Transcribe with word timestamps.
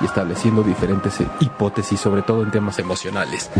Y 0.00 0.04
estableciendo 0.04 0.62
diferentes 0.62 1.20
eh, 1.20 1.28
hipótesis, 1.40 2.00
sobre 2.00 2.22
todo 2.22 2.42
en 2.42 2.50
temas 2.50 2.78
emocionales. 2.78 3.50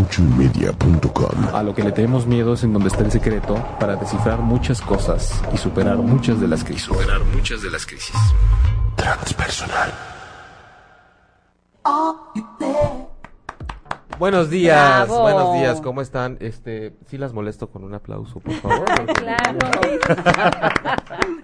A 1.53 1.63
lo 1.63 1.75
que 1.75 1.83
le 1.83 1.93
tenemos 1.93 2.27
miedo 2.27 2.55
es 2.55 2.65
en 2.65 2.73
donde 2.73 2.89
está 2.89 3.03
el 3.03 3.13
secreto 3.13 3.55
para 3.79 3.97
descifrar 3.97 4.41
muchas 4.41 4.81
cosas 4.81 5.41
y 5.53 5.59
superar 5.59 5.97
muchas 5.99 6.41
de 6.41 6.49
las 6.49 6.65
crisis. 6.65 6.85
Superar 6.85 7.21
muchas 7.25 7.63
de 7.63 7.71
las 7.71 7.87
crisis. 7.87 8.17
Transpersonal. 8.97 9.93
Buenos 14.19 14.49
días, 14.49 15.07
Bravo. 15.09 15.23
buenos 15.23 15.55
días, 15.55 15.81
¿cómo 15.83 16.01
están? 16.01 16.39
Este, 16.41 16.95
sí 17.07 17.19
las 17.19 17.35
molesto 17.35 17.69
con 17.69 17.85
un 17.85 17.93
aplauso, 17.95 18.41
por 18.41 18.55
favor. 18.55 18.85
Claro. 19.17 19.59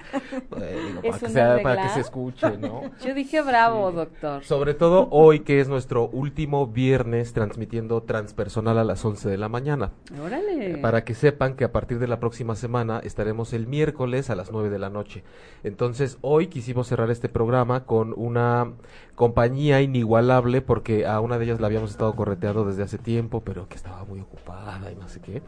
Eh, 0.61 0.99
¿Es 1.05 1.11
para, 1.17 1.19
que 1.21 1.29
sea- 1.31 1.63
para 1.63 1.83
que 1.83 1.89
se 1.89 2.01
escuche, 2.01 2.59
¿no? 2.59 2.83
Yo 3.05 3.15
dije 3.15 3.41
bravo, 3.41 3.91
doctor. 3.93 4.45
Sobre 4.45 4.75
todo 4.75 5.09
hoy, 5.11 5.41
que 5.41 5.61
es 5.61 5.69
nuestro 5.69 6.07
último 6.09 6.67
viernes 6.67 7.33
transmitiendo 7.33 8.03
transpersonal 8.03 8.79
a 8.79 8.85
las 8.85 9.03
11 9.03 9.31
de 9.31 9.39
la 9.39 9.49
mañana. 9.49 9.93
Órale. 10.23 10.77
Para 10.79 11.05
que 11.05 11.15
sepan 11.15 11.55
que 11.57 11.65
a 11.65 11.73
partir 11.73 11.99
de 11.99 12.09
la 12.09 12.21
próxima 12.21 12.55
semana 12.57 13.01
estaremos 13.03 13.55
el 13.55 13.67
miércoles 13.67 14.29
a 14.29 14.35
las 14.37 14.53
9 14.53 14.69
de 14.69 14.79
la 14.79 14.91
noche. 14.91 15.25
Entonces, 15.65 16.19
hoy 16.21 16.49
quisimos 16.49 16.89
cerrar 16.89 17.11
este 17.11 17.31
programa 17.31 17.85
con 17.87 18.13
una 18.15 18.73
compañía 19.15 19.81
inigualable 19.83 20.63
porque 20.63 21.07
a 21.07 21.21
una 21.21 21.39
de 21.39 21.45
ellas 21.45 21.61
la 21.61 21.67
habíamos 21.67 21.91
estado 21.91 22.15
correteando 22.17 22.65
desde 22.65 22.83
hace 22.83 22.99
tiempo, 22.99 23.43
pero 23.45 23.69
que 23.69 23.77
estaba 23.77 24.05
muy 24.05 24.21
ocupada 24.21 24.91
y 24.91 24.97
no 24.97 25.09
sé 25.09 25.21
qué. 25.21 25.43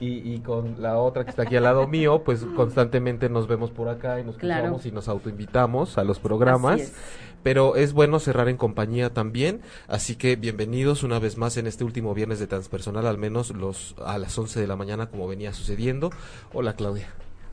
Y, 0.00 0.32
y 0.34 0.40
con 0.40 0.80
la 0.82 0.98
otra 0.98 1.24
que 1.24 1.30
está 1.30 1.42
aquí 1.42 1.56
al 1.56 1.64
lado 1.64 1.86
mío, 1.88 2.22
pues 2.24 2.44
constantemente 2.56 3.28
nos 3.28 3.46
vemos 3.48 3.70
por 3.70 3.88
acá 3.88 4.20
y 4.20 4.24
nos 4.24 4.36
Claro. 4.36 4.62
cruzamos 4.64 4.86
y 4.86 4.92
nos 4.92 5.08
autoinvitamos 5.08 5.98
a 5.98 6.04
los 6.04 6.18
programas. 6.18 6.80
Es. 6.80 6.94
Pero 7.42 7.76
es 7.76 7.92
bueno 7.92 8.18
cerrar 8.18 8.48
en 8.48 8.56
compañía 8.56 9.14
también, 9.14 9.60
así 9.86 10.16
que 10.16 10.34
bienvenidos 10.34 11.04
una 11.04 11.20
vez 11.20 11.36
más 11.38 11.56
en 11.56 11.68
este 11.68 11.84
último 11.84 12.12
viernes 12.12 12.40
de 12.40 12.48
transpersonal, 12.48 13.06
al 13.06 13.18
menos 13.18 13.50
los 13.50 13.94
a 14.04 14.18
las 14.18 14.36
11 14.36 14.58
de 14.60 14.66
la 14.66 14.74
mañana 14.74 15.06
como 15.10 15.28
venía 15.28 15.52
sucediendo. 15.52 16.10
Hola 16.52 16.74
Claudia. 16.74 17.06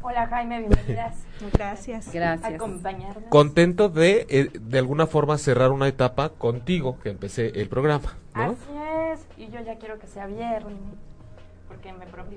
Hola 0.05 0.27
Jaime, 0.27 0.59
bienvenidas. 0.59 1.15
Gracias. 1.53 2.11
Gracias. 2.11 2.53
Acompañarnos. 2.53 3.29
Contento 3.29 3.87
de 3.87 4.25
eh, 4.29 4.49
de 4.53 4.77
alguna 4.77 5.07
forma 5.07 5.37
cerrar 5.37 5.71
una 5.71 5.87
etapa 5.87 6.29
contigo 6.29 6.99
que 7.01 7.09
empecé 7.09 7.61
el 7.61 7.69
programa, 7.69 8.17
¿no? 8.35 8.43
Así 8.43 9.13
es. 9.13 9.25
Y 9.37 9.49
yo 9.49 9.61
ya 9.61 9.77
quiero 9.77 9.99
que 9.99 10.07
sea 10.07 10.27
viernes. 10.27 10.77
Porque 11.73 11.93
me 11.93 12.05
prometí 12.05 12.35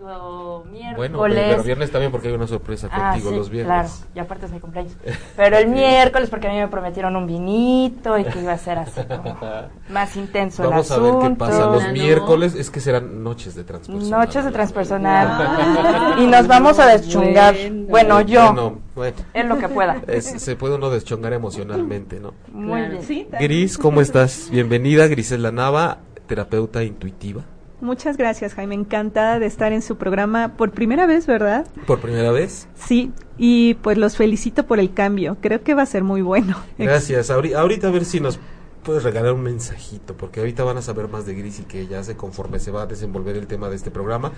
miércoles. 0.73 0.97
Bueno, 0.97 1.21
pero, 1.29 1.63
viernes 1.63 1.91
también 1.91 2.11
porque 2.13 2.29
hay 2.29 2.35
una 2.35 2.47
sorpresa 2.47 2.89
Ah, 2.91 3.11
contigo 3.13 3.31
sí, 3.31 3.37
los 3.37 3.49
Claro, 3.51 3.69
viernes. 3.69 4.07
y 4.15 4.19
aparte 4.19 4.47
es 4.47 4.53
mi 4.53 4.61
cumpleaños. 4.61 4.93
Pero 5.37 5.57
el 5.59 5.69
miércoles 5.69 6.31
porque 6.31 6.49
a 6.49 6.51
mí 6.51 6.57
me 6.59 6.69
prometieron 6.69 7.15
un 7.17 7.27
vinito 7.27 8.19
y 8.19 8.25
que 8.25 8.41
iba 8.41 8.53
a 8.53 8.59
ser 8.59 8.79
así 8.79 9.01
como 9.05 9.37
más 9.91 10.17
intenso 10.17 10.63
Vamos 10.69 10.91
el 10.91 10.97
a 10.97 10.99
ver 11.01 11.09
asunto. 11.11 11.29
qué 11.29 11.35
pasa. 11.37 11.67
Los 11.71 11.83
Ah, 11.85 11.87
no. 11.89 11.93
miércoles 11.93 12.55
es 12.55 12.71
que 12.71 12.81
serán 12.81 13.23
noches 13.23 13.55
de 13.55 13.65
transpersonal. 13.65 14.11
Noches 14.11 14.45
de 14.45 14.51
transpersonal. 14.51 15.27
Ah, 15.31 16.17
y 16.21 16.27
nos 16.27 16.47
vamos 16.47 16.79
a 16.79 16.87
deschungar. 16.87 17.55
bueno. 17.55 17.87
Bueno, 17.89 18.21
yo. 18.23 18.53
Bueno, 18.53 18.79
bueno, 18.95 19.17
Es 19.35 19.47
lo 19.47 19.59
que 19.59 19.69
pueda. 19.69 19.97
es- 20.07 20.43
se 20.43 20.57
puede 20.57 20.75
uno 20.77 20.91
deschongar 20.91 21.33
emocionalmente, 21.33 22.21
¿no? 22.21 22.35
Muy 22.53 22.81
Claro. 22.83 22.99
bien. 23.09 23.29
Gris, 23.39 23.77
¿cómo 23.79 24.01
estás? 24.01 24.49
Bienvenida, 24.51 25.07
Grisela 25.07 25.51
Nava, 25.53 25.99
terapeuta 26.27 26.83
intuitiva. 26.83 27.43
Muchas 27.81 28.17
gracias, 28.17 28.55
Jaime. 28.55 28.75
Encantada 28.75 29.39
de 29.39 29.47
estar 29.47 29.73
en 29.73 29.83
su 29.83 29.97
programa 29.97 30.57
por 30.57 30.71
primera 30.71 31.07
vez, 31.07 31.27
¿verdad? 31.27 31.67
Por 31.87 32.01
primera 32.01 32.31
vez. 32.33 32.69
Sí, 32.75 33.13
y 33.37 33.75
pues 33.75 33.99
los 33.99 34.17
felicito 34.17 34.67
por 34.67 34.79
el 34.81 34.95
cambio. 34.95 35.37
Creo 35.43 35.63
que 35.63 35.75
va 35.75 35.83
a 35.83 35.87
ser 35.87 36.03
muy 36.03 36.23
bueno. 36.23 36.57
Gracias. 36.79 37.31
Ahori- 37.31 37.55
ahorita 37.55 37.89
a 37.89 37.91
ver 37.91 38.05
si 38.07 38.19
nos 38.21 38.39
puedes 38.87 39.03
regalar 39.03 39.33
un 39.33 39.43
mensajito, 39.43 40.17
porque 40.17 40.39
ahorita 40.39 40.63
van 40.63 40.79
a 40.79 40.83
saber 40.83 41.09
más 41.09 41.27
de 41.27 41.35
Gris 41.35 41.59
y 41.59 41.65
que 41.65 41.81
ella 41.81 41.99
hace 41.99 42.17
conforme 42.17 42.61
se 42.61 42.71
va 42.71 42.83
a 42.83 42.87
desenvolver 42.87 43.37
el 43.37 43.49
tema 43.49 43.69
de 43.69 43.75
este 43.75 43.91
programa, 43.91 44.31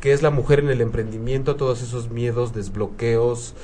que 0.00 0.12
es 0.12 0.22
la 0.22 0.30
mujer 0.30 0.58
en 0.58 0.70
el 0.70 0.80
emprendimiento, 0.80 1.54
todos 1.54 1.82
esos 1.82 2.10
miedos, 2.10 2.52
desbloqueos, 2.52 3.54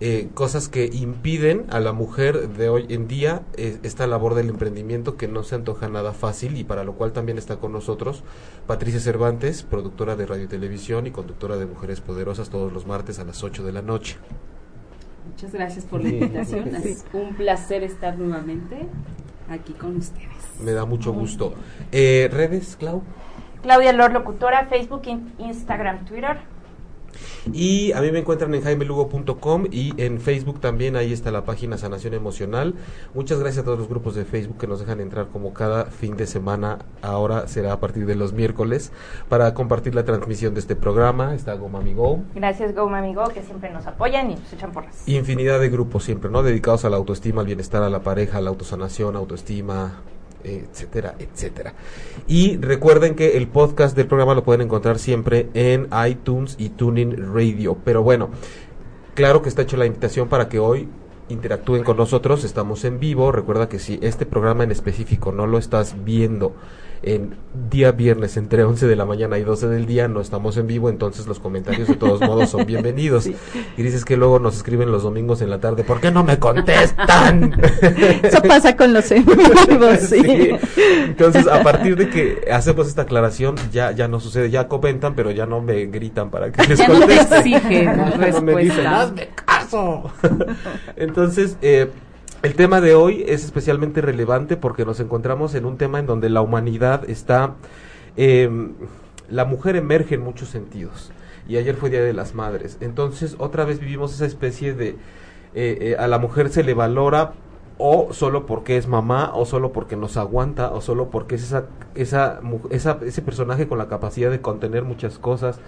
eh, 0.00 0.28
cosas 0.34 0.68
que 0.68 0.90
impiden 0.92 1.64
a 1.70 1.80
la 1.80 1.94
mujer 1.94 2.50
de 2.50 2.68
hoy 2.68 2.84
en 2.90 3.08
día 3.08 3.40
eh, 3.56 3.78
esta 3.84 4.06
labor 4.06 4.34
del 4.34 4.50
emprendimiento 4.50 5.16
que 5.16 5.28
no 5.28 5.42
se 5.42 5.54
antoja 5.54 5.88
nada 5.88 6.12
fácil 6.12 6.58
y 6.58 6.64
para 6.64 6.84
lo 6.84 6.92
cual 6.92 7.12
también 7.12 7.38
está 7.38 7.56
con 7.56 7.72
nosotros 7.72 8.22
Patricia 8.66 9.00
Cervantes, 9.00 9.62
productora 9.62 10.14
de 10.14 10.26
radio 10.26 10.44
y 10.44 10.48
televisión 10.48 11.06
y 11.06 11.10
conductora 11.10 11.56
de 11.56 11.64
Mujeres 11.64 12.02
Poderosas 12.02 12.50
todos 12.50 12.70
los 12.70 12.86
martes 12.86 13.18
a 13.18 13.24
las 13.24 13.42
8 13.42 13.64
de 13.64 13.72
la 13.72 13.80
noche. 13.80 14.18
Muchas 15.26 15.52
gracias 15.54 15.86
por 15.86 16.02
la 16.02 16.10
invitación. 16.10 16.74
Es 16.76 17.06
un 17.14 17.34
placer 17.34 17.82
estar 17.82 18.18
nuevamente 18.18 18.86
aquí 19.48 19.72
con 19.72 19.96
ustedes. 19.96 20.26
Me 20.62 20.72
da 20.72 20.84
mucho 20.84 21.12
gusto. 21.12 21.54
Eh, 21.92 22.28
¿Redes, 22.32 22.76
Clau? 22.78 23.02
Claudia 23.62 23.92
Lor, 23.92 24.12
locutora, 24.12 24.66
Facebook, 24.66 25.02
in- 25.06 25.32
Instagram, 25.38 26.04
Twitter. 26.04 26.38
Y 27.52 27.92
a 27.92 28.00
mí 28.00 28.10
me 28.10 28.20
encuentran 28.20 28.54
en 28.54 28.62
jaimelugo.com 28.62 29.66
y 29.70 29.94
en 30.00 30.20
Facebook 30.20 30.60
también, 30.60 30.96
ahí 30.96 31.12
está 31.12 31.30
la 31.30 31.44
página 31.44 31.78
Sanación 31.78 32.14
Emocional. 32.14 32.74
Muchas 33.14 33.38
gracias 33.38 33.62
a 33.62 33.64
todos 33.64 33.78
los 33.78 33.88
grupos 33.88 34.14
de 34.14 34.24
Facebook 34.24 34.58
que 34.58 34.66
nos 34.66 34.80
dejan 34.80 35.00
entrar 35.00 35.28
como 35.28 35.52
cada 35.52 35.86
fin 35.86 36.16
de 36.16 36.26
semana. 36.26 36.78
Ahora 37.02 37.46
será 37.48 37.72
a 37.72 37.80
partir 37.80 38.06
de 38.06 38.14
los 38.14 38.32
miércoles 38.32 38.92
para 39.28 39.54
compartir 39.54 39.94
la 39.94 40.04
transmisión 40.04 40.54
de 40.54 40.60
este 40.60 40.76
programa. 40.76 41.34
Está 41.34 41.54
Gomami 41.54 41.94
Go. 41.94 42.20
Gracias, 42.34 42.74
Go 42.74 42.88
Mami 42.88 43.14
Go, 43.14 43.28
que 43.28 43.42
siempre 43.42 43.70
nos 43.70 43.86
apoyan 43.86 44.30
y 44.30 44.36
nos 44.36 44.52
echan 44.52 44.72
porras. 44.72 45.06
Infinidad 45.06 45.60
de 45.60 45.68
grupos 45.68 46.04
siempre, 46.04 46.30
¿no? 46.30 46.42
Dedicados 46.42 46.84
a 46.84 46.90
la 46.90 46.96
autoestima, 46.96 47.40
al 47.40 47.46
bienestar, 47.46 47.82
a 47.82 47.90
la 47.90 48.00
pareja, 48.00 48.38
a 48.38 48.40
la 48.40 48.50
autosanación, 48.50 49.16
autoestima, 49.16 50.00
etcétera, 50.46 51.14
etcétera. 51.18 51.74
Y 52.26 52.56
recuerden 52.56 53.14
que 53.14 53.36
el 53.36 53.48
podcast 53.48 53.96
del 53.96 54.06
programa 54.06 54.34
lo 54.34 54.44
pueden 54.44 54.62
encontrar 54.62 54.98
siempre 54.98 55.48
en 55.54 55.88
iTunes 56.08 56.56
y 56.58 56.70
Tuning 56.70 57.34
Radio. 57.34 57.76
Pero 57.84 58.02
bueno, 58.02 58.30
claro 59.14 59.42
que 59.42 59.48
está 59.48 59.62
hecho 59.62 59.76
la 59.76 59.86
invitación 59.86 60.28
para 60.28 60.48
que 60.48 60.58
hoy 60.58 60.88
interactúen 61.28 61.84
con 61.84 61.96
nosotros. 61.96 62.44
Estamos 62.44 62.84
en 62.84 63.00
vivo. 63.00 63.32
Recuerda 63.32 63.68
que 63.68 63.78
si 63.78 63.98
este 64.02 64.26
programa 64.26 64.64
en 64.64 64.70
específico 64.70 65.32
no 65.32 65.46
lo 65.46 65.58
estás 65.58 65.96
viendo 66.04 66.54
en 67.02 67.36
día 67.70 67.92
viernes 67.92 68.36
entre 68.36 68.64
11 68.64 68.86
de 68.86 68.96
la 68.96 69.04
mañana 69.04 69.38
y 69.38 69.44
12 69.44 69.68
del 69.68 69.86
día, 69.86 70.08
no 70.08 70.20
estamos 70.20 70.56
en 70.56 70.66
vivo, 70.66 70.88
entonces 70.90 71.26
los 71.26 71.38
comentarios 71.38 71.88
de 71.88 71.94
todos 71.94 72.20
modos 72.26 72.50
son 72.50 72.66
bienvenidos. 72.66 73.26
Y 73.26 73.82
dices 73.82 74.04
que 74.04 74.16
luego 74.16 74.38
nos 74.38 74.56
escriben 74.56 74.90
los 74.90 75.02
domingos 75.02 75.40
en 75.42 75.50
la 75.50 75.58
tarde, 75.60 75.84
¿por 75.84 76.00
qué 76.00 76.10
no 76.10 76.24
me 76.24 76.38
contestan? 76.38 77.60
Eso 78.22 78.42
pasa 78.42 78.76
con 78.76 78.92
los 78.92 79.10
en 79.10 79.24
vivos, 79.24 80.00
sí. 80.00 80.22
Sí. 80.22 80.50
Entonces, 81.04 81.46
a 81.46 81.62
partir 81.62 81.96
de 81.96 82.08
que 82.08 82.48
hacemos 82.52 82.88
esta 82.88 83.02
aclaración, 83.02 83.54
ya 83.72 83.92
ya 83.92 84.08
no 84.08 84.20
sucede, 84.20 84.50
ya 84.50 84.68
comentan, 84.68 85.14
pero 85.14 85.30
ya 85.30 85.46
no 85.46 85.60
me 85.60 85.86
gritan 85.86 86.30
para 86.30 86.50
que 86.50 86.66
les 86.66 86.78
Ya 86.78 86.88
no 86.88 86.98
conteste. 87.00 87.38
exigen 87.38 87.96
No 87.96 88.42
me 88.42 88.56
dicen, 88.62 88.86
hazme 88.86 89.28
caso. 89.34 90.10
Entonces, 90.96 91.56
eh, 91.62 91.90
el 92.46 92.54
tema 92.54 92.80
de 92.80 92.94
hoy 92.94 93.24
es 93.26 93.44
especialmente 93.44 94.00
relevante 94.00 94.56
porque 94.56 94.84
nos 94.84 95.00
encontramos 95.00 95.56
en 95.56 95.64
un 95.64 95.78
tema 95.78 95.98
en 95.98 96.06
donde 96.06 96.30
la 96.30 96.42
humanidad 96.42 97.02
está, 97.10 97.56
eh, 98.16 98.48
la 99.28 99.44
mujer 99.44 99.74
emerge 99.74 100.14
en 100.14 100.20
muchos 100.20 100.50
sentidos. 100.50 101.10
Y 101.48 101.56
ayer 101.56 101.74
fue 101.74 101.90
Día 101.90 102.02
de 102.02 102.12
las 102.12 102.36
Madres. 102.36 102.78
Entonces, 102.80 103.34
otra 103.40 103.64
vez 103.64 103.80
vivimos 103.80 104.14
esa 104.14 104.26
especie 104.26 104.74
de, 104.74 104.90
eh, 104.90 104.96
eh, 105.54 105.96
a 105.98 106.06
la 106.06 106.20
mujer 106.20 106.48
se 106.50 106.62
le 106.62 106.74
valora 106.74 107.32
o 107.78 108.12
solo 108.12 108.46
porque 108.46 108.76
es 108.76 108.86
mamá, 108.86 109.32
o 109.34 109.44
solo 109.44 109.72
porque 109.72 109.96
nos 109.96 110.16
aguanta, 110.16 110.70
o 110.70 110.80
solo 110.80 111.10
porque 111.10 111.34
es 111.34 111.42
esa, 111.42 111.66
esa, 111.96 112.38
esa, 112.70 113.00
ese 113.04 113.22
personaje 113.22 113.66
con 113.66 113.78
la 113.78 113.88
capacidad 113.88 114.30
de 114.30 114.40
contener 114.40 114.84
muchas 114.84 115.18
cosas, 115.18 115.58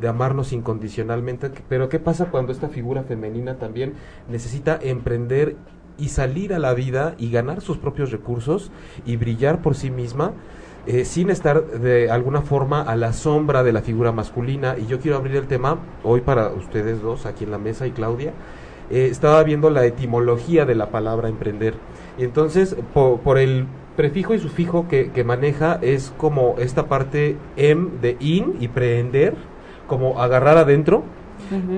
de 0.00 0.08
amarnos 0.08 0.52
incondicionalmente. 0.52 1.52
Pero 1.68 1.88
¿qué 1.88 2.00
pasa 2.00 2.32
cuando 2.32 2.50
esta 2.50 2.70
figura 2.70 3.04
femenina 3.04 3.54
también 3.60 3.94
necesita 4.28 4.76
emprender 4.82 5.54
y 5.98 6.08
salir 6.08 6.52
a 6.54 6.58
la 6.58 6.74
vida 6.74 7.14
y 7.18 7.30
ganar 7.30 7.60
sus 7.60 7.78
propios 7.78 8.10
recursos 8.10 8.70
y 9.06 9.16
brillar 9.16 9.62
por 9.62 9.74
sí 9.74 9.90
misma 9.90 10.32
eh, 10.86 11.04
sin 11.04 11.30
estar 11.30 11.64
de 11.64 12.10
alguna 12.10 12.42
forma 12.42 12.82
a 12.82 12.94
la 12.96 13.12
sombra 13.12 13.62
de 13.62 13.72
la 13.72 13.80
figura 13.80 14.12
masculina. 14.12 14.76
Y 14.78 14.86
yo 14.86 15.00
quiero 15.00 15.16
abrir 15.16 15.36
el 15.36 15.46
tema 15.46 15.78
hoy 16.02 16.20
para 16.20 16.48
ustedes 16.48 17.00
dos, 17.00 17.26
aquí 17.26 17.44
en 17.44 17.50
la 17.50 17.58
mesa 17.58 17.86
y 17.86 17.92
Claudia. 17.92 18.32
Eh, 18.90 19.08
estaba 19.10 19.42
viendo 19.44 19.70
la 19.70 19.86
etimología 19.86 20.66
de 20.66 20.74
la 20.74 20.90
palabra 20.90 21.28
emprender. 21.28 21.74
Y 22.18 22.24
entonces, 22.24 22.76
po- 22.92 23.18
por, 23.24 23.38
el 23.38 23.66
prefijo 23.96 24.34
y 24.34 24.38
sufijo 24.38 24.86
que, 24.88 25.10
que 25.10 25.24
maneja, 25.24 25.78
es 25.80 26.12
como 26.18 26.56
esta 26.58 26.86
parte 26.86 27.36
em 27.56 28.00
de 28.02 28.16
in 28.20 28.56
y 28.60 28.68
prehender, 28.68 29.34
como 29.86 30.20
agarrar 30.20 30.58
adentro. 30.58 31.02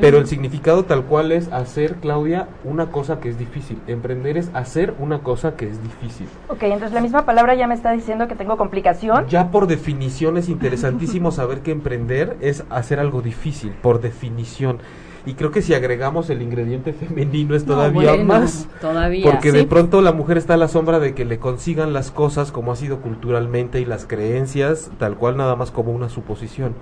Pero 0.01 0.19
el 0.19 0.27
significado 0.27 0.85
tal 0.85 1.05
cual 1.05 1.33
es 1.33 1.53
hacer, 1.53 1.97
Claudia, 1.97 2.49
una 2.65 2.91
cosa 2.91 3.21
que 3.21 3.29
es 3.29 3.39
difícil. 3.39 3.79
Emprender 3.87 4.37
es 4.37 4.51
hacer 4.55 4.95
una 4.99 5.21
cosa 5.21 5.57
que 5.57 5.69
es 5.69 5.83
difícil. 5.83 6.27
Ok, 6.49 6.63
entonces 6.65 6.93
la 6.93 7.01
misma 7.01 7.25
palabra 7.25 7.55
ya 7.55 7.67
me 7.67 7.75
está 7.75 7.93
diciendo 7.93 8.29
que 8.29 8.35
tengo 8.35 8.57
complicación. 8.57 9.27
Ya 9.29 9.51
por 9.51 9.67
definición 9.67 10.37
es 10.37 10.49
interesantísimo 10.49 11.31
saber 11.33 11.61
que 11.61 11.71
emprender 11.71 12.37
es 12.41 12.65
hacer 12.71 13.01
algo 13.01 13.23
difícil, 13.23 13.73
por 13.83 14.01
definición. 14.01 14.79
Y 15.27 15.35
creo 15.35 15.51
que 15.51 15.61
si 15.61 15.75
agregamos 15.75 16.31
el 16.31 16.41
ingrediente 16.41 16.93
femenino 16.93 17.57
es 17.57 17.67
No, 17.67 17.75
todavía 17.75 18.11
bueno, 18.13 18.25
más. 18.25 18.69
Todavía. 18.81 19.29
Porque 19.29 19.51
de 19.51 19.65
pronto 19.65 20.01
la 20.01 20.13
mujer 20.13 20.39
está 20.39 20.55
a 20.55 20.57
la 20.57 20.69
sombra 20.69 21.01
de 21.01 21.15
que 21.15 21.25
le 21.25 21.41
consigan 21.41 21.93
las 21.93 22.13
cosas 22.13 22.53
como 22.53 22.71
ha 22.71 22.77
sido 22.77 23.01
culturalmente 23.01 23.81
y 23.81 23.85
las 23.85 24.07
creencias, 24.07 24.89
tal 24.99 25.17
cual 25.17 25.37
nada 25.37 25.57
más 25.57 25.73
como 25.73 25.91
una 25.91 26.09
suposición. 26.09 26.75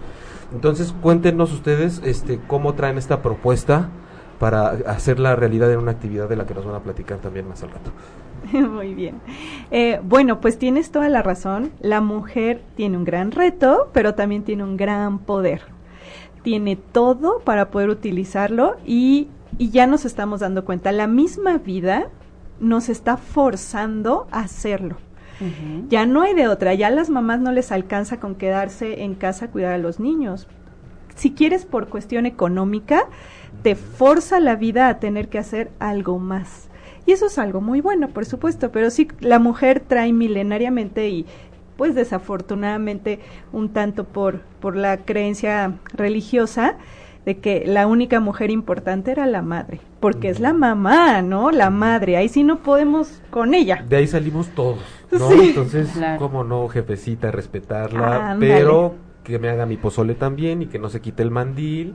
Entonces 0.55 0.95
cuéntenos 1.03 1.53
ustedes 1.53 2.01
este, 2.05 2.41
cómo 2.47 2.75
traen 2.75 2.97
esta 2.97 3.23
propuesta 3.23 3.91
para 4.39 4.69
hacer 4.87 5.19
la 5.19 5.35
realidad 5.37 5.73
en 5.73 5.79
una 5.79 5.91
actividad 5.91 6.29
de 6.29 6.37
la 6.37 6.47
que 6.47 6.55
nos 6.55 6.65
van 6.65 6.77
a 6.77 6.81
platicar 6.81 7.19
también 7.19 7.49
más 7.49 7.63
al 7.63 7.71
rato. 7.71 7.91
Muy 8.53 8.95
bien. 8.95 9.17
Eh, 9.71 10.01
bueno, 10.03 10.41
pues 10.41 10.59
tienes 10.59 10.91
toda 10.91 11.09
la 11.09 11.23
razón. 11.23 11.73
La 11.81 12.01
mujer 12.01 12.63
tiene 12.77 12.97
un 12.97 13.05
gran 13.05 13.33
reto, 13.33 13.91
pero 13.93 14.15
también 14.15 14.45
tiene 14.45 14.63
un 14.63 14.77
gran 14.77 15.19
poder. 15.19 15.63
Tiene 16.43 16.77
todo 16.77 17.41
para 17.41 17.71
poder 17.71 17.89
utilizarlo 17.89 18.77
y, 18.85 19.29
y 19.59 19.71
ya 19.71 19.87
nos 19.87 20.05
estamos 20.05 20.41
dando 20.41 20.65
cuenta. 20.65 20.93
La 20.93 21.07
misma 21.07 21.59
vida 21.59 22.11
nos 22.61 22.89
está 22.89 23.17
forzando 23.17 24.27
a 24.31 24.41
hacerlo. 24.41 24.97
Ya 25.89 26.07
no 26.07 26.23
hay 26.23 26.35
de 26.35 26.49
otra, 26.49 26.75
ya 26.75 26.91
las 26.91 27.11
mamás 27.11 27.41
no 27.41 27.53
les 27.53 27.73
alcanza 27.73 28.21
con 28.21 28.35
quedarse 28.35 29.03
en 29.03 29.15
casa 29.15 29.47
a 29.47 29.51
cuidar 29.51 29.73
a 29.73 29.79
los 29.79 30.01
niños. 30.01 30.47
Si 31.17 31.33
quieres 31.33 31.65
por 31.65 31.89
cuestión 31.89 32.27
económica, 32.27 33.05
te 33.63 33.75
forza 33.75 34.41
la 34.41 34.57
vida 34.57 34.89
a 34.89 34.99
tener 34.99 35.29
que 35.29 35.39
hacer 35.39 35.71
algo 35.79 36.19
más. 36.19 36.69
Y 37.07 37.13
eso 37.13 37.27
es 37.27 37.39
algo 37.39 37.61
muy 37.61 37.81
bueno, 37.81 38.09
por 38.09 38.25
supuesto, 38.25 38.71
pero 38.73 38.91
sí 38.91 39.09
la 39.21 39.39
mujer 39.39 39.81
trae 39.81 40.13
milenariamente 40.13 41.09
y 41.09 41.27
pues 41.77 41.95
desafortunadamente 41.95 43.21
un 43.53 43.69
tanto 43.71 44.05
por, 44.05 44.41
por 44.61 44.77
la 44.77 44.99
creencia 44.99 45.75
religiosa 45.93 46.77
de 47.27 47.39
que 47.39 47.65
la 47.67 47.87
única 47.87 48.21
mujer 48.21 48.51
importante 48.51 49.11
era 49.11 49.27
la 49.27 49.41
madre, 49.43 49.81
porque 50.01 50.29
es 50.29 50.41
la 50.41 50.53
mamá, 50.53 51.23
¿no? 51.23 51.51
La 51.51 51.71
madre, 51.71 52.17
ahí 52.19 52.29
sí 52.29 52.45
no 52.45 52.59
podemos 52.59 53.23
con 53.31 53.55
ella. 53.55 53.85
De 53.89 53.97
ahí 53.97 54.07
salimos 54.07 54.49
todos, 54.49 54.79
¿no? 55.11 55.31
Sí. 55.31 55.39
Entonces, 55.49 55.89
Claro. 55.95 56.19
cómo 56.19 56.45
no, 56.45 56.69
jefecita, 56.69 57.31
respetarla, 57.31 58.37
pero 58.39 58.95
que 59.23 59.39
me 59.39 59.49
haga 59.49 59.65
mi 59.65 59.77
pozole 59.79 60.15
también 60.15 60.61
y 60.63 60.67
que 60.67 60.79
no 60.79 60.91
se 60.91 61.01
quite 61.01 61.23
el 61.23 61.31
mandil 61.31 61.95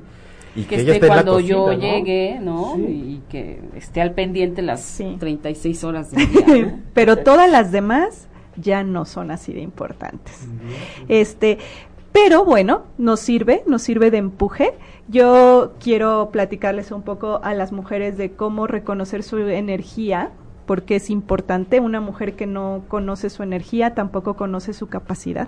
y 0.55 0.63
que, 0.63 0.77
que 0.77 0.81
ella 0.81 0.93
esté 0.93 1.05
esté 1.05 1.07
cuando 1.07 1.39
yo 1.39 1.73
llegue, 1.73 2.39
¿no? 2.41 2.73
Sí. 2.75 2.81
Y 2.81 3.21
que 3.29 3.61
esté 3.75 4.01
al 4.01 4.13
pendiente 4.13 4.63
las 4.63 4.81
Sí. 4.81 5.15
36 5.19 5.83
horas 5.83 6.09
del 6.09 6.27
día. 6.31 6.65
¿no? 6.65 6.79
pero 6.95 7.17
todas 7.17 7.51
las 7.51 7.71
demás 7.71 8.27
ya 8.55 8.83
no 8.83 9.05
son 9.05 9.29
así 9.29 9.53
de 9.53 9.61
importantes. 9.61 10.47
Este, 11.07 11.59
pero 12.11 12.43
bueno, 12.43 12.85
nos 12.97 13.19
sirve, 13.19 13.61
nos 13.67 13.83
sirve 13.83 14.09
de 14.11 14.17
empuje. 14.17 14.73
Yo 15.09 15.73
quiero 15.79 16.29
platicarles 16.31 16.91
un 16.91 17.01
poco 17.01 17.39
a 17.43 17.53
las 17.55 17.71
mujeres 17.71 18.17
de 18.17 18.31
cómo 18.33 18.67
reconocer 18.67 19.23
su 19.23 19.37
energía, 19.39 20.31
porque 20.67 20.97
es 20.97 21.09
importante. 21.09 21.79
Una 21.79 21.99
mujer 21.99 22.35
que 22.35 22.45
no 22.45 22.83
conoce 22.87 23.29
su 23.31 23.41
energía 23.41 23.95
tampoco 23.95 24.35
conoce 24.35 24.73
su 24.73 24.87
capacidad. 24.87 25.47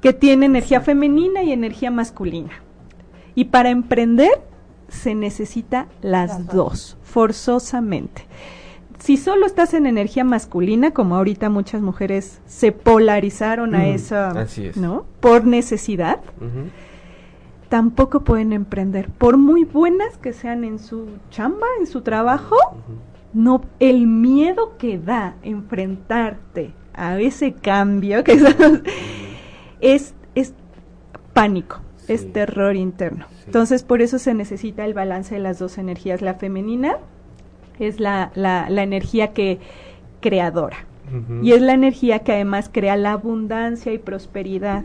Que 0.00 0.12
tiene 0.12 0.46
energía 0.46 0.80
femenina 0.80 1.42
y 1.44 1.52
energía 1.52 1.90
masculina. 1.92 2.50
Y 3.36 3.44
para 3.46 3.70
emprender 3.70 4.42
se 4.88 5.14
necesita 5.14 5.86
las 6.02 6.30
Las 6.30 6.46
dos. 6.48 6.96
forzosamente. 7.02 8.26
Si 8.98 9.16
solo 9.16 9.46
estás 9.46 9.74
en 9.74 9.86
energía 9.86 10.24
masculina, 10.24 10.92
como 10.92 11.16
ahorita 11.16 11.50
muchas 11.50 11.82
mujeres 11.82 12.40
se 12.46 12.72
polarizaron 12.72 13.74
a 13.74 13.78
Mm, 13.78 13.94
esa, 13.94 14.28
así 14.30 14.66
es. 14.66 14.76
¿no? 14.76 15.04
Por 15.20 15.44
necesidad. 15.46 16.20
Tampoco 17.74 18.20
pueden 18.22 18.52
emprender. 18.52 19.08
Por 19.10 19.36
muy 19.36 19.64
buenas 19.64 20.16
que 20.18 20.32
sean 20.32 20.62
en 20.62 20.78
su 20.78 21.08
chamba, 21.30 21.66
en 21.80 21.88
su 21.88 22.02
trabajo, 22.02 22.54
no 23.32 23.62
el 23.80 24.06
miedo 24.06 24.76
que 24.78 24.96
da 24.96 25.34
enfrentarte 25.42 26.70
a 26.94 27.18
ese 27.18 27.52
cambio 27.52 28.22
que 28.22 28.38
es 29.80 30.14
es 30.36 30.54
pánico, 31.32 31.80
Sí. 31.96 32.12
es 32.12 32.32
terror 32.32 32.76
interno. 32.76 33.26
Sí. 33.38 33.42
Entonces, 33.46 33.82
por 33.82 34.02
eso 34.02 34.20
se 34.20 34.34
necesita 34.34 34.84
el 34.84 34.94
balance 34.94 35.34
de 35.34 35.40
las 35.40 35.58
dos 35.58 35.76
energías. 35.76 36.22
La 36.22 36.34
femenina 36.34 36.98
es 37.80 37.98
la, 37.98 38.30
la, 38.36 38.70
la 38.70 38.84
energía 38.84 39.32
que 39.32 39.58
creadora 40.20 40.76
y 41.42 41.50
es 41.52 41.60
la 41.60 41.72
energía 41.74 42.20
que 42.20 42.30
además 42.34 42.70
crea 42.72 42.96
la 42.96 43.12
abundancia 43.14 43.92
y 43.92 43.98
prosperidad. 43.98 44.84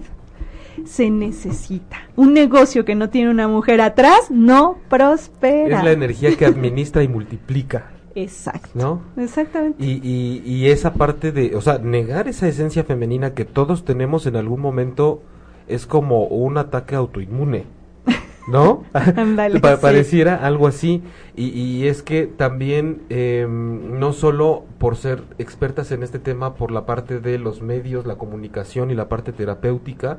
Se 0.85 1.09
necesita. 1.09 1.97
Un 2.15 2.33
negocio 2.33 2.85
que 2.85 2.95
no 2.95 3.09
tiene 3.09 3.29
una 3.29 3.47
mujer 3.47 3.81
atrás 3.81 4.29
no 4.29 4.77
prospera. 4.89 5.79
Es 5.79 5.83
la 5.83 5.91
energía 5.91 6.35
que 6.35 6.45
administra 6.45 7.03
y 7.03 7.07
multiplica, 7.07 7.91
Exacto. 8.15 8.69
¿no? 8.73 9.01
Exactamente. 9.21 9.83
Y, 9.83 9.99
y, 10.03 10.41
y 10.45 10.67
esa 10.69 10.93
parte 10.93 11.31
de, 11.31 11.55
o 11.55 11.61
sea, 11.61 11.77
negar 11.77 12.27
esa 12.27 12.47
esencia 12.47 12.83
femenina 12.83 13.33
que 13.33 13.45
todos 13.45 13.85
tenemos 13.85 14.25
en 14.25 14.35
algún 14.35 14.61
momento 14.61 15.21
es 15.67 15.85
como 15.85 16.25
un 16.25 16.57
ataque 16.57 16.95
autoinmune, 16.95 17.65
¿no? 18.47 18.83
Pa- 18.91 19.75
sí. 19.75 19.81
Pareciera 19.81 20.35
algo 20.35 20.67
así. 20.67 21.03
Y, 21.35 21.49
y 21.49 21.87
es 21.87 22.01
que 22.01 22.25
también, 22.25 23.03
eh, 23.09 23.47
no 23.47 24.11
solo 24.11 24.65
por 24.79 24.95
ser 24.95 25.21
expertas 25.37 25.91
en 25.91 26.01
este 26.03 26.17
tema, 26.19 26.55
por 26.55 26.71
la 26.71 26.85
parte 26.87 27.19
de 27.19 27.37
los 27.37 27.61
medios, 27.61 28.07
la 28.07 28.15
comunicación 28.15 28.89
y 28.89 28.95
la 28.95 29.07
parte 29.07 29.31
terapéutica, 29.31 30.17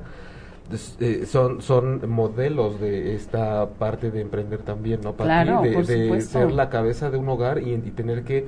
eh, 1.01 1.27
son, 1.27 1.61
son 1.63 2.09
modelos 2.09 2.81
de 2.81 3.15
esta 3.15 3.69
parte 3.71 4.11
de 4.11 4.21
emprender 4.21 4.63
también, 4.63 5.01
¿no? 5.03 5.13
Pati? 5.13 5.29
Claro, 5.29 5.63
de, 5.63 5.73
por 5.73 5.85
de 5.85 6.21
ser 6.21 6.53
la 6.53 6.69
cabeza 6.69 7.11
de 7.11 7.19
un 7.19 7.29
hogar 7.29 7.63
y, 7.63 7.73
y 7.73 7.91
tener 7.91 8.25
que 8.25 8.47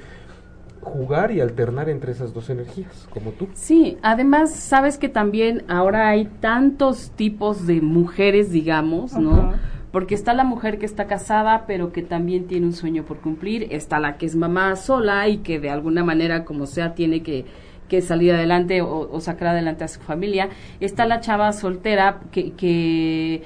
jugar 0.82 1.30
y 1.30 1.40
alternar 1.40 1.88
entre 1.88 2.12
esas 2.12 2.34
dos 2.34 2.50
energías, 2.50 3.06
como 3.10 3.30
tú. 3.30 3.48
Sí, 3.54 3.98
además 4.02 4.52
sabes 4.52 4.98
que 4.98 5.08
también 5.08 5.64
ahora 5.68 6.08
hay 6.08 6.26
tantos 6.40 7.12
tipos 7.12 7.66
de 7.66 7.80
mujeres, 7.80 8.50
digamos, 8.50 9.14
¿no? 9.14 9.52
Porque 9.92 10.14
está 10.14 10.34
la 10.34 10.44
mujer 10.44 10.78
que 10.78 10.86
está 10.86 11.06
casada, 11.06 11.64
pero 11.66 11.92
que 11.92 12.02
también 12.02 12.46
tiene 12.46 12.66
un 12.66 12.72
sueño 12.72 13.04
por 13.04 13.18
cumplir, 13.18 13.68
está 13.70 14.00
la 14.00 14.16
que 14.16 14.26
es 14.26 14.34
mamá 14.34 14.74
sola 14.74 15.28
y 15.28 15.38
que 15.38 15.60
de 15.60 15.70
alguna 15.70 16.02
manera, 16.02 16.44
como 16.44 16.66
sea, 16.66 16.94
tiene 16.94 17.22
que, 17.22 17.44
que 17.92 18.00
salir 18.00 18.32
adelante 18.32 18.80
o, 18.80 19.20
sacar 19.20 19.48
adelante 19.48 19.84
a 19.84 19.88
su 19.88 20.00
familia, 20.00 20.48
está 20.80 21.04
la 21.04 21.20
chava 21.20 21.52
soltera 21.52 22.20
que, 22.30 22.52
que 22.52 23.42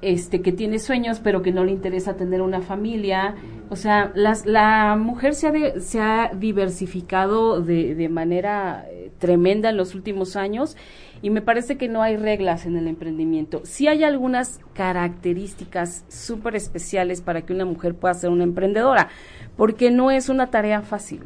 este 0.00 0.40
que 0.40 0.50
tiene 0.50 0.78
sueños 0.78 1.20
pero 1.20 1.42
que 1.42 1.52
no 1.52 1.62
le 1.62 1.72
interesa 1.72 2.14
tener 2.16 2.40
una 2.40 2.62
familia. 2.62 3.34
O 3.68 3.76
sea 3.76 4.10
las, 4.14 4.46
la 4.46 4.96
mujer 4.96 5.34
se 5.34 5.46
ha, 5.48 5.52
de- 5.52 5.80
se 5.82 6.00
ha 6.00 6.30
diversificado 6.34 7.60
de, 7.60 7.94
de 7.94 8.08
manera 8.08 8.86
eh, 8.90 9.10
tremenda 9.18 9.68
en 9.68 9.76
los 9.76 9.94
últimos 9.94 10.36
años 10.36 10.74
y 11.20 11.28
me 11.30 11.42
parece 11.42 11.76
que 11.76 11.88
no 11.88 12.02
hay 12.02 12.16
reglas 12.16 12.64
en 12.64 12.76
el 12.76 12.88
emprendimiento. 12.88 13.60
Sí 13.64 13.88
hay 13.88 14.02
algunas 14.04 14.58
características 14.72 16.04
súper 16.08 16.56
especiales 16.56 17.20
para 17.20 17.42
que 17.42 17.52
una 17.52 17.66
mujer 17.66 17.94
pueda 17.94 18.14
ser 18.14 18.30
una 18.30 18.44
emprendedora 18.44 19.08
porque 19.56 19.90
no 19.90 20.10
es 20.10 20.28
una 20.30 20.46
tarea 20.50 20.80
fácil 20.80 21.20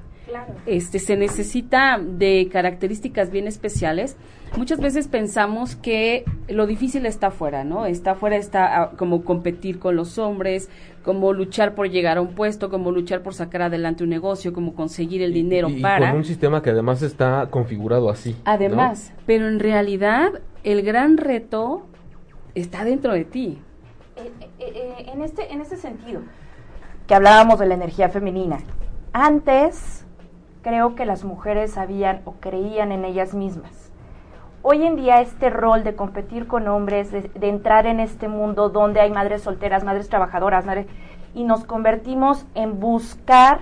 Claro. 0.45 0.61
este 0.67 0.99
se 0.99 1.17
necesita 1.17 1.99
de 1.99 2.49
características 2.51 3.31
bien 3.31 3.47
especiales. 3.47 4.17
Muchas 4.57 4.81
veces 4.81 5.09
pensamos 5.09 5.77
que 5.77 6.25
lo 6.49 6.67
difícil 6.67 7.07
está 7.07 7.29
afuera, 7.29 7.65
¿no? 7.65 7.87
Está 7.87 8.13
afuera, 8.13 8.37
está 8.37 8.83
ah, 8.83 8.91
como 8.97 9.25
competir 9.25 9.79
con 9.79 9.97
los 9.97 10.19
hombres, 10.19 10.71
como 11.03 11.33
luchar 11.33 11.75
por 11.75 11.89
llegar 11.89 12.19
a 12.19 12.21
un 12.21 12.35
puesto, 12.35 12.71
como 12.71 12.91
luchar 12.91 13.23
por 13.23 13.35
sacar 13.35 13.63
adelante 13.63 14.05
un 14.05 14.11
negocio, 14.11 14.53
como 14.53 14.75
conseguir 14.75 15.23
el 15.23 15.33
dinero 15.33 15.69
y, 15.69 15.79
y 15.79 15.83
para. 15.83 16.11
con 16.11 16.19
un 16.19 16.25
sistema 16.25 16.63
que 16.63 16.71
además 16.71 17.03
está 17.03 17.49
configurado 17.51 18.11
así. 18.11 18.33
¿no? 18.33 18.39
Además, 18.45 19.13
pero 19.27 19.49
en 19.49 19.59
realidad 19.59 20.31
el 20.65 20.83
gran 20.83 21.17
reto 21.17 21.87
está 22.55 22.85
dentro 22.85 23.13
de 23.13 23.25
ti. 23.25 23.59
Eh, 24.17 24.31
eh, 24.41 24.73
eh, 24.75 25.07
en, 25.13 25.23
este, 25.23 25.53
en 25.53 25.61
este 25.61 25.77
sentido, 25.77 26.23
que 27.07 27.15
hablábamos 27.15 27.59
de 27.59 27.67
la 27.67 27.75
energía 27.75 28.09
femenina, 28.09 28.59
Antes 29.19 30.06
creo 30.67 30.97
que 30.97 31.07
las 31.07 31.23
mujeres 31.23 31.75
sabían 31.75 32.23
o 32.25 32.33
creían 32.41 32.91
en 32.91 33.05
ellas 33.05 33.35
mismas. 33.35 33.93
Hoy 34.63 34.83
en 34.85 34.97
día 34.97 35.21
este 35.21 35.49
rol 35.49 35.85
de 35.85 35.95
competir 35.95 36.49
con 36.49 36.67
hombres, 36.67 37.13
de, 37.13 37.21
de 37.23 37.49
entrar 37.49 37.87
en 37.87 38.01
este 38.01 38.27
mundo 38.27 38.69
donde 38.69 38.99
hay 39.01 39.13
madres 39.13 39.43
solteras, 39.43 39.85
madres 39.85 40.09
trabajadoras, 40.09 40.67
madres, 40.67 40.89
y 41.37 41.45
nos 41.45 41.65
convertimos 41.65 42.47
en 42.57 42.81
buscar 42.81 43.61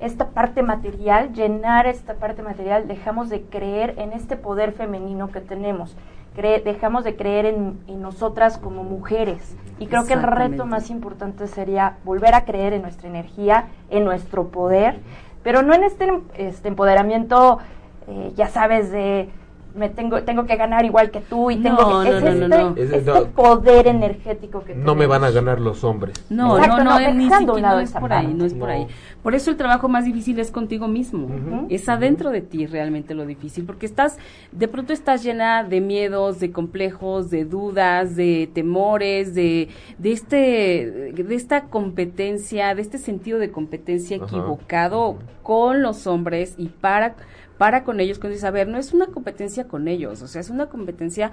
esta 0.00 0.28
parte 0.32 0.62
material, 0.62 1.32
llenar 1.32 1.86
esta 1.86 2.12
parte 2.16 2.42
material, 2.42 2.88
dejamos 2.88 3.30
de 3.30 3.40
creer 3.40 3.94
en 3.96 4.12
este 4.12 4.36
poder 4.36 4.72
femenino 4.72 5.30
que 5.30 5.40
tenemos, 5.40 5.96
Cre- 6.36 6.62
dejamos 6.62 7.04
de 7.04 7.14
creer 7.16 7.46
en, 7.46 7.78
en 7.86 8.02
nosotras 8.02 8.58
como 8.58 8.82
mujeres. 8.82 9.56
Y 9.78 9.86
creo 9.86 10.04
que 10.04 10.14
el 10.14 10.22
reto 10.24 10.66
más 10.66 10.90
importante 10.90 11.46
sería 11.46 11.96
volver 12.04 12.34
a 12.34 12.44
creer 12.44 12.72
en 12.72 12.82
nuestra 12.82 13.08
energía, 13.08 13.68
en 13.88 14.04
nuestro 14.04 14.48
poder, 14.48 14.98
pero 15.44 15.62
no 15.62 15.72
en 15.74 15.84
este, 15.84 16.08
este 16.36 16.66
empoderamiento, 16.66 17.60
eh, 18.08 18.32
ya 18.34 18.48
sabes, 18.48 18.90
de 18.90 19.28
me 19.74 19.88
tengo, 19.88 20.22
tengo 20.22 20.46
que 20.46 20.56
ganar 20.56 20.84
igual 20.84 21.10
que 21.10 21.20
tú 21.20 21.50
y 21.50 21.56
tengo 21.56 21.82
No, 21.82 22.02
que... 22.02 22.10
no, 22.10 22.16
es 22.28 22.48
no, 22.48 22.68
este, 22.76 22.96
este 22.98 23.12
poder 23.34 23.86
energético 23.88 24.62
que 24.64 24.74
No 24.74 24.94
me 24.94 25.06
van 25.06 25.24
a 25.24 25.28
tenemos. 25.28 25.44
ganar 25.44 25.60
los 25.60 25.84
hombres. 25.84 26.14
No, 26.30 26.56
Exacto, 26.58 26.84
no, 26.84 26.84
no, 26.84 27.00
no, 27.00 27.14
ni 27.14 27.24
siquiera 27.24 27.40
lado 27.60 27.76
no 27.76 27.80
es 27.80 27.92
por 27.92 28.12
ahí, 28.12 28.34
no 28.34 28.44
es 28.44 28.54
por 28.54 28.70
ahí. 28.70 28.86
Por 29.22 29.34
eso 29.34 29.50
el 29.50 29.56
trabajo 29.56 29.88
más 29.88 30.04
difícil 30.04 30.38
es 30.38 30.50
contigo 30.50 30.86
mismo. 30.88 31.66
Es 31.70 31.88
adentro 31.88 32.30
de 32.30 32.40
ti 32.40 32.66
realmente 32.66 33.14
lo 33.14 33.24
difícil, 33.26 33.64
porque 33.64 33.86
estás, 33.86 34.18
de 34.52 34.68
pronto 34.68 34.92
estás 34.92 35.22
llena 35.24 35.64
de 35.64 35.80
miedos, 35.80 36.40
de 36.40 36.52
complejos, 36.52 37.30
de 37.30 37.44
dudas, 37.44 38.16
de 38.16 38.48
temores, 38.52 39.34
de, 39.34 39.68
de 39.98 40.12
este, 40.12 41.12
de 41.14 41.34
esta 41.34 41.64
competencia, 41.64 42.74
de 42.74 42.82
este 42.82 42.98
sentido 42.98 43.38
de 43.38 43.50
competencia 43.50 44.16
equivocado 44.16 45.16
con 45.42 45.82
los 45.82 46.06
hombres 46.06 46.54
y 46.58 46.68
para, 46.68 47.14
para 47.58 47.84
con 47.84 48.00
ellos, 48.00 48.18
cuando 48.18 48.34
dices, 48.34 48.44
a 48.44 48.50
ver, 48.50 48.68
no 48.68 48.78
es 48.78 48.92
una 48.92 49.06
competencia 49.06 49.68
con 49.68 49.88
ellos, 49.88 50.22
o 50.22 50.28
sea, 50.28 50.40
es 50.40 50.50
una 50.50 50.66
competencia 50.66 51.30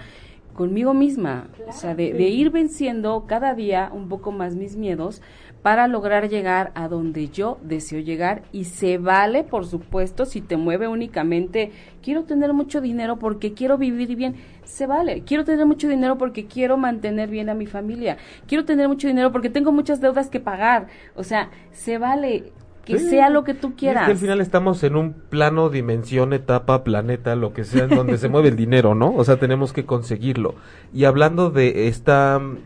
conmigo 0.54 0.94
misma, 0.94 1.48
o 1.68 1.72
sea, 1.72 1.96
de, 1.96 2.14
de 2.14 2.28
ir 2.28 2.50
venciendo 2.50 3.26
cada 3.28 3.54
día 3.54 3.90
un 3.94 4.10
poco 4.10 4.32
más 4.32 4.56
mis 4.56 4.76
miedos 4.76 5.22
para 5.62 5.88
lograr 5.88 6.28
llegar 6.28 6.72
a 6.76 6.88
donde 6.88 7.30
yo 7.30 7.60
deseo 7.64 8.00
llegar 8.00 8.44
y 8.52 8.66
se 8.66 8.98
vale, 8.98 9.44
por 9.44 9.66
supuesto, 9.66 10.26
si 10.26 10.42
te 10.42 10.58
mueve 10.58 10.88
únicamente, 10.88 11.72
quiero 12.02 12.24
tener 12.24 12.54
mucho 12.54 12.82
dinero 12.82 13.20
porque 13.20 13.54
quiero 13.54 13.78
vivir 13.78 14.16
bien, 14.16 14.36
se 14.64 14.88
vale, 14.88 15.24
quiero 15.24 15.46
tener 15.46 15.66
mucho 15.66 15.88
dinero 15.88 16.18
porque 16.18 16.48
quiero 16.48 16.78
mantener 16.78 17.30
bien 17.30 17.50
a 17.50 17.54
mi 17.54 17.68
familia, 17.68 18.18
quiero 18.48 18.66
tener 18.66 18.88
mucho 18.88 19.08
dinero 19.08 19.32
porque 19.32 19.50
tengo 19.50 19.72
muchas 19.72 20.02
deudas 20.02 20.30
que 20.30 20.40
pagar, 20.40 20.88
o 21.16 21.24
sea, 21.24 21.52
se 21.72 21.98
vale 21.98 22.52
que 22.86 22.98
Sí. 22.98 23.10
sea 23.10 23.30
lo 23.30 23.44
que 23.44 23.54
tú 23.54 23.68
Y 23.68 23.72
es 23.72 23.76
quieras. 23.78 24.06
que 24.06 24.12
al 24.12 24.18
final 24.18 24.42
estamos 24.42 24.84
en 24.84 24.96
un 24.96 25.14
plano, 25.14 25.70
dimensión, 25.70 26.34
etapa, 26.34 26.84
planeta, 26.84 27.36
lo 27.36 27.54
que 27.54 27.64
sea, 27.64 27.84
en 27.84 27.92
donde 27.92 28.18
se 28.18 28.28
mueve 28.30 28.50
el 28.50 28.56
dinero, 28.56 28.96
¿no? 28.96 29.14
O 29.16 29.24
sea, 29.24 29.38
tenemos 29.38 29.72
que 29.74 29.86
conseguirlo. 29.86 30.56
Y 30.94 31.06
hablando 31.06 31.52
de 31.52 31.88
esta 31.88 32.40
mm, 32.40 32.58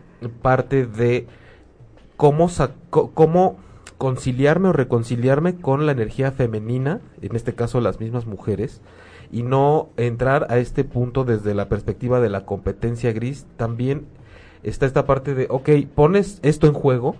parte 0.41 0.85
de 0.85 1.27
cómo, 2.17 2.49
sa- 2.49 2.71
co- 2.89 3.11
cómo 3.13 3.57
conciliarme 3.97 4.69
o 4.69 4.73
reconciliarme 4.73 5.55
con 5.55 5.85
la 5.85 5.91
energía 5.91 6.31
femenina, 6.31 6.99
en 7.21 7.35
este 7.35 7.53
caso 7.55 7.79
las 7.81 7.99
mismas 7.99 8.25
mujeres, 8.25 8.81
y 9.31 9.43
no 9.43 9.89
entrar 9.97 10.47
a 10.49 10.57
este 10.59 10.83
punto 10.83 11.23
desde 11.25 11.53
la 11.53 11.67
perspectiva 11.67 12.19
de 12.19 12.29
la 12.29 12.45
competencia 12.45 13.11
gris, 13.11 13.45
también 13.57 14.05
está 14.63 14.85
esta 14.85 15.05
parte 15.05 15.33
de, 15.33 15.47
ok, 15.49 15.69
pones 15.93 16.39
esto 16.43 16.67
en 16.67 16.73
juego, 16.73 17.15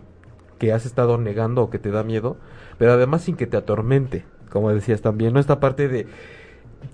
que 0.59 0.71
has 0.71 0.85
estado 0.85 1.17
negando 1.17 1.63
o 1.63 1.69
que 1.69 1.79
te 1.79 1.91
da 1.91 2.03
miedo, 2.03 2.37
pero 2.77 2.93
además 2.93 3.23
sin 3.23 3.35
que 3.35 3.47
te 3.47 3.57
atormente, 3.57 4.25
como 4.49 4.71
decías 4.71 5.01
también, 5.01 5.33
¿no? 5.33 5.39
Esta 5.39 5.59
parte 5.59 5.87
de 5.87 6.07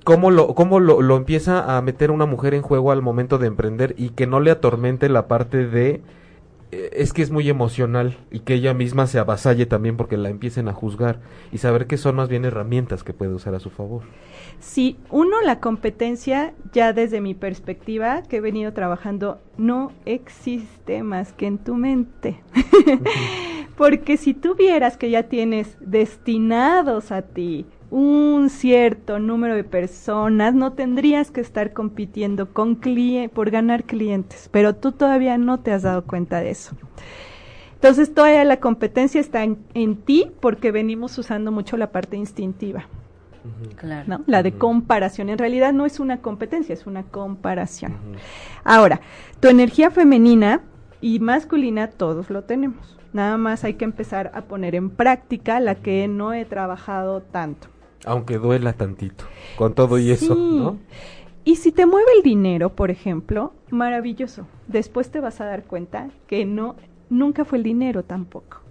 cómo 0.03 0.31
lo, 0.31 0.53
cómo 0.55 0.79
lo, 0.79 1.01
lo 1.01 1.17
empieza 1.17 1.77
a 1.77 1.81
meter 1.81 2.11
una 2.11 2.25
mujer 2.25 2.53
en 2.53 2.61
juego 2.61 2.91
al 2.91 3.01
momento 3.01 3.37
de 3.37 3.47
emprender 3.47 3.95
y 3.97 4.09
que 4.09 4.27
no 4.27 4.39
le 4.39 4.51
atormente 4.51 5.09
la 5.09 5.27
parte 5.27 5.67
de 5.67 6.01
eh, 6.71 6.89
es 6.93 7.11
que 7.11 7.21
es 7.21 7.31
muy 7.31 7.49
emocional 7.49 8.17
y 8.31 8.39
que 8.39 8.53
ella 8.53 8.73
misma 8.73 9.05
se 9.05 9.19
avasalle 9.19 9.65
también 9.65 9.97
porque 9.97 10.15
la 10.15 10.29
empiecen 10.29 10.69
a 10.69 10.73
juzgar 10.73 11.19
y 11.51 11.57
saber 11.57 11.85
que 11.85 11.97
son 11.97 12.15
más 12.15 12.29
bien 12.29 12.45
herramientas 12.45 13.03
que 13.03 13.13
puede 13.13 13.33
usar 13.33 13.55
a 13.55 13.59
su 13.59 13.69
favor. 13.69 14.03
Si 14.59 14.97
uno, 15.09 15.41
la 15.41 15.59
competencia, 15.59 16.53
ya 16.71 16.93
desde 16.93 17.19
mi 17.19 17.33
perspectiva, 17.33 18.23
que 18.23 18.37
he 18.37 18.41
venido 18.41 18.71
trabajando, 18.71 19.39
no 19.57 19.91
existe 20.05 21.03
más 21.03 21.33
que 21.33 21.47
en 21.47 21.57
tu 21.57 21.75
mente. 21.75 22.41
Porque 23.81 24.15
si 24.17 24.35
tú 24.35 24.53
vieras 24.53 24.95
que 24.95 25.09
ya 25.09 25.23
tienes 25.23 25.75
destinados 25.79 27.11
a 27.11 27.23
ti 27.23 27.65
un 27.89 28.51
cierto 28.51 29.17
número 29.17 29.55
de 29.55 29.63
personas, 29.63 30.53
no 30.53 30.73
tendrías 30.73 31.31
que 31.31 31.41
estar 31.41 31.73
compitiendo 31.73 32.53
con 32.53 32.79
por 33.33 33.49
ganar 33.49 33.85
clientes, 33.85 34.49
pero 34.51 34.75
tú 34.75 34.91
todavía 34.91 35.39
no 35.39 35.61
te 35.61 35.71
has 35.71 35.81
dado 35.81 36.03
cuenta 36.03 36.41
de 36.41 36.51
eso. 36.51 36.75
Entonces 37.73 38.13
todavía 38.13 38.43
la 38.43 38.59
competencia 38.59 39.19
está 39.19 39.43
en, 39.43 39.57
en 39.73 39.95
ti 39.95 40.31
porque 40.41 40.71
venimos 40.71 41.17
usando 41.17 41.51
mucho 41.51 41.75
la 41.75 41.91
parte 41.91 42.17
instintiva. 42.17 42.85
Claro. 43.77 44.03
¿no? 44.07 44.23
La 44.27 44.43
de 44.43 44.51
comparación. 44.51 45.29
En 45.29 45.39
realidad 45.39 45.73
no 45.73 45.87
es 45.87 45.99
una 45.99 46.21
competencia, 46.21 46.73
es 46.73 46.85
una 46.85 47.01
comparación. 47.01 47.97
Ahora, 48.63 49.01
tu 49.39 49.47
energía 49.47 49.89
femenina 49.89 50.61
y 51.01 51.19
masculina 51.19 51.87
todos 51.89 52.29
lo 52.29 52.43
tenemos. 52.43 52.97
Nada 53.13 53.37
más 53.37 53.63
hay 53.63 53.73
que 53.73 53.85
empezar 53.85 54.31
a 54.33 54.43
poner 54.43 54.75
en 54.75 54.89
práctica 54.89 55.59
la 55.59 55.75
que 55.75 56.07
no 56.07 56.33
he 56.33 56.45
trabajado 56.45 57.21
tanto. 57.21 57.67
Aunque 58.05 58.37
duela 58.37 58.73
tantito, 58.73 59.25
con 59.57 59.73
todo 59.73 59.99
y 59.99 60.11
eso. 60.11 60.33
¿no? 60.35 60.77
Y 61.43 61.57
si 61.57 61.71
te 61.71 61.85
mueve 61.85 62.09
el 62.17 62.23
dinero, 62.23 62.69
por 62.69 62.91
ejemplo, 62.91 63.53
maravilloso. 63.69 64.47
Después 64.67 65.11
te 65.11 65.19
vas 65.19 65.41
a 65.41 65.45
dar 65.45 65.63
cuenta 65.63 66.09
que 66.27 66.45
no, 66.45 66.75
nunca 67.09 67.45
fue 67.45 67.57
el 67.57 67.63
dinero 67.63 68.03
tampoco. 68.03 68.61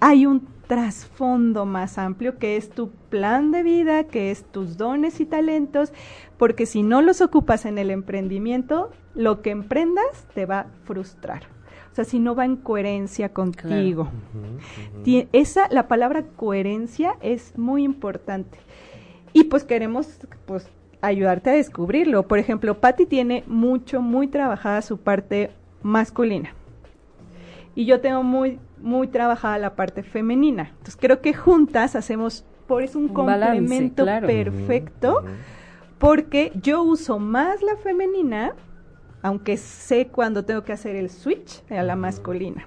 Hay 0.00 0.26
un 0.26 0.46
trasfondo 0.72 1.66
más 1.66 1.98
amplio 1.98 2.38
que 2.38 2.56
es 2.56 2.70
tu 2.70 2.88
plan 3.10 3.50
de 3.50 3.62
vida, 3.62 4.04
que 4.04 4.30
es 4.30 4.42
tus 4.42 4.78
dones 4.78 5.20
y 5.20 5.26
talentos, 5.26 5.92
porque 6.38 6.64
si 6.64 6.82
no 6.82 7.02
los 7.02 7.20
ocupas 7.20 7.66
en 7.66 7.76
el 7.76 7.90
emprendimiento, 7.90 8.90
lo 9.14 9.42
que 9.42 9.50
emprendas 9.50 10.26
te 10.34 10.46
va 10.46 10.60
a 10.60 10.66
frustrar. 10.84 11.42
O 11.92 11.94
sea, 11.94 12.04
si 12.04 12.18
no 12.18 12.34
va 12.34 12.46
en 12.46 12.56
coherencia 12.56 13.34
contigo. 13.34 14.08
Esa, 15.32 15.68
la 15.68 15.88
palabra 15.88 16.24
coherencia 16.36 17.16
es 17.20 17.52
muy 17.58 17.84
importante. 17.84 18.56
Y 19.34 19.44
pues 19.44 19.64
queremos 19.64 20.20
pues 20.46 20.70
ayudarte 21.02 21.50
a 21.50 21.52
descubrirlo. 21.52 22.26
Por 22.26 22.38
ejemplo, 22.38 22.80
Patty 22.80 23.04
tiene 23.04 23.44
mucho, 23.46 24.00
muy 24.00 24.26
trabajada 24.26 24.80
su 24.80 24.96
parte 24.96 25.50
masculina. 25.82 26.54
Y 27.74 27.84
yo 27.84 28.00
tengo 28.00 28.22
muy, 28.22 28.58
muy 28.82 29.08
trabajada 29.08 29.58
la 29.58 29.74
parte 29.76 30.02
femenina. 30.02 30.68
Entonces 30.70 30.96
creo 31.00 31.20
que 31.20 31.34
juntas 31.34 31.96
hacemos, 31.96 32.44
por 32.66 32.82
eso 32.82 32.98
un, 32.98 33.06
Un 33.16 33.26
balance, 33.26 33.58
complemento 33.58 34.02
claro. 34.04 34.26
perfecto, 34.26 35.24
porque 35.98 36.52
yo 36.60 36.82
uso 36.82 37.18
más 37.18 37.62
la 37.62 37.76
femenina, 37.76 38.54
aunque 39.22 39.56
sé 39.56 40.08
cuando 40.08 40.44
tengo 40.44 40.62
que 40.64 40.72
hacer 40.72 40.96
el 40.96 41.10
switch 41.10 41.62
a 41.70 41.82
la 41.82 41.96
masculina. 41.96 42.66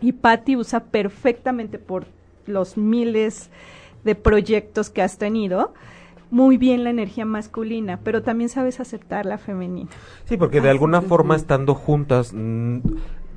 Y 0.00 0.12
Patty 0.12 0.56
usa 0.56 0.80
perfectamente 0.84 1.78
por 1.78 2.06
los 2.46 2.76
miles 2.76 3.50
de 4.04 4.14
proyectos 4.14 4.90
que 4.90 5.02
has 5.02 5.18
tenido 5.18 5.74
muy 6.30 6.56
bien 6.58 6.84
la 6.84 6.90
energía 6.90 7.24
masculina, 7.24 8.00
pero 8.04 8.22
también 8.22 8.48
sabes 8.50 8.80
aceptar 8.80 9.24
la 9.26 9.38
femenina. 9.38 9.90
Sí, 10.24 10.36
porque 10.36 10.60
de 10.60 10.68
Ah, 10.68 10.72
alguna 10.72 11.00
forma 11.00 11.34
sí. 11.34 11.40
estando 11.42 11.74
juntas, 11.74 12.34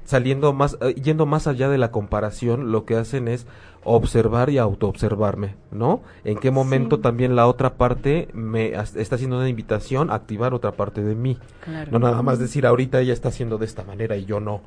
saliendo 0.06 0.54
más, 0.54 0.78
eh, 0.82 0.94
yendo 0.96 1.26
más 1.26 1.48
allá 1.48 1.70
de 1.70 1.78
la 1.78 1.92
comparación, 1.92 2.72
lo 2.72 2.86
que 2.86 2.96
hacen 2.96 3.28
es 3.28 3.46
observar 3.84 4.50
y 4.50 4.58
autoobservarme, 4.60 5.56
¿no? 5.72 6.02
En 6.24 6.38
qué 6.38 6.52
momento 6.52 6.98
Sí. 6.98 7.02
también 7.02 7.36
la 7.36 7.48
otra 7.48 7.76
parte 7.76 8.28
me 8.34 8.74
está 8.96 9.16
haciendo 9.16 9.38
una 9.38 9.50
invitación 9.50 10.12
a 10.12 10.16
activar 10.16 10.54
otra 10.54 10.74
parte 10.74 11.02
de 11.02 11.16
mí. 11.16 11.38
Claro. 11.64 11.92
No 11.92 12.00
nada 12.00 12.22
más 12.22 12.38
decir 12.40 12.66
ahorita 12.68 13.00
ella 13.00 13.14
está 13.14 13.30
haciendo 13.30 13.58
de 13.58 13.66
esta 13.66 13.84
manera 13.84 14.16
y 14.18 14.26
yo 14.26 14.40
no. 14.40 14.62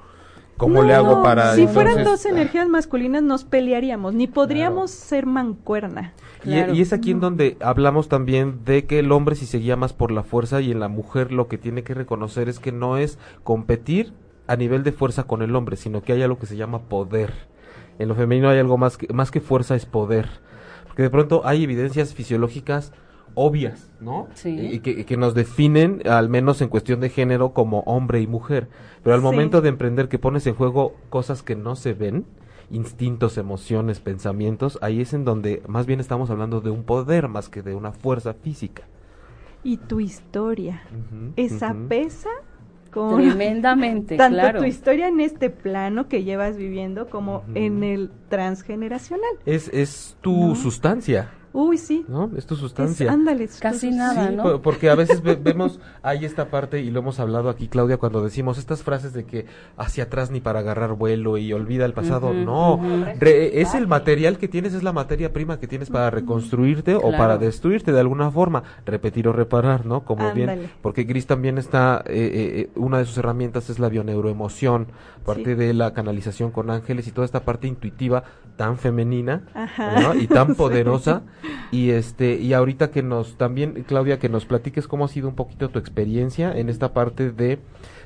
¿Cómo 0.57 0.83
No, 0.83 0.89
le 0.89 0.95
hago 0.95 1.17
no, 1.17 1.23
para 1.23 1.55
Si 1.57 1.67
fueran 1.67 2.05
dos 2.05 2.25
energías 2.27 2.69
masculinas 2.69 3.25
nos 3.25 3.43
pelearíamos, 3.45 4.15
ni 4.15 4.29
podríamos 4.29 4.93
ser 4.93 5.27
mancuerna. 5.27 6.13
Y, 6.45 6.51
Claro. 6.51 6.75
y 6.75 6.81
es 6.81 6.93
aquí 6.93 7.11
en 7.11 7.19
donde 7.19 7.57
hablamos 7.61 8.09
también 8.09 8.61
de 8.65 8.85
que 8.85 9.01
el 9.01 9.11
hombre 9.11 9.35
si 9.35 9.47
se 9.47 9.59
guía 9.59 9.75
más 9.77 9.93
por 9.93 10.13
la 10.13 10.23
fuerza 10.23 10.61
y 10.61 10.71
en 10.71 10.79
la 10.79 10.87
mujer 10.87 11.33
lo 11.33 11.49
que 11.49 11.59
tiene 11.59 11.83
que 11.83 11.95
reconocer 11.95 12.49
es 12.49 12.61
que 12.61 12.71
no 12.71 12.99
es 12.99 13.19
competir 13.43 14.13
a 14.47 14.57
nivel 14.57 14.83
de 14.83 14.93
fuerza 14.93 15.25
con 15.25 15.43
el 15.43 15.55
hombre, 15.57 15.77
sino 15.77 16.03
que 16.03 16.13
hay 16.13 16.23
algo 16.23 16.39
que 16.39 16.47
se 16.47 16.57
llama 16.57 16.83
poder. 16.83 17.33
En 17.99 18.09
lo 18.09 18.15
femenino 18.15 18.49
hay 18.51 18.59
algo 18.59 18.77
más 18.79 18.97
que, 18.97 19.13
más 19.13 19.31
que 19.31 19.41
fuerza 19.41 19.75
es 19.77 19.87
poder. 19.87 20.29
Porque 20.87 21.03
de 21.03 21.11
pronto 21.11 21.43
hay 21.45 21.65
evidencias 21.65 22.15
fisiológicas 22.15 22.93
obvias, 23.37 23.91
¿no? 24.01 24.29
Sí. 24.35 24.51
Y 24.75 24.79
que, 24.81 25.05
que 25.05 25.17
nos 25.17 25.35
definen, 25.35 26.03
al 26.09 26.29
menos 26.29 26.61
en 26.61 26.69
cuestión 26.69 27.01
de 27.01 27.09
género, 27.09 27.53
como 27.53 27.81
hombre 27.81 28.21
y 28.21 28.27
mujer. 28.29 28.69
Pero 29.03 29.15
al 29.15 29.21
Sí. 29.21 29.25
momento 29.25 29.61
de 29.61 29.71
emprender 29.71 30.09
que 30.09 30.19
pones 30.21 30.47
en 30.47 30.55
juego 30.55 30.95
cosas 31.11 31.43
que 31.43 31.57
no 31.57 31.75
se 31.75 31.95
ven 31.95 32.27
instintos, 32.71 33.37
emociones, 33.37 34.01
pensamientos, 34.01 34.79
ahí 34.83 35.01
es 35.01 35.13
en 35.15 35.25
donde 35.25 35.63
más 35.67 35.87
bien 35.87 36.01
estamos 36.01 36.31
hablando 36.31 36.61
de 36.61 36.71
un 36.71 36.85
poder 36.85 37.29
más 37.29 37.49
que 37.49 37.63
de 37.63 37.75
una 37.75 37.93
fuerza 37.93 38.35
física. 38.35 38.85
Y 39.63 39.79
tu 39.79 40.01
historia. 40.01 40.83
Esa 41.37 41.75
pesa 41.89 42.31
con 42.95 43.17
Tremendamente, 43.17 44.17
tanto 44.19 44.39
claro. 44.39 44.61
tu 44.61 44.65
historia 44.67 45.09
en 45.09 45.19
este 45.21 45.51
plano 45.51 46.09
que 46.09 46.23
llevas 46.23 46.57
viviendo 46.57 47.11
como 47.11 47.43
en 47.55 47.83
el 47.83 48.11
transgeneracional. 48.29 49.31
Es, 49.45 49.69
es 49.73 50.17
tu 50.21 50.49
No. 50.49 50.55
sustancia, 50.55 51.31
Uy, 51.57 51.79
sí. 51.79 52.05
¿no? 52.09 52.31
Es 52.37 52.47
tu 52.47 52.55
Es- 52.55 52.61
sustancia. 52.61 53.11
ándale. 53.13 53.49
Casi 53.61 53.89
tú- 53.91 53.97
nada. 53.97 54.29
Sí, 54.29 54.35
¿no? 54.37 54.43
po- 54.43 54.61
porque 54.61 54.91
a 54.91 54.97
veces 54.97 55.23
ve- 55.23 55.37
vemos 55.41 55.79
ahí 56.03 56.25
esta 56.25 56.51
parte 56.51 56.81
y 56.81 56.91
lo 56.91 56.99
hemos 56.99 57.21
hablado 57.21 57.49
aquí 57.49 57.69
Claudia 57.69 57.97
cuando 57.97 58.23
decimos 58.25 58.59
estas 58.59 58.83
frases 58.83 59.13
de 59.13 59.25
que 59.25 59.47
hacia 59.77 60.05
atrás 60.05 60.33
ni 60.33 60.41
para 60.41 60.59
agarrar 60.59 60.95
vuelo 60.95 61.37
y 61.39 61.53
olvida 61.53 61.85
el 61.87 61.93
pasado, 61.93 62.35
no. 62.35 62.81
Re- 63.21 63.61
es 63.61 63.75
el 63.75 63.87
material 63.87 64.37
que 64.39 64.49
tienes, 64.49 64.75
es 64.75 64.83
la 64.83 64.93
materia 64.93 65.33
prima 65.33 65.61
que 65.61 65.69
tienes 65.69 65.91
para 65.91 66.11
reconstruirte 66.11 66.97
o 66.97 67.01
Claro. 67.03 67.19
para 67.19 67.39
destruirte 67.39 67.93
de 67.93 68.01
alguna 68.01 68.31
forma, 68.33 68.65
repetir 68.85 69.29
o 69.29 69.33
reparar, 69.33 69.87
¿no? 69.87 70.01
Como 70.05 70.33
bien, 70.33 70.51
Ándale. 70.51 70.71
porque 70.83 71.05
Gris 71.05 71.29
también 71.29 71.57
está, 71.59 72.03
eh, 72.07 72.13
eh, 72.15 72.61
eh, 72.63 72.71
una 72.75 72.99
de 72.99 73.05
sus 73.05 73.17
herramientas 73.19 73.71
es 73.71 73.79
la 73.79 73.89
bioneuroemoción, 73.89 74.89
parte 75.25 75.45
Sí. 75.45 75.55
de 75.55 75.73
la 75.75 75.93
canalización 75.95 76.51
con 76.51 76.71
ángeles 76.71 77.07
y 77.09 77.11
toda 77.13 77.25
esta 77.25 77.41
parte 77.45 77.67
intuitiva 77.67 78.25
tan 78.57 78.77
femenina 78.79 79.43
y 80.21 80.27
tan 80.27 80.49
Sí. 80.53 80.55
poderosa 80.55 81.23
y 81.73 81.91
este 81.91 82.35
y 82.35 82.53
ahorita 82.53 82.91
que 82.91 83.03
nos 83.03 83.37
también 83.37 83.85
Claudia 83.87 84.19
que 84.19 84.29
nos 84.29 84.45
platiques 84.45 84.87
cómo 84.87 85.05
ha 85.07 85.09
sido 85.09 85.29
un 85.29 85.35
poquito 85.35 85.69
tu 85.71 85.79
experiencia 85.79 86.53
en 86.57 86.69
esta 86.69 86.93
parte 86.93 87.33
de 87.33 87.59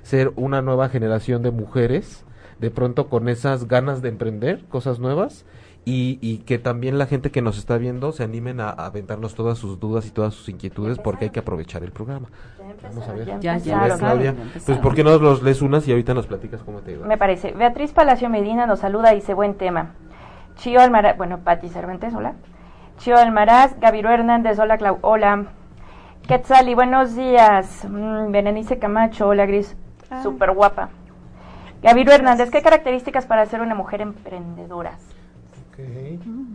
ser 0.02 0.32
una 0.36 0.62
nueva 0.62 0.88
generación 0.88 1.42
de 1.42 1.50
mujeres 1.50 2.24
de 2.60 2.70
pronto 2.70 3.08
con 3.08 3.28
esas 3.28 3.68
ganas 3.68 4.00
de 4.02 4.08
emprender 4.08 4.64
cosas 4.68 4.98
nuevas 4.98 5.44
y, 5.88 6.18
y 6.20 6.38
que 6.38 6.58
también 6.58 6.98
la 6.98 7.06
gente 7.06 7.30
que 7.30 7.40
nos 7.40 7.56
está 7.56 7.78
viendo 7.78 8.12
se 8.12 8.22
animen 8.22 8.60
a, 8.60 8.68
a 8.68 8.86
aventarnos 8.86 9.34
todas 9.34 9.56
sus 9.56 9.80
dudas 9.80 10.06
y 10.06 10.10
todas 10.10 10.34
sus 10.34 10.48
inquietudes 10.50 10.98
porque 10.98 11.26
hay 11.26 11.30
que 11.30 11.40
aprovechar 11.40 11.82
el 11.82 11.92
programa. 11.92 12.28
Vamos 12.82 13.08
a 13.08 13.12
ver. 13.14 13.40
Ya, 13.40 13.56
ya. 13.56 13.96
Claudia, 13.96 14.22
ya 14.22 14.28
empezaron. 14.30 14.50
pues 14.66 14.78
¿por 14.78 14.94
qué 14.94 15.02
no 15.02 15.16
los 15.18 15.42
lees 15.42 15.62
unas 15.62 15.88
y 15.88 15.92
ahorita 15.92 16.12
nos 16.12 16.26
platicas 16.26 16.62
cómo 16.62 16.80
te 16.80 16.92
iba? 16.92 17.06
Me 17.06 17.16
parece. 17.16 17.52
Beatriz 17.52 17.92
Palacio 17.92 18.28
Medina 18.28 18.66
nos 18.66 18.80
saluda 18.80 19.12
y 19.14 19.16
dice, 19.16 19.32
buen 19.32 19.54
tema. 19.54 19.94
Chio 20.56 20.80
Almaraz, 20.80 21.16
bueno, 21.16 21.38
Pati 21.38 21.68
Cervantes, 21.70 22.12
hola. 22.14 22.34
Chio 22.98 23.16
Almaraz, 23.16 23.78
Gaviru 23.80 24.10
Hernández, 24.10 24.58
hola 24.58 24.76
Clau, 24.76 24.98
hola. 25.00 25.46
Quetzali, 26.26 26.74
buenos 26.74 27.16
días. 27.16 27.86
Mm, 27.88 28.30
Berenice 28.30 28.78
Camacho, 28.78 29.28
hola 29.28 29.46
Gris, 29.46 29.74
Ay. 30.10 30.22
súper 30.22 30.52
guapa. 30.52 30.90
Gaviru 31.82 32.12
Hernández, 32.12 32.50
¿qué 32.50 32.60
características 32.60 33.24
para 33.24 33.46
ser 33.46 33.62
una 33.62 33.74
mujer 33.74 34.02
emprendedora? 34.02 34.98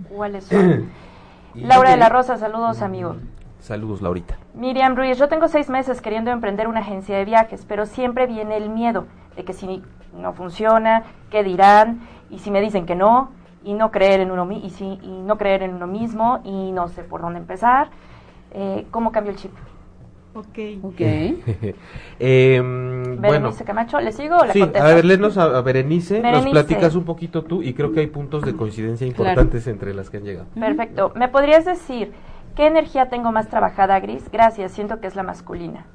¿Cuáles 0.10 0.46
son? 0.46 0.90
Laura 1.56 1.92
de 1.92 1.98
la 1.98 2.10
Rosa, 2.10 2.38
saludos 2.38 2.82
amigo. 2.82 3.16
Saludos, 3.60 4.02
Laurita. 4.02 4.38
Miriam 4.54 4.96
Ruiz, 4.96 5.18
yo 5.18 5.30
tengo 5.30 5.48
seis 5.48 5.70
meses 5.70 6.02
queriendo 6.02 6.32
emprender 6.32 6.68
una 6.68 6.82
agencia 6.82 7.18
de 7.18 7.24
viajes, 7.24 7.66
pero 7.68 7.86
siempre 7.86 8.28
viene 8.28 8.58
el 8.58 8.70
miedo 8.70 9.06
de 9.38 9.46
que 9.46 9.54
si 9.54 9.82
no 10.14 10.34
funciona, 10.34 11.04
qué 11.30 11.44
dirán, 11.44 12.02
y 12.30 12.40
si 12.40 12.52
me 12.52 12.60
dicen 12.60 12.86
que 12.86 12.96
no, 12.96 13.32
y 13.64 13.74
no 13.74 13.92
creer 13.92 14.20
en 14.20 14.32
uno 14.32 14.46
mi- 14.46 14.66
y, 14.66 14.70
si, 14.72 15.00
y 15.02 15.22
no 15.26 15.38
creer 15.38 15.64
en 15.64 15.74
uno 15.76 15.88
mismo, 15.88 16.42
y 16.44 16.72
no 16.74 16.90
sé 16.90 17.04
por 17.04 17.22
dónde 17.22 17.40
empezar. 17.40 17.88
Eh, 18.52 18.86
¿Cómo 18.92 19.12
cambio 19.14 19.32
el 19.32 19.38
chip? 19.38 19.54
Ok. 20.36 20.60
Ok. 20.82 21.00
Em, 22.20 23.04
bueno, 23.04 23.22
Berenice 23.22 23.64
Camacho, 23.64 24.00
¿le 24.00 24.12
sigo 24.12 24.38
o 24.38 24.46
le 24.46 24.54
sí, 24.54 24.60
contesto? 24.60 24.88
a 24.88 24.94
ver, 24.94 25.06
léenos 25.06 25.38
a, 25.38 25.44
a 25.58 25.62
Berenice, 25.62 26.22
nos 26.22 26.46
platicas 26.48 26.96
un 26.96 27.04
poquito 27.06 27.44
tú 27.44 27.62
y 27.62 27.74
creo 27.74 27.92
que 27.92 28.00
hay 28.02 28.08
puntos 28.08 28.44
de 28.44 28.56
coincidencia 28.56 29.06
importantes 29.06 29.68
entre 29.68 29.94
las 29.94 30.10
que 30.10 30.18
han 30.18 30.24
llegado. 30.24 30.48
Perfecto. 30.60 31.12
¿Me 31.16 31.28
podrías 31.30 31.66
decir 31.66 32.14
qué 32.56 32.66
energía 32.68 33.10
tengo 33.10 33.32
más 33.32 33.48
trabajada, 33.50 34.00
Gris? 34.00 34.30
Gracias, 34.32 34.72
siento 34.72 35.00
que 35.00 35.08
es 35.08 35.16
la 35.16 35.24
masculina. 35.24 35.86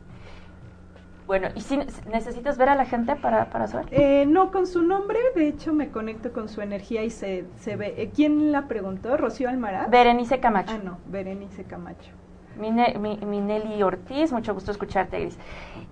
Bueno, 1.27 1.49
¿y 1.55 1.61
si 1.61 1.79
necesitas 2.11 2.57
ver 2.57 2.71
a 2.71 2.75
la 2.75 2.87
gente 2.87 3.15
para, 3.17 3.51
para 3.51 3.67
saber? 3.67 3.87
Eh, 3.91 4.25
no, 4.27 4.51
con 4.51 4.67
su 4.67 4.83
nombre, 4.83 5.19
de 5.35 5.49
hecho 5.49 5.75
me 5.75 5.89
conecto 5.91 6.33
con 6.33 6.49
su 6.49 6.63
energía 6.63 7.05
y 7.05 7.11
se, 7.11 7.45
se 7.57 7.77
ve. 7.77 7.95
eh, 7.99 8.11
¿Quién 8.15 8.51
la 8.51 8.67
preguntó? 8.67 9.15
¿Rocío 9.19 9.49
Almaraz? 9.51 9.91
Berenice 9.91 10.41
Camacho. 10.41 10.73
Ah, 10.75 10.81
no, 10.83 10.99
Berenice 11.07 11.65
Camacho. 11.65 12.11
Mine- 12.59 12.97
mi, 12.99 13.17
Minelli 13.19 13.83
Ortiz, 13.83 14.33
mucho 14.33 14.55
gusto 14.55 14.71
escucharte, 14.71 15.21
Gris. 15.21 15.39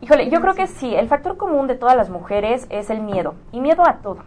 Híjole, 0.00 0.29
yo 0.31 0.40
creo 0.40 0.55
que 0.55 0.66
sí, 0.66 0.94
el 0.94 1.09
factor 1.09 1.37
común 1.37 1.66
de 1.66 1.76
todas 1.76 1.96
las 1.96 2.11
mujeres 2.11 2.66
es 2.70 2.90
el 2.90 3.00
miedo, 3.00 3.35
y 3.52 3.61
miedo 3.61 3.87
a 3.87 3.98
todo. 3.98 4.20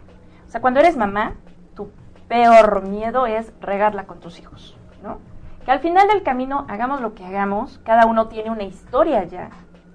O 0.46 0.50
sea, 0.50 0.60
cuando 0.60 0.80
eres 0.80 0.96
mamá, 0.96 1.34
tu 1.74 1.90
peor 2.28 2.88
miedo 2.88 3.26
es 3.26 3.52
regarla 3.60 4.04
con 4.06 4.20
tus 4.20 4.38
hijos, 4.40 4.76
¿no? 5.02 5.18
Que 5.64 5.70
al 5.70 5.80
final 5.80 6.08
del 6.08 6.22
camino, 6.22 6.64
hagamos 6.68 7.00
lo 7.00 7.14
que 7.14 7.24
hagamos, 7.24 7.78
cada 7.84 8.06
uno 8.06 8.28
tiene 8.28 8.50
una 8.50 8.62
historia 8.64 9.24
ya, 9.24 9.50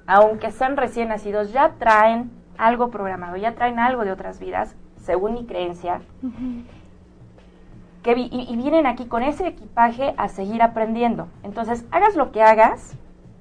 aunque 0.08 0.51
sean 0.51 0.77
recién 0.77 1.10
nacidos, 1.10 1.51
ya 1.51 1.73
traen 1.79 2.31
algo 2.58 2.89
programado, 2.91 3.36
ya 3.38 3.55
traen 3.55 3.79
algo 3.79 4.05
de 4.05 4.12
otras 4.12 4.39
vidas, 4.39 4.75
según 4.97 5.34
mi 5.34 5.45
creencia, 5.45 6.01
que 8.05 8.13
vi- 8.13 8.29
y, 8.31 8.53
y 8.53 8.55
vienen 8.55 8.85
aquí 8.85 9.05
con 9.07 9.23
ese 9.23 9.47
equipaje 9.47 10.13
a 10.17 10.27
seguir 10.27 10.61
aprendiendo. 10.61 11.27
Entonces, 11.41 11.85
hagas 11.89 12.15
lo 12.15 12.31
que 12.31 12.43
hagas, 12.43 12.95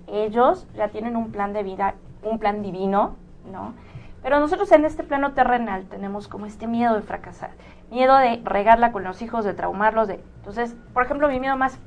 ellos 0.07 0.66
ya 0.74 0.88
tienen 0.88 1.16
un 1.16 1.31
plan 1.33 1.53
de 1.53 1.62
vida, 1.62 1.96
un 2.22 2.38
plan 2.38 2.62
divino, 2.62 3.14
¿no? 3.53 3.74
Pero 4.22 4.40
nosotros 4.40 4.72
en 4.72 4.87
este 4.87 5.03
plano 5.05 5.35
terrenal 5.35 5.85
tenemos 5.85 6.29
como 6.29 6.46
este 6.46 6.66
miedo 6.66 6.94
de 6.94 7.03
fracasar, 7.03 7.50
miedo 7.90 8.16
de 8.16 8.40
regarla 8.42 8.90
con 8.90 9.05
los 9.05 9.20
hijos, 9.20 9.44
de 9.44 9.53
traumarlos, 9.53 10.09
de... 10.09 10.18
Entonces, 10.37 10.74
por 10.94 11.03
ejemplo, 11.05 11.29
mi 11.29 11.38
miedo 11.40 11.59
más 11.59 11.79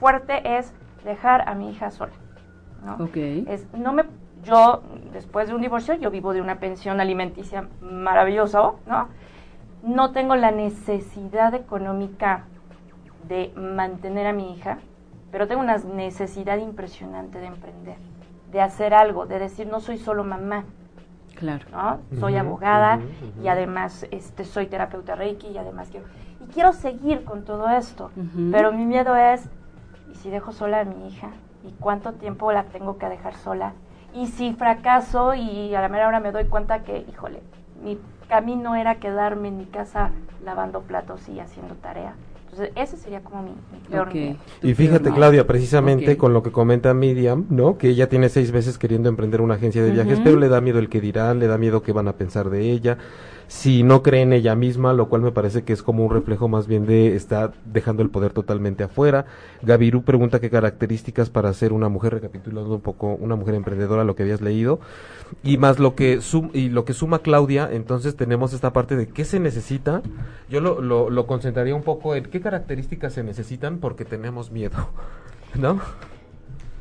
fuerte 0.00 0.58
es 0.58 0.74
dejar 1.04 1.48
a 1.48 1.54
mi 1.54 1.70
hija 1.70 1.92
sola, 1.92 2.14
¿no? 2.84 2.94
Ok. 3.04 3.16
Es, 3.46 3.72
no 3.74 3.92
me, 3.92 4.06
yo, 4.42 4.82
después 5.12 5.46
de 5.46 5.54
un 5.54 5.60
divorcio, 5.60 5.94
yo 5.94 6.10
vivo 6.10 6.32
de 6.32 6.40
una 6.40 6.56
pensión 6.56 7.00
alimenticia 7.00 7.68
maravillosa, 7.80 8.72
¿no? 8.86 9.06
No 9.84 10.12
tengo 10.12 10.34
la 10.34 10.50
necesidad 10.50 11.54
económica 11.54 12.44
de 13.28 13.52
mantener 13.54 14.26
a 14.26 14.32
mi 14.32 14.54
hija, 14.54 14.78
pero 15.30 15.46
tengo 15.46 15.60
una 15.60 15.76
necesidad 15.76 16.56
impresionante 16.58 17.38
de 17.38 17.46
emprender, 17.46 17.96
de 18.50 18.60
hacer 18.62 18.94
algo, 18.94 19.26
de 19.26 19.38
decir, 19.38 19.66
no 19.66 19.80
soy 19.80 19.98
solo 19.98 20.24
mamá, 20.24 20.64
Claro. 21.34 21.66
¿no? 21.72 21.98
Soy 22.20 22.36
abogada 22.36 23.00
y 23.42 23.48
además 23.48 24.06
este, 24.10 24.44
soy 24.44 24.66
terapeuta 24.66 25.16
Reiki 25.16 25.48
y 25.48 25.58
además 25.58 25.88
quiero... 25.90 26.06
Y 26.40 26.46
quiero 26.46 26.72
seguir 26.72 27.24
con 27.24 27.44
todo 27.44 27.68
esto, 27.68 28.10
pero 28.52 28.72
mi 28.72 28.84
miedo 28.86 29.16
es, 29.16 29.48
¿y 30.12 30.14
si 30.16 30.30
dejo 30.30 30.52
sola 30.52 30.80
a 30.80 30.84
mi 30.84 31.08
hija? 31.08 31.30
¿Y 31.64 31.72
cuánto 31.80 32.12
tiempo 32.12 32.52
la 32.52 32.64
tengo 32.64 32.98
que 32.98 33.08
dejar 33.08 33.34
sola? 33.34 33.72
Y 34.14 34.28
si 34.28 34.52
fracaso 34.54 35.34
y 35.34 35.74
a 35.74 35.80
la 35.80 35.88
mera 35.88 36.06
hora 36.06 36.20
me 36.20 36.32
doy 36.32 36.44
cuenta 36.44 36.84
que, 36.84 37.04
híjole, 37.08 37.42
mi 37.84 37.98
camino 38.28 38.74
era 38.74 38.96
quedarme 38.96 39.48
en 39.48 39.58
mi 39.58 39.66
casa 39.66 40.10
lavando 40.44 40.80
platos 40.82 41.28
y 41.28 41.40
haciendo 41.40 41.74
tarea. 41.74 42.14
Entonces, 42.50 42.72
ese 42.76 42.96
sería 42.96 43.20
como 43.20 43.42
mi, 43.42 43.50
mi 43.72 43.78
peor 43.90 44.08
Ok. 44.08 44.14
miedo. 44.14 44.36
Y 44.62 44.74
fíjate. 44.74 45.12
Claudia, 45.12 45.46
precisamente 45.46 46.16
con 46.16 46.32
lo 46.32 46.42
que 46.42 46.52
comenta 46.52 46.94
Miriam, 46.94 47.46
¿no? 47.50 47.78
Que 47.78 47.88
ella 47.88 48.08
tiene 48.08 48.28
seis 48.28 48.52
veces 48.52 48.78
queriendo 48.78 49.08
emprender 49.08 49.40
una 49.40 49.54
agencia 49.54 49.82
de 49.82 49.90
viajes, 49.90 50.20
pero 50.22 50.36
le 50.36 50.48
da 50.48 50.60
miedo 50.60 50.78
el 50.78 50.88
que 50.88 51.00
dirán, 51.00 51.40
le 51.40 51.48
da 51.48 51.58
miedo 51.58 51.82
que 51.82 51.92
van 51.92 52.06
a 52.08 52.12
pensar 52.12 52.50
de 52.50 52.70
ella. 52.70 52.96
Si 53.54 53.84
no 53.84 54.02
cree 54.02 54.22
en 54.22 54.32
ella 54.32 54.56
misma, 54.56 54.92
lo 54.92 55.08
cual 55.08 55.22
me 55.22 55.30
parece 55.30 55.62
que 55.62 55.72
es 55.72 55.84
como 55.84 56.04
un 56.04 56.12
reflejo 56.12 56.48
más 56.48 56.66
bien 56.66 56.86
de 56.86 57.14
estar 57.14 57.54
dejando 57.64 58.02
el 58.02 58.10
poder 58.10 58.32
totalmente 58.32 58.82
afuera. 58.82 59.26
Gavirú 59.62 60.02
pregunta 60.02 60.40
qué 60.40 60.50
características 60.50 61.30
para 61.30 61.52
ser 61.54 61.72
una 61.72 61.88
mujer, 61.88 62.12
recapitulando 62.12 62.74
un 62.74 62.80
poco, 62.80 63.14
una 63.14 63.36
mujer 63.36 63.54
emprendedora, 63.54 64.02
lo 64.02 64.16
que 64.16 64.24
habías 64.24 64.40
leído. 64.40 64.80
Y 65.44 65.56
más 65.56 65.78
lo 65.78 65.94
que, 65.94 66.18
y 66.52 66.68
lo 66.68 66.84
que 66.84 66.94
suma 66.94 67.20
Claudia, 67.20 67.70
entonces 67.72 68.16
tenemos 68.16 68.52
esta 68.52 68.72
parte 68.72 68.96
de 68.96 69.06
qué 69.06 69.24
se 69.24 69.38
necesita. 69.38 70.02
Yo 70.50 70.60
lo, 70.60 70.82
lo, 70.82 71.08
lo 71.08 71.26
concentraría 71.28 71.76
un 71.76 71.84
poco 71.84 72.16
en 72.16 72.24
qué 72.24 72.40
características 72.40 73.12
se 73.12 73.22
necesitan 73.22 73.78
porque 73.78 74.04
tenemos 74.04 74.50
miedo, 74.50 74.88
¿no? 75.54 75.80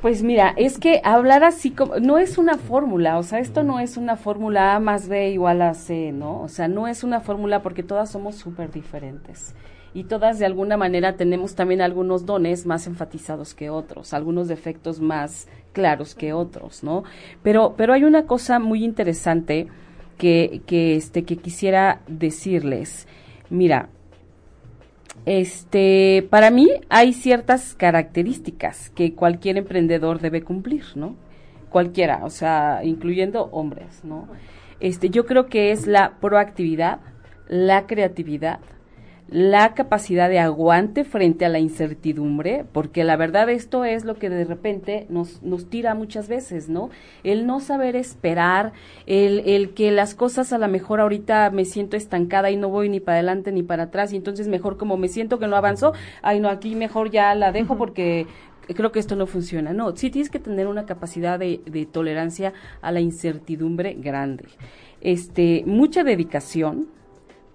Pues 0.04 0.22
mira, 0.22 0.54
es 0.58 0.80
que 0.80 1.00
hablar 1.06 1.46
así 1.46 1.72
como 1.72 1.96
no 1.96 2.18
es 2.18 2.38
una 2.38 2.58
fórmula, 2.58 3.18
o 3.18 3.24
sea, 3.24 3.40
esto 3.40 3.64
no 3.64 3.80
es 3.80 3.96
una 3.96 4.18
fórmula 4.18 4.76
A 4.76 4.82
más 4.82 5.08
B 5.08 5.30
igual 5.30 5.62
a 5.62 5.74
C, 5.74 6.12
¿no? 6.12 6.42
O 6.42 6.50
sea, 6.50 6.68
no 6.68 6.90
es 6.90 7.06
una 7.06 7.22
fórmula 7.22 7.62
porque 7.62 7.84
todas 7.84 8.12
somos 8.12 8.36
súper 8.36 8.70
diferentes 8.70 9.56
y 9.94 10.04
todas 10.04 10.40
de 10.40 10.46
alguna 10.46 10.76
manera 10.76 11.16
tenemos 11.16 11.56
también 11.56 11.80
algunos 11.80 12.26
dones 12.26 12.66
más 12.66 12.86
enfatizados 12.86 13.54
que 13.54 13.70
otros, 13.70 14.14
algunos 14.14 14.50
defectos 14.50 15.00
más 15.00 15.48
claros 15.72 16.16
que 16.16 16.34
otros, 16.34 16.84
¿no? 16.84 17.06
Pero 17.42 17.76
pero 17.78 17.94
hay 17.94 18.04
una 18.04 18.26
cosa 18.26 18.60
muy 18.60 18.84
interesante 18.84 19.68
que 20.18 20.64
que 20.66 20.98
este 20.98 21.24
que 21.24 21.38
quisiera 21.38 22.02
decirles. 22.10 23.08
Mira, 23.50 23.88
este, 25.26 26.28
para 26.30 26.52
mí 26.52 26.70
hay 26.90 27.14
ciertas 27.14 27.76
características 27.76 28.90
que 28.90 29.14
cualquier 29.14 29.58
emprendedor 29.58 30.20
debe 30.20 30.42
cumplir, 30.42 30.84
¿no? 30.96 31.16
Cualquiera, 31.70 32.22
o 32.24 32.30
sea, 32.30 32.82
incluyendo 32.84 33.46
hombres, 33.52 34.04
¿no? 34.04 34.28
Este, 34.80 35.10
yo 35.10 35.26
creo 35.26 35.48
que 35.48 35.72
es 35.72 35.88
la 35.88 36.18
proactividad, 36.20 37.00
la 37.48 37.88
creatividad, 37.88 38.60
la 39.30 39.74
capacidad 39.74 40.30
de 40.30 40.40
aguante 40.40 41.04
frente 41.04 41.46
a 41.46 41.50
la 41.50 41.60
incertidumbre, 41.60 42.66
porque 42.72 43.04
la 43.04 43.16
verdad 43.16 43.50
esto 43.50 43.84
es 43.84 44.06
lo 44.06 44.16
que 44.16 44.30
de 44.30 44.46
repente 44.46 45.08
nos, 45.10 45.42
nos 45.42 45.70
tira 45.70 45.96
muchas 45.96 46.28
veces, 46.28 46.70
¿no? 46.70 46.90
El 47.24 47.48
no 47.48 47.60
saber 47.60 47.96
esperar, 47.96 48.74
el, 49.08 49.40
el 49.46 49.74
que 49.74 49.92
las 49.92 50.14
cosas 50.14 50.54
a 50.54 50.58
lo 50.58 50.68
mejor 50.68 51.00
ahorita 51.00 51.50
me 51.50 51.66
siento 51.66 51.98
estancada 51.98 52.52
y 52.52 52.58
no 52.58 52.70
voy 52.70 52.90
ni 52.90 53.00
para 53.00 53.18
adelante 53.18 53.52
ni 53.52 53.64
para 53.64 53.84
atrás, 53.84 54.14
y 54.14 54.18
entonces 54.18 54.48
mejor 54.48 54.78
como 54.78 54.98
me 54.98 55.08
siento 55.08 55.40
que 55.40 55.48
no 55.48 55.56
avanzó, 55.56 55.94
ay 56.22 56.40
no, 56.40 56.50
aquí 56.50 56.76
mejor 56.76 57.10
ya 57.10 57.34
la 57.34 57.52
dejo 57.52 57.78
porque 57.78 58.28
creo 58.68 58.92
que 58.92 59.00
esto 59.00 59.16
no 59.16 59.26
funciona. 59.28 59.74
No, 59.74 59.96
sí 59.96 60.10
tienes 60.10 60.30
que 60.30 60.40
tener 60.40 60.68
una 60.68 60.86
capacidad 60.86 61.40
de, 61.40 61.62
de 61.66 61.86
tolerancia 61.86 62.54
a 62.82 62.92
la 62.92 63.02
incertidumbre 63.02 63.96
grande. 63.96 64.46
Este, 65.02 65.64
mucha 65.66 66.04
dedicación, 66.04 66.88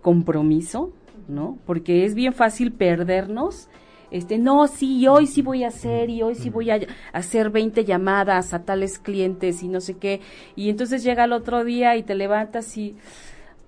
compromiso, 0.02 0.92
¿no? 1.28 1.58
Porque 1.66 2.04
es 2.04 2.14
bien 2.14 2.32
fácil 2.32 2.72
perdernos. 2.72 3.68
Este, 4.10 4.38
no, 4.38 4.66
sí, 4.66 5.06
hoy 5.06 5.26
sí 5.26 5.42
voy 5.42 5.64
a 5.64 5.68
hacer 5.68 6.08
y 6.08 6.22
hoy 6.22 6.34
sí 6.34 6.48
voy 6.48 6.70
a 6.70 6.80
hacer 7.12 7.50
20 7.50 7.84
llamadas 7.84 8.54
a 8.54 8.64
tales 8.64 8.98
clientes 8.98 9.62
y 9.62 9.68
no 9.68 9.80
sé 9.80 9.98
qué. 9.98 10.20
Y 10.56 10.70
entonces 10.70 11.02
llega 11.02 11.24
el 11.24 11.32
otro 11.32 11.62
día 11.62 11.96
y 11.96 12.02
te 12.02 12.14
levantas 12.14 12.76
y 12.78 12.96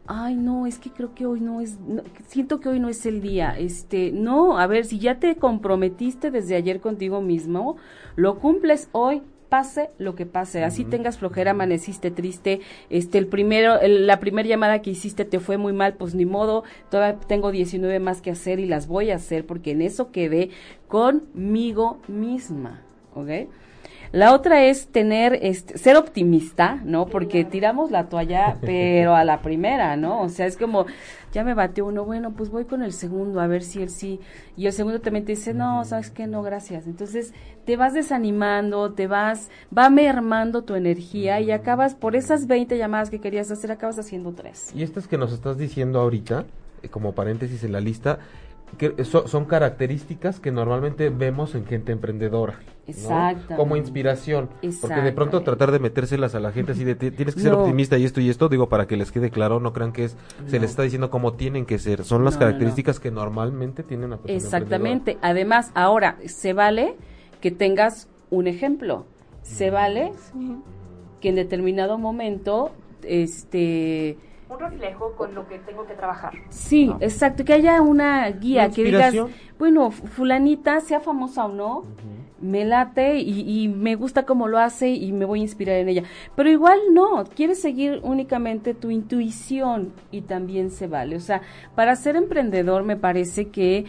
ay, 0.06 0.34
no, 0.34 0.66
es 0.66 0.78
que 0.78 0.90
creo 0.90 1.14
que 1.14 1.24
hoy 1.24 1.40
no 1.40 1.60
es 1.60 1.78
no, 1.78 2.02
siento 2.26 2.58
que 2.58 2.68
hoy 2.68 2.80
no 2.80 2.88
es 2.88 3.06
el 3.06 3.20
día. 3.20 3.56
Este, 3.58 4.10
no, 4.12 4.58
a 4.58 4.66
ver, 4.66 4.84
si 4.84 4.98
ya 4.98 5.18
te 5.18 5.36
comprometiste 5.36 6.30
desde 6.30 6.56
ayer 6.56 6.80
contigo 6.80 7.20
mismo, 7.20 7.76
lo 8.16 8.38
cumples 8.38 8.88
hoy, 8.92 9.22
pase 9.50 9.90
lo 9.98 10.14
que 10.14 10.24
pase, 10.24 10.64
así 10.64 10.84
tengas 10.84 11.18
flojera, 11.18 11.50
amaneciste 11.50 12.10
triste, 12.10 12.60
este, 12.88 13.18
el 13.18 13.26
primero, 13.26 13.78
el- 13.80 14.06
la 14.06 14.20
primera 14.20 14.48
llamada 14.48 14.80
que 14.80 14.90
hiciste 14.90 15.24
te 15.26 15.40
fue 15.40 15.58
muy 15.58 15.72
mal, 15.74 15.94
pues 15.94 16.14
ni 16.14 16.24
modo, 16.24 16.64
todavía 16.90 17.18
tengo 17.26 17.50
19 17.50 17.98
más 17.98 18.22
que 18.22 18.30
hacer 18.30 18.60
y 18.60 18.66
las 18.66 18.86
voy 18.86 19.10
a 19.10 19.16
hacer 19.16 19.44
porque 19.44 19.72
en 19.72 19.82
eso 19.82 20.10
quedé 20.12 20.50
conmigo 20.88 21.98
misma, 22.08 22.82
¿ok? 23.14 23.28
La 24.12 24.34
otra 24.34 24.64
es 24.64 24.88
tener, 24.88 25.38
este, 25.40 25.78
ser 25.78 25.96
optimista, 25.96 26.80
¿no? 26.84 27.06
Porque 27.06 27.44
tiramos 27.44 27.92
la 27.92 28.08
toalla, 28.08 28.56
pero 28.60 29.14
a 29.14 29.22
la 29.24 29.40
primera, 29.40 29.96
¿no? 29.96 30.22
O 30.22 30.28
sea, 30.28 30.46
es 30.46 30.56
como, 30.56 30.86
ya 31.32 31.44
me 31.44 31.54
bate 31.54 31.80
uno, 31.80 32.04
bueno, 32.04 32.32
pues 32.32 32.50
voy 32.50 32.64
con 32.64 32.82
el 32.82 32.92
segundo, 32.92 33.40
a 33.40 33.46
ver 33.46 33.62
si 33.62 33.82
él 33.82 33.88
sí. 33.90 34.18
Y 34.56 34.66
el 34.66 34.72
segundo 34.72 35.00
también 35.00 35.24
te 35.24 35.32
dice, 35.32 35.54
no, 35.54 35.84
sabes 35.84 36.10
que 36.10 36.26
no, 36.26 36.42
gracias. 36.42 36.88
Entonces, 36.88 37.32
te 37.64 37.76
vas 37.76 37.94
desanimando, 37.94 38.92
te 38.94 39.06
vas, 39.06 39.48
va 39.76 39.90
mermando 39.90 40.62
tu 40.64 40.74
energía 40.74 41.40
y 41.40 41.52
acabas, 41.52 41.94
por 41.94 42.16
esas 42.16 42.48
20 42.48 42.76
llamadas 42.78 43.10
que 43.10 43.20
querías 43.20 43.50
hacer, 43.52 43.70
acabas 43.70 43.98
haciendo 44.00 44.32
tres. 44.32 44.72
Y 44.74 44.82
estas 44.82 45.06
que 45.06 45.18
nos 45.18 45.32
estás 45.32 45.56
diciendo 45.56 46.00
ahorita, 46.00 46.46
eh, 46.82 46.88
como 46.88 47.12
paréntesis 47.14 47.62
en 47.62 47.70
la 47.70 47.80
lista, 47.80 48.18
que 48.76 49.04
so- 49.04 49.26
son 49.28 49.44
características 49.46 50.40
que 50.40 50.50
normalmente 50.50 51.10
vemos 51.10 51.54
en 51.54 51.66
gente 51.66 51.92
emprendedora. 51.92 52.58
¿No? 52.90 52.98
Exactamente. 52.98 53.56
Como 53.56 53.76
inspiración. 53.76 54.48
Porque 54.80 55.00
de 55.00 55.12
pronto 55.12 55.42
tratar 55.42 55.70
de 55.72 55.78
metérselas 55.78 56.34
a 56.34 56.40
la 56.40 56.52
gente 56.52 56.72
así 56.72 56.84
de 56.84 56.94
"Ti- 56.94 57.10
tienes 57.10 57.34
que 57.34 57.40
ser 57.40 57.52
No. 57.52 57.60
optimista 57.60 57.96
y 57.98 58.04
esto 58.04 58.20
y 58.20 58.28
esto, 58.30 58.48
digo 58.48 58.68
para 58.68 58.86
que 58.86 58.96
les 58.96 59.10
quede 59.12 59.30
claro, 59.30 59.60
no 59.60 59.72
crean 59.72 59.92
que 59.92 60.04
es 60.04 60.16
se 60.46 60.56
No. 60.56 60.62
les 60.62 60.70
está 60.70 60.82
diciendo 60.82 61.10
cómo 61.10 61.34
tienen 61.34 61.66
que 61.66 61.78
ser. 61.78 62.04
Son 62.04 62.24
las 62.24 62.34
No, 62.34 62.40
no, 62.40 62.46
no. 62.46 62.46
características 62.52 63.00
que 63.00 63.10
normalmente 63.10 63.82
tienen 63.82 64.06
una 64.06 64.16
persona 64.18 64.36
Exactamente. 64.36 65.18
Además, 65.22 65.70
ahora, 65.74 66.16
se 66.26 66.52
vale 66.52 66.96
que 67.40 67.50
tengas 67.50 68.08
un 68.30 68.46
ejemplo. 68.46 69.06
Se 69.42 69.70
vale 69.70 70.12
que 71.20 71.28
en 71.30 71.34
determinado 71.34 71.98
momento, 71.98 72.70
este... 73.02 74.16
Un 74.48 74.58
reflejo 74.58 75.12
con 75.16 75.34
lo 75.34 75.46
que 75.46 75.58
tengo 75.60 75.86
que 75.86 75.94
trabajar. 75.94 76.32
Sí, 76.48 76.86
¿no? 76.86 76.98
exacto, 77.00 77.44
que 77.44 77.52
haya 77.52 77.80
una 77.82 78.28
guía, 78.30 78.64
Una 78.66 78.74
que 78.74 78.82
digas, 78.84 79.14
bueno, 79.58 79.90
fu- 79.92 80.06
fulanita, 80.08 80.80
sea 80.80 80.98
famosa 81.00 81.44
o 81.44 81.48
no, 81.52 81.84
me 82.40 82.64
late 82.64 83.18
y, 83.18 83.64
y 83.64 83.68
me 83.68 83.94
gusta 83.94 84.24
cómo 84.24 84.48
lo 84.48 84.58
hace 84.58 84.90
y 84.90 85.12
me 85.12 85.24
voy 85.24 85.40
a 85.40 85.42
inspirar 85.42 85.76
en 85.76 85.88
ella. 85.88 86.02
Pero 86.36 86.50
igual 86.50 86.78
no, 86.92 87.24
quieres 87.24 87.60
seguir 87.60 88.00
únicamente 88.02 88.74
tu 88.74 88.90
intuición 88.90 89.92
y 90.10 90.22
también 90.22 90.70
se 90.70 90.86
vale. 90.86 91.16
O 91.16 91.20
sea, 91.20 91.42
para 91.74 91.96
ser 91.96 92.16
emprendedor 92.16 92.82
me 92.82 92.96
parece 92.96 93.48
que 93.48 93.86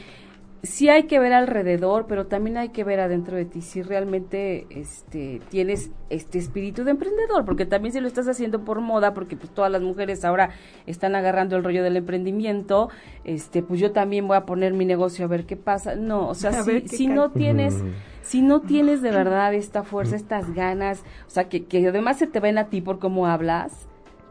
sí 0.63 0.89
hay 0.89 1.03
que 1.03 1.19
ver 1.19 1.33
alrededor, 1.33 2.05
pero 2.07 2.27
también 2.27 2.57
hay 2.57 2.69
que 2.69 2.83
ver 2.83 2.99
adentro 2.99 3.35
de 3.35 3.45
ti 3.45 3.61
si 3.61 3.81
realmente 3.81 4.67
este 4.69 5.41
tienes 5.49 5.91
este 6.09 6.37
espíritu 6.37 6.83
de 6.83 6.91
emprendedor, 6.91 7.45
porque 7.45 7.65
también 7.65 7.93
si 7.93 7.99
lo 7.99 8.07
estás 8.07 8.27
haciendo 8.27 8.63
por 8.63 8.81
moda, 8.81 9.13
porque 9.13 9.35
pues 9.35 9.51
todas 9.51 9.71
las 9.71 9.81
mujeres 9.81 10.23
ahora 10.23 10.51
están 10.85 11.15
agarrando 11.15 11.55
el 11.55 11.63
rollo 11.63 11.83
del 11.83 11.97
emprendimiento, 11.97 12.89
este 13.23 13.63
pues 13.63 13.79
yo 13.79 13.91
también 13.91 14.27
voy 14.27 14.37
a 14.37 14.45
poner 14.45 14.73
mi 14.73 14.85
negocio 14.85 15.25
a 15.25 15.27
ver 15.27 15.45
qué 15.45 15.57
pasa. 15.57 15.95
No, 15.95 16.27
o 16.27 16.35
sea, 16.35 16.51
A 16.61 16.63
si, 16.63 16.87
si 16.87 17.07
no 17.07 17.31
tienes 17.31 17.83
si 18.21 18.41
no 18.41 18.61
tienes 18.61 19.01
de 19.01 19.11
verdad 19.11 19.53
esta 19.53 19.83
fuerza, 19.83 20.15
estas 20.15 20.53
ganas, 20.53 21.03
o 21.27 21.29
sea, 21.29 21.49
que, 21.49 21.65
que 21.65 21.87
además 21.87 22.17
se 22.17 22.27
te 22.27 22.39
ven 22.39 22.57
a 22.57 22.69
ti 22.69 22.79
por 22.79 22.99
cómo 22.99 23.25
hablas, 23.25 23.87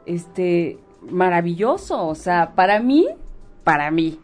este, 0.07 0.79
maravilloso, 1.11 2.07
o 2.07 2.15
sea, 2.15 2.55
para 2.55 2.81
mí, 2.81 3.09
para 3.65 3.91
mí, 3.91 4.19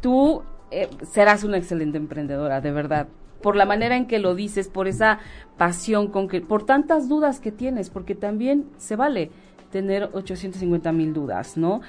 tú 0.00 0.42
eh, 0.70 0.88
serás 1.10 1.44
una 1.44 1.58
excelente 1.58 1.98
emprendedora, 1.98 2.60
de 2.60 2.72
verdad, 2.72 3.08
por 3.42 3.56
la 3.56 3.64
manera 3.64 3.96
en 3.96 4.06
que 4.06 4.18
lo 4.18 4.34
dices, 4.34 4.68
por 4.68 4.88
esa 4.88 5.20
pasión 5.56 6.08
con 6.08 6.28
que, 6.28 6.40
por 6.40 6.64
tantas 6.64 7.08
dudas 7.08 7.40
que 7.40 7.52
tienes, 7.52 7.90
porque 7.90 8.14
también 8.14 8.66
se 8.76 8.96
vale 8.96 9.30
tener 9.70 10.10
850 10.12 10.92
mil 10.92 11.12
dudas, 11.12 11.56
¿no? 11.56 11.80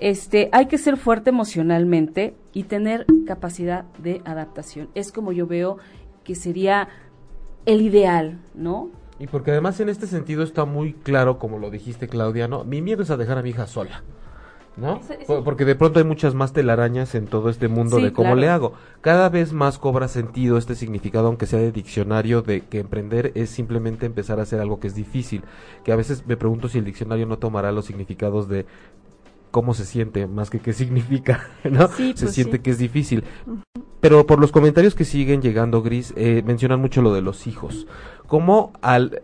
Este, 0.00 0.48
hay 0.52 0.66
que 0.66 0.78
ser 0.78 0.96
fuerte 0.96 1.30
emocionalmente 1.30 2.34
y 2.52 2.64
tener 2.64 3.06
capacidad 3.26 3.84
de 3.98 4.20
adaptación. 4.24 4.88
Es 4.94 5.12
como 5.12 5.32
yo 5.32 5.46
veo 5.46 5.78
que 6.24 6.34
sería 6.34 6.88
el 7.64 7.80
ideal, 7.80 8.38
¿no? 8.54 8.90
Y 9.18 9.26
porque 9.26 9.50
además 9.50 9.80
en 9.80 9.88
este 9.88 10.06
sentido 10.06 10.42
está 10.42 10.64
muy 10.64 10.92
claro, 10.92 11.38
como 11.38 11.58
lo 11.58 11.70
dijiste 11.70 12.08
Claudia, 12.08 12.48
¿no? 12.48 12.64
Mi 12.64 12.82
miedo 12.82 13.02
es 13.02 13.10
a 13.10 13.16
dejar 13.16 13.38
a 13.38 13.42
mi 13.42 13.50
hija 13.50 13.66
sola. 13.66 14.02
¿No? 14.80 15.00
Sí, 15.02 15.14
sí. 15.18 15.24
Por- 15.26 15.42
Porque 15.44 15.64
de 15.64 15.74
pronto 15.74 15.98
hay 15.98 16.04
muchas 16.04 16.34
más 16.34 16.52
telarañas 16.52 17.14
en 17.14 17.26
todo 17.26 17.50
este 17.50 17.68
mundo 17.68 17.96
Sí, 17.96 18.04
de 18.04 18.12
cómo 18.12 18.28
claro. 18.28 18.40
le 18.40 18.48
hago. 18.48 18.72
Cada 19.00 19.28
vez 19.28 19.52
más 19.52 19.78
cobra 19.78 20.06
sentido 20.08 20.56
este 20.56 20.74
significado, 20.74 21.26
aunque 21.26 21.46
sea 21.46 21.58
de 21.58 21.72
diccionario, 21.72 22.42
de 22.42 22.60
que 22.62 22.78
emprender 22.78 23.32
es 23.34 23.50
simplemente 23.50 24.06
empezar 24.06 24.38
a 24.38 24.42
hacer 24.42 24.60
algo 24.60 24.78
que 24.78 24.86
es 24.86 24.94
difícil. 24.94 25.42
Que 25.84 25.92
a 25.92 25.96
veces 25.96 26.24
me 26.26 26.36
pregunto 26.36 26.68
si 26.68 26.78
el 26.78 26.84
diccionario 26.84 27.26
no 27.26 27.38
tomará 27.38 27.72
los 27.72 27.86
significados 27.86 28.48
de 28.48 28.66
cómo 29.50 29.74
se 29.74 29.84
siente 29.86 30.26
más 30.26 30.50
que 30.50 30.60
qué 30.60 30.72
significa, 30.72 31.48
¿no? 31.64 31.88
Se 31.88 32.12
pues 32.14 32.32
siente 32.34 32.60
que 32.60 32.70
es 32.70 32.78
difícil. 32.78 33.24
Pero 34.00 34.26
por 34.26 34.38
los 34.38 34.52
comentarios 34.52 34.94
que 34.94 35.04
siguen 35.04 35.42
llegando, 35.42 35.82
Gris, 35.82 36.12
eh, 36.16 36.42
mencionan 36.46 36.80
mucho 36.80 37.02
lo 37.02 37.12
de 37.14 37.22
los 37.22 37.46
hijos. 37.48 37.86
Cómo 38.28 38.72
al 38.80 39.22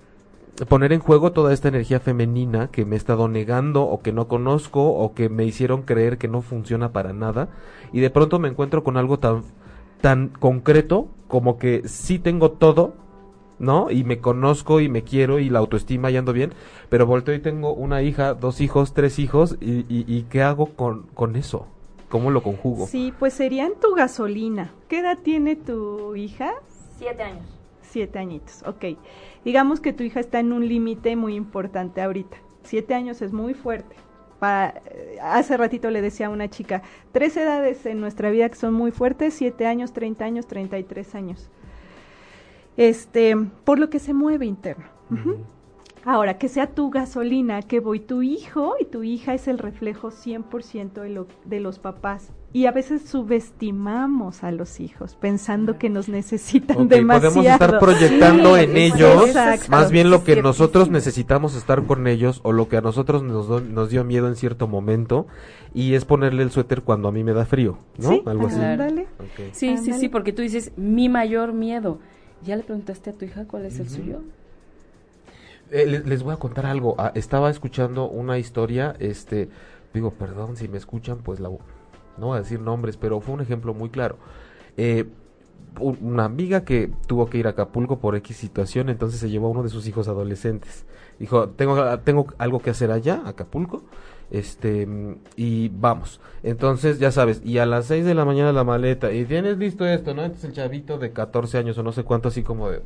poner 0.68 0.92
en 0.92 1.00
juego 1.00 1.32
toda 1.32 1.52
esta 1.52 1.68
energía 1.68 2.00
femenina 2.00 2.68
que 2.68 2.84
me 2.84 2.94
he 2.94 2.98
estado 2.98 3.28
negando 3.28 3.82
o 3.82 4.00
que 4.00 4.12
no 4.12 4.28
conozco 4.28 4.86
o 4.86 5.14
que 5.14 5.28
me 5.28 5.44
hicieron 5.44 5.82
creer 5.82 6.18
que 6.18 6.28
no 6.28 6.42
funciona 6.42 6.92
para 6.92 7.12
nada 7.12 7.48
y 7.92 8.00
de 8.00 8.10
pronto 8.10 8.38
me 8.38 8.48
encuentro 8.48 8.84
con 8.84 8.96
algo 8.96 9.18
tan 9.18 9.42
tan 10.00 10.28
concreto 10.28 11.08
como 11.28 11.58
que 11.58 11.88
sí 11.88 12.18
tengo 12.18 12.52
todo, 12.52 12.94
¿no? 13.58 13.90
Y 13.90 14.04
me 14.04 14.18
conozco 14.18 14.80
y 14.80 14.88
me 14.88 15.02
quiero 15.02 15.38
y 15.38 15.48
la 15.48 15.60
autoestima 15.60 16.10
y 16.10 16.16
ando 16.16 16.32
bien, 16.32 16.52
pero 16.90 17.06
volteo 17.06 17.34
y 17.34 17.40
tengo 17.40 17.72
una 17.72 18.02
hija, 18.02 18.34
dos 18.34 18.60
hijos, 18.60 18.92
tres 18.92 19.18
hijos 19.18 19.56
y, 19.60 19.80
y, 19.88 20.04
y 20.06 20.24
¿qué 20.24 20.42
hago 20.42 20.66
con, 20.76 21.04
con 21.14 21.36
eso? 21.36 21.66
¿Cómo 22.10 22.30
lo 22.30 22.42
conjugo? 22.42 22.86
Sí, 22.86 23.12
pues 23.18 23.32
serían 23.32 23.72
tu 23.80 23.94
gasolina. 23.94 24.72
¿Qué 24.88 25.00
edad 25.00 25.18
tiene 25.22 25.56
tu 25.56 26.14
hija? 26.14 26.52
Siete 26.98 27.22
años. 27.22 27.53
Siete 27.94 28.18
añitos, 28.18 28.64
ok. 28.66 28.98
Digamos 29.44 29.78
que 29.78 29.92
tu 29.92 30.02
hija 30.02 30.18
está 30.18 30.40
en 30.40 30.52
un 30.52 30.66
límite 30.66 31.14
muy 31.14 31.36
importante 31.36 32.02
ahorita. 32.02 32.36
Siete 32.64 32.92
años 32.92 33.22
es 33.22 33.32
muy 33.32 33.54
fuerte. 33.54 33.94
Para, 34.40 34.82
eh, 34.90 35.18
hace 35.22 35.56
ratito 35.56 35.88
le 35.90 36.02
decía 36.02 36.26
a 36.26 36.30
una 36.30 36.50
chica, 36.50 36.82
tres 37.12 37.36
edades 37.36 37.86
en 37.86 38.00
nuestra 38.00 38.30
vida 38.30 38.48
que 38.48 38.56
son 38.56 38.74
muy 38.74 38.90
fuertes, 38.90 39.34
siete 39.34 39.64
años, 39.64 39.92
treinta 39.92 40.24
años, 40.24 40.48
treinta 40.48 40.76
y 40.76 40.82
tres 40.82 41.14
años. 41.14 41.48
Este, 42.76 43.36
por 43.62 43.78
lo 43.78 43.90
que 43.90 44.00
se 44.00 44.12
mueve 44.12 44.44
interno. 44.44 44.86
Ahora, 46.06 46.36
que 46.38 46.48
sea 46.48 46.66
tu 46.66 46.90
gasolina, 46.90 47.62
que 47.62 47.80
voy 47.80 47.98
tu 48.00 48.22
hijo 48.22 48.74
y 48.78 48.84
tu 48.84 49.02
hija 49.02 49.32
es 49.34 49.48
el 49.48 49.58
reflejo 49.58 50.10
100% 50.10 50.92
de, 51.00 51.08
lo, 51.08 51.26
de 51.46 51.60
los 51.60 51.78
papás. 51.78 52.30
Y 52.52 52.66
a 52.66 52.72
veces 52.72 53.02
subestimamos 53.54 54.44
a 54.44 54.52
los 54.52 54.80
hijos 54.80 55.16
pensando 55.16 55.78
que 55.78 55.90
nos 55.90 56.08
necesitan 56.08 56.76
Ok, 56.82 56.88
demasiado. 56.88 57.34
podemos 57.34 57.52
estar 57.52 57.78
proyectando 57.78 58.56
Sí, 58.56 58.62
en 58.64 58.76
exacto. 58.76 58.96
ellos 58.96 59.26
Exacto. 59.28 59.70
más 59.70 59.90
bien 59.90 60.10
lo 60.10 60.24
que 60.24 60.40
nosotros 60.42 60.90
necesitamos 60.90 61.56
estar 61.56 61.84
con 61.84 62.06
ellos 62.06 62.40
o 62.44 62.52
lo 62.52 62.68
que 62.68 62.76
a 62.76 62.80
nosotros 62.80 63.22
nos, 63.22 63.48
do- 63.48 63.60
nos 63.60 63.90
dio 63.90 64.04
miedo 64.04 64.28
en 64.28 64.36
cierto 64.36 64.68
momento 64.68 65.26
y 65.72 65.94
es 65.94 66.04
ponerle 66.04 66.42
el 66.44 66.50
suéter 66.50 66.82
cuando 66.82 67.08
a 67.08 67.12
mí 67.12 67.24
me 67.24 67.32
da 67.32 67.44
frío, 67.44 67.78
¿no? 67.98 68.10
Sí, 68.10 68.22
Algo 68.26 68.46
así. 68.46 68.56
Claro. 68.56 68.84
Sí, 69.52 69.76
sí, 69.78 69.92
sí, 69.94 70.08
porque 70.08 70.32
tú 70.32 70.42
dices, 70.42 70.70
mi 70.76 71.08
mayor 71.08 71.52
miedo. 71.52 71.98
¿Ya 72.44 72.56
le 72.56 72.62
preguntaste 72.62 73.10
a 73.10 73.12
tu 73.14 73.24
hija 73.24 73.46
cuál 73.46 73.64
es 73.64 73.80
el 73.80 73.88
suyo? 73.88 74.20
Eh, 75.70 75.86
le- 75.86 76.00
les 76.04 76.22
voy 76.22 76.34
a 76.34 76.36
contar 76.36 76.66
algo. 76.66 76.94
Ah, 76.98 77.12
estaba 77.14 77.50
escuchando 77.50 78.08
una 78.08 78.38
historia, 78.38 78.94
este, 78.98 79.48
digo, 79.92 80.10
perdón 80.12 80.56
si 80.56 80.68
me 80.68 80.78
escuchan, 80.78 81.18
pues 81.18 81.40
la, 81.40 81.48
no 81.48 82.26
voy 82.26 82.36
a 82.36 82.40
decir 82.42 82.60
nombres, 82.60 82.96
pero 82.96 83.20
fue 83.20 83.34
un 83.34 83.40
ejemplo 83.40 83.74
muy 83.74 83.88
claro. 83.90 84.16
Eh, 84.76 85.06
una 85.80 86.24
amiga 86.24 86.64
que 86.64 86.90
tuvo 87.08 87.28
que 87.28 87.38
ir 87.38 87.48
a 87.48 87.50
Acapulco 87.50 87.98
por 87.98 88.14
X 88.14 88.36
situación, 88.36 88.88
entonces 88.90 89.18
se 89.18 89.28
llevó 89.28 89.48
a 89.48 89.50
uno 89.50 89.62
de 89.64 89.68
sus 89.70 89.88
hijos 89.88 90.06
adolescentes. 90.06 90.84
Dijo, 91.18 91.48
tengo, 91.48 91.98
tengo 92.00 92.26
algo 92.38 92.60
que 92.60 92.70
hacer 92.70 92.92
allá, 92.92 93.22
Acapulco, 93.26 93.82
este, 94.30 94.86
y 95.36 95.70
vamos. 95.70 96.20
Entonces, 96.44 97.00
ya 97.00 97.10
sabes, 97.10 97.42
y 97.44 97.58
a 97.58 97.66
las 97.66 97.86
6 97.86 98.04
de 98.04 98.14
la 98.14 98.24
mañana 98.24 98.52
la 98.52 98.62
maleta, 98.64 99.12
y 99.12 99.24
tienes 99.24 99.58
listo 99.58 99.84
esto, 99.84 100.14
¿no? 100.14 100.22
Entonces 100.22 100.44
el 100.50 100.54
chavito 100.54 100.98
de 100.98 101.12
14 101.12 101.58
años 101.58 101.76
o 101.78 101.82
no 101.82 101.90
sé 101.92 102.04
cuánto, 102.04 102.28
así 102.28 102.42
como 102.44 102.70
de, 102.70 102.80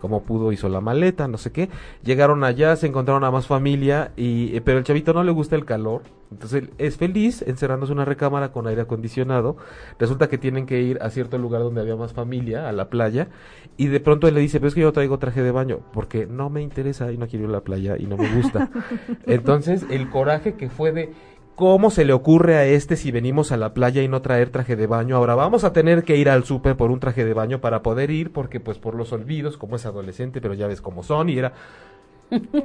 como 0.00 0.22
pudo 0.22 0.52
hizo 0.52 0.68
la 0.68 0.80
maleta, 0.80 1.28
no 1.28 1.38
sé 1.38 1.52
qué. 1.52 1.68
Llegaron 2.02 2.44
allá, 2.44 2.76
se 2.76 2.86
encontraron 2.86 3.24
a 3.24 3.30
más 3.30 3.46
familia 3.46 4.12
y 4.16 4.56
eh, 4.56 4.60
pero 4.60 4.78
el 4.78 4.84
chavito 4.84 5.12
no 5.12 5.24
le 5.24 5.32
gusta 5.32 5.56
el 5.56 5.64
calor, 5.64 6.02
entonces 6.30 6.62
él 6.62 6.70
es 6.78 6.96
feliz 6.96 7.42
encerrándose 7.42 7.92
en 7.92 7.98
una 7.98 8.04
recámara 8.04 8.52
con 8.52 8.66
aire 8.66 8.82
acondicionado. 8.82 9.56
Resulta 9.98 10.28
que 10.28 10.38
tienen 10.38 10.66
que 10.66 10.80
ir 10.82 10.98
a 11.00 11.10
cierto 11.10 11.38
lugar 11.38 11.62
donde 11.62 11.80
había 11.80 11.96
más 11.96 12.12
familia, 12.12 12.68
a 12.68 12.72
la 12.72 12.90
playa, 12.90 13.28
y 13.76 13.86
de 13.86 14.00
pronto 14.00 14.28
él 14.28 14.34
le 14.34 14.40
dice, 14.40 14.58
"Pero 14.58 14.68
es 14.68 14.74
que 14.74 14.80
yo 14.82 14.92
traigo 14.92 15.18
traje 15.18 15.42
de 15.42 15.50
baño 15.50 15.80
porque 15.92 16.26
no 16.26 16.50
me 16.50 16.62
interesa 16.62 17.12
y 17.12 17.18
no 17.18 17.26
quiero 17.26 17.44
ir 17.44 17.50
a 17.50 17.54
la 17.54 17.60
playa 17.62 17.96
y 17.98 18.06
no 18.06 18.16
me 18.16 18.28
gusta." 18.34 18.70
Entonces, 19.26 19.86
el 19.90 20.10
coraje 20.10 20.54
que 20.54 20.68
fue 20.68 20.92
de 20.92 21.12
¿Cómo 21.58 21.90
se 21.90 22.04
le 22.04 22.12
ocurre 22.12 22.54
a 22.54 22.66
este 22.66 22.94
si 22.94 23.10
venimos 23.10 23.50
a 23.50 23.56
la 23.56 23.74
playa 23.74 24.00
y 24.00 24.06
no 24.06 24.22
traer 24.22 24.50
traje 24.50 24.76
de 24.76 24.86
baño? 24.86 25.16
Ahora 25.16 25.34
vamos 25.34 25.64
a 25.64 25.72
tener 25.72 26.04
que 26.04 26.16
ir 26.16 26.30
al 26.30 26.44
súper 26.44 26.76
por 26.76 26.92
un 26.92 27.00
traje 27.00 27.24
de 27.24 27.34
baño 27.34 27.60
para 27.60 27.82
poder 27.82 28.12
ir 28.12 28.32
porque 28.32 28.60
pues 28.60 28.78
por 28.78 28.94
los 28.94 29.12
olvidos, 29.12 29.56
como 29.56 29.74
es 29.74 29.84
adolescente, 29.84 30.40
pero 30.40 30.54
ya 30.54 30.68
ves 30.68 30.80
cómo 30.80 31.02
son 31.02 31.28
y 31.30 31.36
era... 31.36 31.54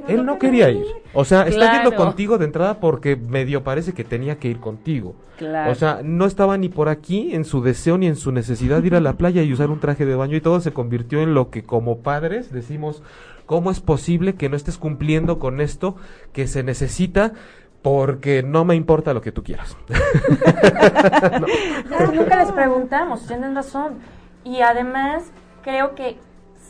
Él 0.06 0.24
no 0.24 0.38
quería 0.38 0.70
ir. 0.70 0.84
O 1.12 1.24
sea, 1.24 1.42
está 1.42 1.72
yendo 1.72 1.96
contigo 1.96 2.38
de 2.38 2.44
entrada 2.44 2.78
porque 2.78 3.16
medio 3.16 3.64
parece 3.64 3.94
que 3.94 4.04
tenía 4.04 4.38
que 4.38 4.46
ir 4.46 4.60
contigo. 4.60 5.16
Claro. 5.38 5.72
O 5.72 5.74
sea, 5.74 6.00
no 6.04 6.24
estaba 6.24 6.56
ni 6.56 6.68
por 6.68 6.88
aquí 6.88 7.34
en 7.34 7.44
su 7.44 7.62
deseo 7.62 7.98
ni 7.98 8.06
en 8.06 8.14
su 8.14 8.30
necesidad 8.30 8.80
de 8.80 8.86
ir 8.86 8.94
a 8.94 9.00
la 9.00 9.14
playa 9.14 9.42
y 9.42 9.52
usar 9.52 9.70
un 9.70 9.80
traje 9.80 10.06
de 10.06 10.14
baño 10.14 10.36
y 10.36 10.40
todo 10.40 10.60
se 10.60 10.72
convirtió 10.72 11.20
en 11.20 11.34
lo 11.34 11.50
que 11.50 11.64
como 11.64 11.98
padres 11.98 12.52
decimos, 12.52 13.02
¿cómo 13.46 13.72
es 13.72 13.80
posible 13.80 14.36
que 14.36 14.48
no 14.48 14.56
estés 14.56 14.78
cumpliendo 14.78 15.40
con 15.40 15.60
esto 15.60 15.96
que 16.32 16.46
se 16.46 16.62
necesita? 16.62 17.32
Porque 17.84 18.42
no 18.42 18.64
me 18.64 18.74
importa 18.74 19.12
lo 19.12 19.20
que 19.20 19.30
tú 19.30 19.44
quieras. 19.44 19.76
Claro, 21.86 22.12
nunca 22.12 22.42
les 22.42 22.50
preguntamos, 22.50 23.26
tienen 23.26 23.54
razón. 23.54 23.98
Y 24.42 24.62
además, 24.62 25.30
creo 25.62 25.94
que 25.94 26.18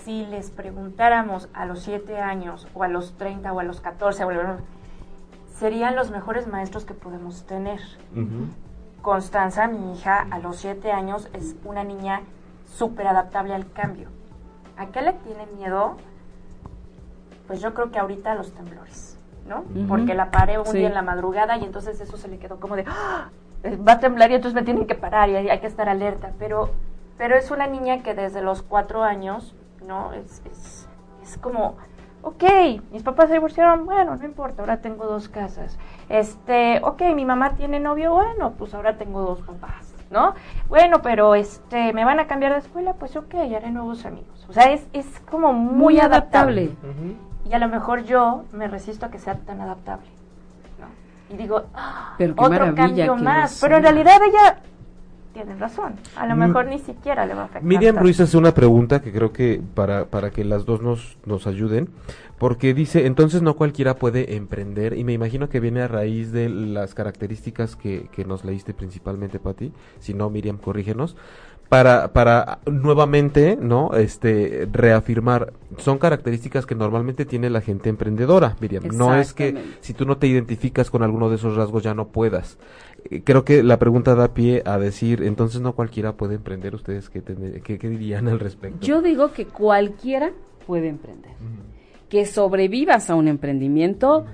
si 0.04 0.26
les 0.26 0.50
preguntáramos 0.50 1.48
a 1.54 1.66
los 1.66 1.80
7 1.80 2.18
años, 2.18 2.66
o 2.74 2.82
a 2.82 2.88
los 2.88 3.16
30, 3.16 3.52
o 3.52 3.60
a 3.60 3.64
los 3.64 3.80
14, 3.80 4.24
o 4.24 4.30
a 4.30 4.58
serían 5.56 5.94
los 5.94 6.10
mejores 6.10 6.48
maestros 6.48 6.84
que 6.84 6.94
podemos 6.94 7.44
tener. 7.46 7.80
Constanza, 9.00 9.68
mi 9.68 9.94
hija, 9.94 10.26
a 10.30 10.40
los 10.40 10.56
7 10.56 10.90
años 10.90 11.28
es 11.32 11.54
una 11.64 11.84
niña 11.84 12.22
súper 12.66 13.06
adaptable 13.06 13.54
al 13.54 13.70
cambio. 13.70 14.08
¿A 14.76 14.86
qué 14.86 15.00
le 15.00 15.12
tiene 15.12 15.46
miedo? 15.56 15.96
Pues 17.46 17.60
yo 17.60 17.72
creo 17.72 17.92
que 17.92 17.98
ahorita 18.00 18.32
a 18.32 18.34
los 18.34 18.52
temblores, 18.52 19.13
¿no? 19.46 19.64
Porque 19.88 20.14
la 20.14 20.30
paré 20.30 20.58
un 20.58 20.66
Sí. 20.66 20.78
día 20.78 20.88
en 20.88 20.94
la 20.94 21.02
madrugada 21.02 21.56
y 21.58 21.64
entonces 21.64 22.00
eso 22.00 22.16
se 22.16 22.28
le 22.28 22.38
quedó 22.38 22.58
como 22.60 22.76
de, 22.76 22.84
¡Ah! 22.88 23.28
Eh, 23.62 23.76
va 23.76 23.92
a 23.92 23.98
temblar 24.00 24.30
y 24.30 24.34
entonces 24.34 24.54
me 24.54 24.62
tienen 24.62 24.86
que 24.86 24.94
parar 24.94 25.28
y 25.30 25.36
hay, 25.36 25.48
hay 25.48 25.58
que 25.60 25.66
estar 25.66 25.88
alerta. 25.88 26.32
Pero, 26.38 26.70
pero 27.16 27.34
es 27.36 27.50
una 27.50 27.66
niña 27.66 28.02
que 28.02 28.14
desde 28.14 28.42
los 28.42 28.62
cuatro 28.62 29.02
años, 29.02 29.54
¿no? 29.86 30.12
Es, 30.12 30.42
es, 30.50 30.88
es 31.22 31.38
como, 31.38 31.76
ok, 32.22 32.42
mis 32.92 33.02
papás 33.02 33.28
se 33.28 33.34
divorciaron, 33.34 33.86
bueno, 33.86 34.16
no 34.16 34.24
importa, 34.24 34.62
ahora 34.62 34.78
tengo 34.82 35.06
dos 35.06 35.28
casas. 35.28 35.78
Este, 36.10 36.80
ok, 36.82 37.02
mi 37.14 37.24
mamá 37.24 37.54
tiene 37.54 37.80
novio, 37.80 38.12
bueno, 38.12 38.52
pues 38.58 38.74
ahora 38.74 38.98
tengo 38.98 39.22
dos 39.22 39.40
papás, 39.40 39.94
¿no? 40.10 40.34
Bueno, 40.68 41.00
pero 41.02 41.34
este, 41.34 41.92
me 41.94 42.04
van 42.04 42.20
a 42.20 42.26
cambiar 42.26 42.52
de 42.52 42.58
escuela, 42.58 42.92
pues 42.94 43.16
ok, 43.16 43.34
haré 43.56 43.70
nuevos 43.70 44.04
amigos. 44.04 44.44
O 44.48 44.52
sea, 44.52 44.70
es, 44.72 44.86
es 44.92 45.06
como 45.30 45.52
muy, 45.54 45.74
Muy 45.94 46.00
adaptable. 46.00 46.64
adaptable. 46.82 47.16
Y 47.48 47.52
a 47.52 47.58
lo 47.58 47.68
mejor 47.68 48.04
yo 48.04 48.44
me 48.52 48.68
resisto 48.68 49.06
a 49.06 49.10
que 49.10 49.18
sea 49.18 49.34
tan 49.38 49.60
adaptable. 49.60 50.06
¿no? 50.80 51.34
Y 51.34 51.36
digo, 51.38 51.64
"Ah, 51.74 52.14
Pero 52.18 52.34
qué 52.34 52.44
otro 52.44 52.74
cambio 52.74 53.16
más. 53.16 53.58
Pero 53.60 53.76
en 53.76 53.82
realidad 53.82 54.16
ella 54.26 54.58
tiene 55.32 55.56
razón. 55.56 55.94
A 56.16 56.26
lo 56.26 56.36
Mm. 56.36 56.38
mejor 56.38 56.66
ni 56.66 56.78
siquiera 56.78 57.26
le 57.26 57.34
va 57.34 57.42
a 57.42 57.44
afectar. 57.46 57.64
Miriam. 57.64 57.96
Ruiz 57.96 58.20
hace 58.20 58.36
una 58.38 58.52
pregunta 58.54 59.02
que 59.02 59.12
creo 59.12 59.32
que 59.32 59.60
para, 59.74 60.04
para 60.06 60.30
que 60.30 60.44
las 60.44 60.64
dos 60.64 60.80
nos, 60.80 61.18
nos 61.26 61.46
ayuden, 61.48 61.88
porque 62.38 62.72
dice, 62.72 63.06
entonces 63.06 63.42
no 63.42 63.54
cualquiera 63.56 63.96
puede 63.96 64.36
emprender, 64.36 64.96
y 64.96 65.02
me 65.02 65.12
imagino 65.12 65.48
que 65.48 65.58
viene 65.58 65.82
a 65.82 65.88
raíz 65.88 66.30
de 66.30 66.48
las 66.48 66.94
características 66.94 67.74
que, 67.74 68.08
que 68.12 68.24
nos 68.24 68.44
leíste 68.44 68.74
principalmente, 68.74 69.40
Pati, 69.40 69.72
si 69.98 70.14
no, 70.14 70.30
Miriam, 70.30 70.56
corrígenos, 70.56 71.16
para, 71.68 72.12
para 72.12 72.58
nuevamente, 72.70 73.56
¿no? 73.60 73.94
Este, 73.94 74.68
reafirmar, 74.72 75.52
son 75.78 75.98
características 75.98 76.66
que 76.66 76.74
normalmente 76.74 77.24
tiene 77.24 77.50
la 77.50 77.60
gente 77.60 77.88
emprendedora, 77.88 78.56
Miriam, 78.60 78.84
no 78.92 79.14
es 79.16 79.32
que 79.32 79.56
si 79.80 79.92
tú 79.94 80.04
no 80.06 80.16
te 80.18 80.26
identificas 80.26 80.90
con 80.90 81.02
alguno 81.02 81.30
de 81.30 81.36
esos 81.36 81.56
rasgos 81.56 81.82
ya 81.82 81.94
no 81.94 82.08
puedas. 82.08 82.58
Eh, 83.10 83.22
Creo 83.24 83.44
que 83.44 83.62
la 83.62 83.78
pregunta 83.78 84.14
da 84.14 84.34
pie 84.34 84.62
a 84.64 84.78
decir, 84.78 85.22
entonces 85.22 85.60
no 85.60 85.72
cualquiera 85.74 86.12
puede 86.12 86.36
emprender, 86.36 86.74
¿ustedes 86.74 87.10
qué, 87.10 87.24
tendr- 87.24 87.60
qué, 87.62 87.78
qué 87.78 87.88
dirían 87.88 88.28
al 88.28 88.38
respecto? 88.40 88.86
Yo 88.86 89.02
digo 89.02 89.32
que 89.32 89.46
cualquiera 89.46 90.30
puede 90.66 90.88
emprender. 90.88 91.32
Que 92.08 92.26
sobrevivas 92.26 93.10
a 93.10 93.16
un 93.16 93.26
emprendimiento, 93.26 94.24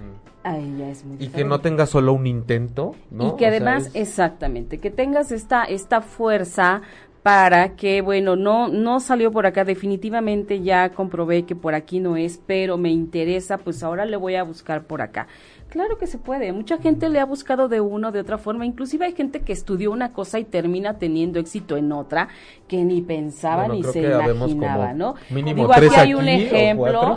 ahí 0.43 0.77
ya 0.79 0.91
es 0.91 1.05
muy 1.05 1.17
Y 1.19 1.29
que 1.29 1.45
no 1.45 1.61
tenga 1.61 1.87
solo 1.87 2.13
un 2.13 2.27
intento, 2.27 2.95
¿no? 3.11 3.25
Y 3.25 3.27
O 3.29 3.37
que 3.37 3.45
sea, 3.45 3.49
además, 3.49 3.87
es- 3.87 3.95
exactamente, 3.97 4.79
que 4.79 4.91
tengas 4.91 5.33
esta, 5.33 5.65
esta 5.65 6.03
fuerza 6.03 6.83
para 7.23 7.77
que, 7.77 8.01
bueno, 8.01 8.35
no, 8.35 8.69
no 8.69 8.99
salió 9.01 9.31
por 9.31 9.45
acá, 9.47 9.65
definitivamente 9.65 10.63
ya 10.63 10.89
comprobé 10.91 11.45
que 11.45 11.55
por 11.55 11.75
aquí 11.75 12.01
no 12.01 12.17
es, 12.17 12.41
pero 12.47 12.79
me 12.79 12.91
interesa, 12.91 13.59
pues 13.59 13.83
ahora 13.83 14.07
le 14.07 14.17
voy 14.17 14.37
a 14.37 14.43
buscar 14.43 14.85
por 14.85 15.03
acá. 15.03 15.27
Claro 15.69 15.99
que 15.99 16.07
se 16.09 16.19
puede, 16.19 16.51
mucha 16.53 16.79
gente 16.79 17.09
le 17.11 17.21
ha 17.21 17.25
buscado 17.25 17.69
de 17.69 17.81
uno, 17.81 18.11
de 18.11 18.21
otra 18.21 18.39
forma, 18.39 18.67
inclusive 18.67 19.05
hay 19.05 19.13
gente 19.13 19.43
que 19.43 19.53
estudió 19.53 19.93
una 19.93 20.13
cosa 20.13 20.39
y 20.41 20.45
termina 20.45 20.99
teniendo 20.99 21.39
éxito 21.39 21.77
en 21.77 21.93
otra 21.93 22.29
que 22.67 22.85
ni 22.85 23.03
pensaba 23.03 23.67
Bueno, 23.67 23.75
ni 23.75 23.85
se 23.85 24.03
imaginaba, 24.03 24.95
¿no? 24.95 25.15
mínimo 25.29 25.69
Digo, 25.69 25.73
tres 25.75 25.93
aquí 25.93 26.01
hay 26.01 26.15
un 26.15 26.29
aquí, 26.29 26.45
ejemplo. 26.45 27.17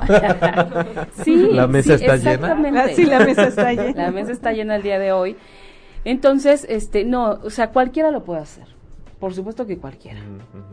sí, 1.24 1.50
La 1.52 1.68
mesa 1.68 1.98
sí, 1.98 2.04
está 2.04 2.18
llena. 2.18 2.52
exactamente. 2.52 2.80
Ah, 2.80 2.90
sí, 2.90 3.06
la 3.06 3.22
mesa 3.22 3.48
está 3.48 3.74
llena. 3.74 4.04
La 4.04 4.12
mesa 4.12 4.32
está 4.34 4.52
llena 4.54 4.76
el 4.76 4.84
día 4.84 5.00
de 5.00 5.12
hoy. 5.14 5.38
Entonces, 6.06 6.66
este, 6.70 7.06
no, 7.06 7.40
o 7.44 7.50
sea, 7.50 7.72
cualquiera 7.72 8.12
lo 8.12 8.24
puede 8.24 8.42
hacer. 8.42 8.73
Por 9.24 9.34
supuesto 9.34 9.66
que 9.66 9.78
cualquiera. 9.78 10.20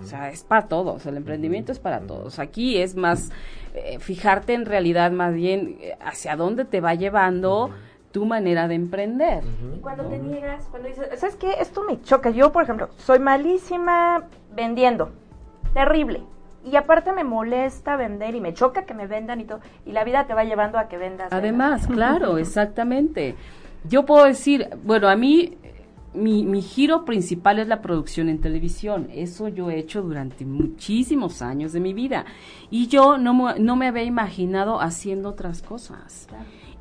O 0.00 0.02
sea, 0.02 0.28
es 0.28 0.42
para 0.42 0.66
todos. 0.66 1.06
El 1.06 1.16
emprendimiento 1.16 1.70
es 1.70 1.78
para 1.78 2.00
todos. 2.00 2.40
Aquí 2.40 2.78
es 2.78 2.96
más 2.96 3.30
eh, 3.74 4.00
fijarte 4.00 4.54
en 4.54 4.66
realidad, 4.66 5.12
más 5.12 5.34
bien 5.34 5.78
eh, 5.80 5.96
hacia 6.00 6.34
dónde 6.34 6.64
te 6.64 6.80
va 6.80 6.96
llevando 6.96 7.70
tu 8.10 8.26
manera 8.26 8.66
de 8.66 8.74
emprender. 8.74 9.44
Y 9.72 9.78
cuando 9.78 10.02
te 10.06 10.18
niegas, 10.18 10.66
cuando 10.68 10.88
dices, 10.88 11.20
¿sabes 11.20 11.36
qué? 11.36 11.52
Esto 11.60 11.84
me 11.84 12.02
choca. 12.02 12.30
Yo, 12.30 12.50
por 12.50 12.64
ejemplo, 12.64 12.88
soy 12.96 13.20
malísima 13.20 14.24
vendiendo. 14.52 15.12
Terrible. 15.72 16.24
Y 16.64 16.74
aparte 16.74 17.12
me 17.12 17.22
molesta 17.22 17.94
vender 17.94 18.34
y 18.34 18.40
me 18.40 18.52
choca 18.52 18.84
que 18.84 18.94
me 18.94 19.06
vendan 19.06 19.40
y 19.40 19.44
todo. 19.44 19.60
Y 19.86 19.92
la 19.92 20.02
vida 20.02 20.26
te 20.26 20.34
va 20.34 20.42
llevando 20.42 20.76
a 20.76 20.88
que 20.88 20.98
vendas. 20.98 21.32
Además, 21.32 21.86
claro, 21.86 22.36
exactamente. 22.38 23.36
Yo 23.84 24.04
puedo 24.04 24.24
decir, 24.24 24.68
bueno, 24.82 25.08
a 25.08 25.14
mí 25.14 25.56
mi, 26.14 26.44
mi 26.44 26.60
giro 26.62 27.04
principal 27.04 27.58
es 27.60 27.68
la 27.68 27.82
producción 27.82 28.28
en 28.28 28.40
televisión. 28.40 29.08
Eso 29.12 29.48
yo 29.48 29.70
he 29.70 29.78
hecho 29.78 30.02
durante 30.02 30.44
muchísimos 30.44 31.40
años 31.42 31.72
de 31.72 31.80
mi 31.80 31.94
vida. 31.94 32.24
Y 32.70 32.88
yo 32.88 33.16
no, 33.18 33.32
me- 33.34 33.58
no 33.60 33.76
me 33.76 33.86
había 33.86 34.02
imaginado 34.04 34.80
haciendo 34.80 35.28
otras 35.30 35.62
cosas. 35.62 36.26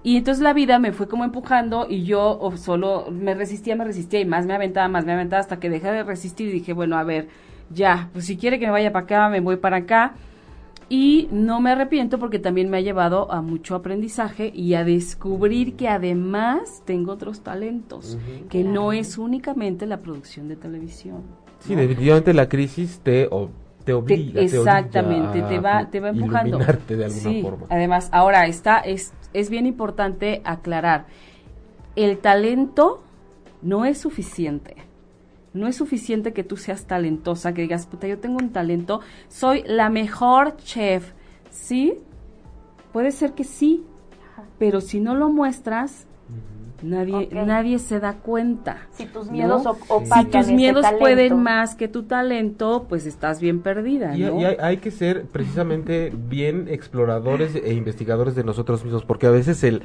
Y 0.01 0.17
entonces 0.17 0.41
la 0.41 0.53
vida 0.53 0.79
me 0.79 0.93
fue 0.93 1.07
como 1.07 1.25
empujando 1.25 1.85
y 1.89 2.03
yo 2.05 2.39
solo 2.55 3.07
me 3.11 3.33
resistía, 3.35 3.75
me 3.75 3.83
resistía 3.83 4.21
y 4.21 4.25
más 4.25 4.45
me 4.45 4.53
aventaba, 4.53 4.87
más 4.87 5.05
me 5.05 5.11
aventaba 5.13 5.41
hasta 5.41 5.59
que 5.59 5.69
dejé 5.69 5.91
de 5.91 6.03
resistir 6.03 6.47
y 6.47 6.51
dije, 6.53 6.71
bueno, 6.73 6.97
a 6.97 7.03
ver, 7.03 7.27
ya, 7.69 8.09
pues 8.13 8.25
si 8.25 8.37
quiere 8.37 8.59
que 8.59 8.65
me 8.65 8.71
vaya 8.71 8.91
para 8.93 9.03
acá, 9.03 9.29
me 9.29 9.41
voy 9.41 9.57
para 9.57 9.77
acá. 9.77 10.13
Y 10.91 11.27
no 11.31 11.61
me 11.61 11.71
arrepiento 11.71 12.17
porque 12.17 12.39
también 12.39 12.69
me 12.69 12.77
ha 12.77 12.81
llevado 12.81 13.31
a 13.31 13.41
mucho 13.43 13.75
aprendizaje 13.75 14.51
y 14.55 14.73
a 14.73 14.83
descubrir 14.83 15.75
que 15.75 15.87
además 15.87 16.81
tengo 16.85 17.11
otros 17.11 17.41
talentos, 17.41 18.17
que 18.49 18.63
no 18.63 18.91
es 18.91 19.19
únicamente 19.19 19.85
la 19.85 19.97
producción 19.99 20.47
de 20.47 20.55
televisión. 20.55 21.21
Sí, 21.59 21.75
¿no? 21.75 21.81
definitivamente 21.81 22.33
la 22.33 22.49
crisis 22.49 23.01
te, 23.03 23.27
o- 23.29 23.49
te 23.79 23.85
Te- 23.85 23.93
obliga. 23.93 24.33
te 24.39 24.45
exactamente, 24.45 25.43
te 25.43 25.57
a 25.57 25.61
va, 25.61 25.89
te 25.91 25.99
va 25.99 26.09
empujando. 26.09 26.47
iluminarte 26.57 26.95
de 26.97 27.05
alguna 27.05 27.21
Sí, 27.21 27.41
forma. 27.43 27.65
Además, 27.69 28.09
ahora 28.11 28.47
está, 28.47 28.79
es, 28.79 29.13
es 29.33 29.49
bien 29.51 29.67
importante 29.67 30.41
aclarar, 30.43 31.05
el 31.95 32.17
talento 32.17 33.03
no 33.61 33.85
es 33.85 33.99
suficiente. 33.99 34.75
No 35.53 35.67
es 35.67 35.75
suficiente 35.77 36.31
que 36.33 36.43
tú 36.43 36.57
seas 36.57 36.85
talentosa, 36.85 37.53
que 37.53 37.61
digas, 37.63 37.87
puta, 37.87 38.07
yo 38.07 38.19
tengo 38.19 38.37
un 38.37 38.49
talento, 38.51 39.01
soy 39.29 39.63
la 39.65 39.89
mejor 39.89 40.55
chef. 40.57 41.13
¿Sí? 41.49 41.95
Puede 42.93 43.11
ser 43.11 43.33
que 43.33 43.43
sí, 43.43 43.83
pero 44.59 44.81
si 44.81 44.99
no 44.99 45.15
lo 45.15 45.29
muestras, 45.29 46.05
Nadie, 46.81 47.27
nadie 47.33 47.77
se 47.77 47.99
da 47.99 48.13
cuenta. 48.13 48.87
Si 48.91 49.05
tus 49.05 49.25
¿no? 49.25 49.33
miedos 49.33 49.65
o- 49.65 49.73
Si 49.75 49.81
opacan 49.89 50.31
tus 50.31 50.41
ese 50.45 50.53
miedos 50.55 50.83
talento. 50.83 50.99
pueden 51.01 51.43
más 51.43 51.75
que 51.75 51.89
tu 51.89 52.03
talento, 52.03 52.85
pues 52.87 53.05
estás 53.05 53.41
bien 53.41 53.59
perdida, 53.61 54.15
Y, 54.15 54.21
¿no? 54.21 54.39
y 54.39 54.45
hay, 54.45 54.55
hay 54.61 54.77
que 54.77 54.89
ser 54.89 55.25
precisamente 55.25 56.09
bien 56.29 56.67
exploradores 56.69 57.53
e 57.53 57.73
investigadores 57.73 58.33
de 58.35 58.45
nosotros 58.45 58.85
mismos, 58.85 59.03
porque 59.03 59.27
a 59.27 59.31
veces 59.31 59.61
el 59.65 59.81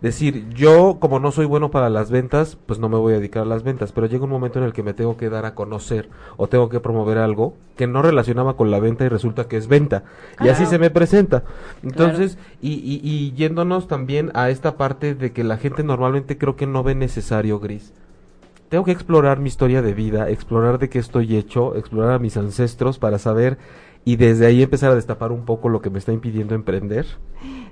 decir, 0.00 0.48
yo 0.50 0.98
como 1.00 1.20
no 1.20 1.32
soy 1.32 1.46
bueno 1.46 1.70
para 1.70 1.90
las 1.90 2.10
ventas, 2.10 2.56
pues 2.66 2.78
no 2.78 2.88
me 2.88 2.96
voy 2.96 3.14
a 3.14 3.16
dedicar 3.16 3.42
a 3.42 3.46
las 3.46 3.62
ventas, 3.62 3.92
pero 3.92 4.06
llega 4.06 4.24
un 4.24 4.30
momento 4.30 4.58
en 4.58 4.64
el 4.64 4.72
que 4.72 4.82
me 4.82 4.94
tengo 4.94 5.16
que 5.16 5.30
dar 5.30 5.46
a 5.46 5.54
conocer 5.54 6.08
o 6.36 6.48
tengo 6.48 6.68
que 6.68 6.80
promover 6.80 7.18
algo 7.18 7.54
que 7.76 7.86
no 7.86 8.02
relacionaba 8.02 8.56
con 8.56 8.70
la 8.70 8.80
venta 8.80 9.04
y 9.04 9.08
resulta 9.08 9.48
que 9.48 9.56
es 9.56 9.68
venta. 9.68 10.04
Y 10.40 10.48
así 10.48 10.66
se 10.66 10.78
me 10.78 10.90
presenta. 10.90 11.44
Entonces, 11.82 12.38
y, 12.60 12.74
y, 12.74 13.00
y 13.02 13.32
yéndonos 13.32 13.88
también 13.88 14.30
a 14.34 14.50
esta 14.50 14.76
parte 14.76 15.14
de 15.14 15.32
que 15.32 15.44
la 15.44 15.56
gente 15.56 15.82
normalmente 15.82 16.38
creo 16.38 16.56
que 16.56 16.66
no 16.66 16.82
ve 16.82 16.94
necesario, 16.94 17.58
Gris 17.58 17.92
tengo 18.68 18.84
que 18.84 18.92
explorar 18.92 19.38
mi 19.38 19.48
historia 19.48 19.80
de 19.80 19.94
vida, 19.94 20.28
explorar 20.28 20.78
de 20.78 20.88
qué 20.88 20.98
estoy 20.98 21.36
hecho, 21.36 21.76
explorar 21.76 22.14
a 22.14 22.18
mis 22.18 22.36
ancestros 22.36 22.98
para 22.98 23.18
saber 23.18 23.58
y 24.06 24.16
desde 24.16 24.46
ahí 24.46 24.62
empezar 24.62 24.92
a 24.92 24.94
destapar 24.94 25.32
un 25.32 25.44
poco 25.44 25.68
lo 25.68 25.82
que 25.82 25.90
me 25.90 25.98
está 25.98 26.12
impidiendo 26.12 26.54
emprender. 26.54 27.04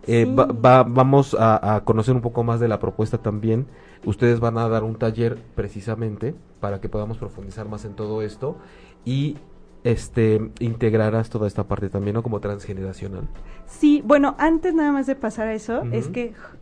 Eh, 0.06 0.26
Sí. 0.26 0.34
va- 0.34 0.46
va- 0.46 0.82
vamos 0.82 1.34
a, 1.38 1.76
a 1.76 1.84
conocer 1.84 2.14
un 2.14 2.20
poco 2.20 2.42
más 2.44 2.58
de 2.60 2.68
la 2.68 2.78
propuesta 2.80 3.18
también. 3.18 3.66
Ustedes 4.04 4.40
van 4.40 4.58
a 4.58 4.68
dar 4.68 4.82
un 4.84 4.96
taller 4.96 5.38
precisamente 5.54 6.34
para 6.60 6.80
que 6.80 6.88
podamos 6.90 7.16
profundizar 7.18 7.66
más 7.68 7.84
en 7.86 7.94
todo 7.94 8.20
esto 8.20 8.58
y 9.04 9.36
este 9.84 10.50
integrarás 10.60 11.30
toda 11.30 11.46
esta 11.46 11.64
parte 11.64 11.88
también, 11.88 12.14
¿no? 12.14 12.22
Como 12.22 12.40
transgeneracional. 12.40 13.28
Sí, 13.66 14.02
bueno, 14.04 14.34
antes 14.38 14.74
nada 14.74 14.90
más 14.92 15.06
de 15.06 15.14
pasar 15.14 15.46
a 15.48 15.54
eso, 15.54 15.82
es 15.92 16.08
que 16.08 16.32
ju- 16.32 16.56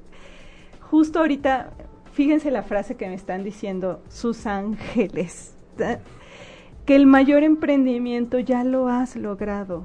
justo 0.91 1.19
ahorita, 1.21 1.71
fíjense 2.13 2.51
la 2.51 2.63
frase 2.63 2.97
que 2.97 3.07
me 3.09 3.15
están 3.15 3.43
diciendo 3.43 4.03
sus 4.09 4.45
ángeles, 4.47 5.55
que 6.85 6.97
el 6.97 7.07
mayor 7.07 7.43
emprendimiento 7.43 8.39
ya 8.39 8.65
lo 8.65 8.89
has 8.89 9.17
logrado. 9.17 9.85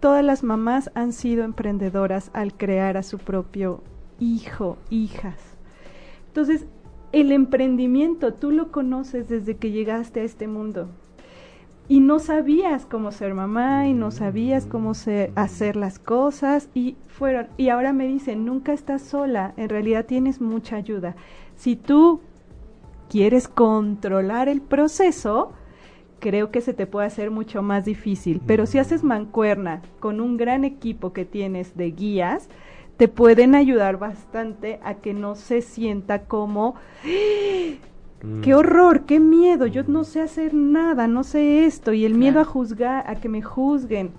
Todas 0.00 0.24
las 0.24 0.42
mamás 0.42 0.90
han 0.94 1.12
sido 1.12 1.44
emprendedoras 1.44 2.30
al 2.34 2.54
crear 2.54 2.96
a 2.96 3.02
su 3.02 3.18
propio 3.18 3.82
hijo, 4.20 4.76
hijas. 4.90 5.56
Entonces, 6.28 6.66
el 7.12 7.32
emprendimiento 7.32 8.34
tú 8.34 8.50
lo 8.50 8.70
conoces 8.70 9.28
desde 9.28 9.56
que 9.56 9.70
llegaste 9.70 10.20
a 10.20 10.24
este 10.24 10.48
mundo 10.48 10.88
y 11.88 12.00
no 12.00 12.18
sabías 12.18 12.84
cómo 12.84 13.12
ser 13.12 13.32
mamá 13.34 13.86
y 13.86 13.94
no 13.94 14.10
sabías 14.10 14.66
cómo 14.66 14.92
hacer 15.34 15.76
las 15.76 15.98
cosas 15.98 16.68
y 16.74 16.96
fueron 17.06 17.46
y 17.56 17.68
ahora 17.68 17.92
me 17.92 18.06
dicen 18.08 18.44
nunca 18.44 18.72
estás 18.72 19.02
sola 19.02 19.54
en 19.56 19.68
realidad 19.68 20.04
tienes 20.04 20.40
mucha 20.40 20.76
ayuda 20.76 21.14
si 21.54 21.76
tú 21.76 22.20
quieres 23.08 23.46
controlar 23.46 24.48
el 24.48 24.60
proceso 24.60 25.52
creo 26.18 26.50
que 26.50 26.60
se 26.60 26.74
te 26.74 26.86
puede 26.86 27.06
hacer 27.06 27.30
mucho 27.30 27.62
más 27.62 27.84
difícil. 27.84 28.40
Pero 28.46 28.66
si 28.66 28.78
haces 28.78 29.04
mancuerna 29.04 29.82
con 30.00 30.20
un 30.20 30.36
gran 30.36 30.64
equipo 30.64 31.12
que 31.12 31.24
tienes 31.24 31.76
de 31.76 31.90
guías 31.90 32.48
te 32.96 33.08
pueden 33.08 33.54
ayudar 33.54 33.98
bastante 33.98 34.80
a 34.82 34.94
que 34.94 35.12
no 35.12 35.34
se 35.34 35.60
sienta 35.60 36.24
como 36.24 36.76
Mm. 38.22 38.40
Qué 38.40 38.54
horror, 38.54 39.04
qué 39.04 39.20
miedo, 39.20 39.66
yo 39.66 39.82
no 39.84 40.04
sé 40.04 40.20
hacer 40.20 40.54
nada, 40.54 41.06
no 41.06 41.22
sé 41.24 41.66
esto, 41.66 41.92
y 41.92 42.04
el 42.04 42.14
miedo 42.14 42.40
a 42.40 42.44
juzgar, 42.44 43.08
a 43.08 43.16
que 43.16 43.28
me 43.28 43.42
juzguen. 43.42 44.10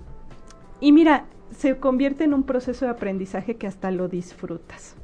Y 0.80 0.92
mira, 0.92 1.26
se 1.50 1.76
convierte 1.78 2.24
en 2.24 2.34
un 2.34 2.44
proceso 2.44 2.84
de 2.84 2.92
aprendizaje 2.92 3.56
que 3.56 3.66
hasta 3.66 3.90
lo 3.90 4.08
disfrutas. 4.08 4.96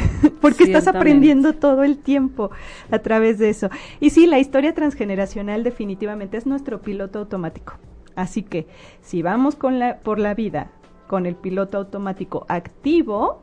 Porque 0.40 0.64
estás 0.64 0.86
aprendiendo 0.88 1.54
todo 1.54 1.84
el 1.84 1.98
tiempo 1.98 2.50
a 2.90 2.98
través 3.00 3.38
de 3.38 3.50
eso. 3.50 3.68
Y 4.00 4.10
sí, 4.10 4.26
la 4.26 4.38
historia 4.38 4.74
transgeneracional 4.74 5.64
definitivamente 5.64 6.36
es 6.36 6.46
nuestro 6.46 6.80
piloto 6.80 7.18
automático. 7.18 7.74
Así 8.14 8.42
que 8.42 8.66
si 9.00 9.22
vamos 9.22 9.56
con 9.56 9.78
la, 9.78 9.98
por 9.98 10.18
la 10.18 10.34
vida 10.34 10.70
con 11.06 11.26
el 11.26 11.34
piloto 11.34 11.78
automático 11.78 12.46
activo, 12.48 13.42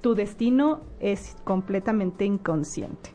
tu 0.00 0.14
destino 0.14 0.80
es 1.00 1.36
completamente 1.44 2.26
inconsciente. 2.26 3.10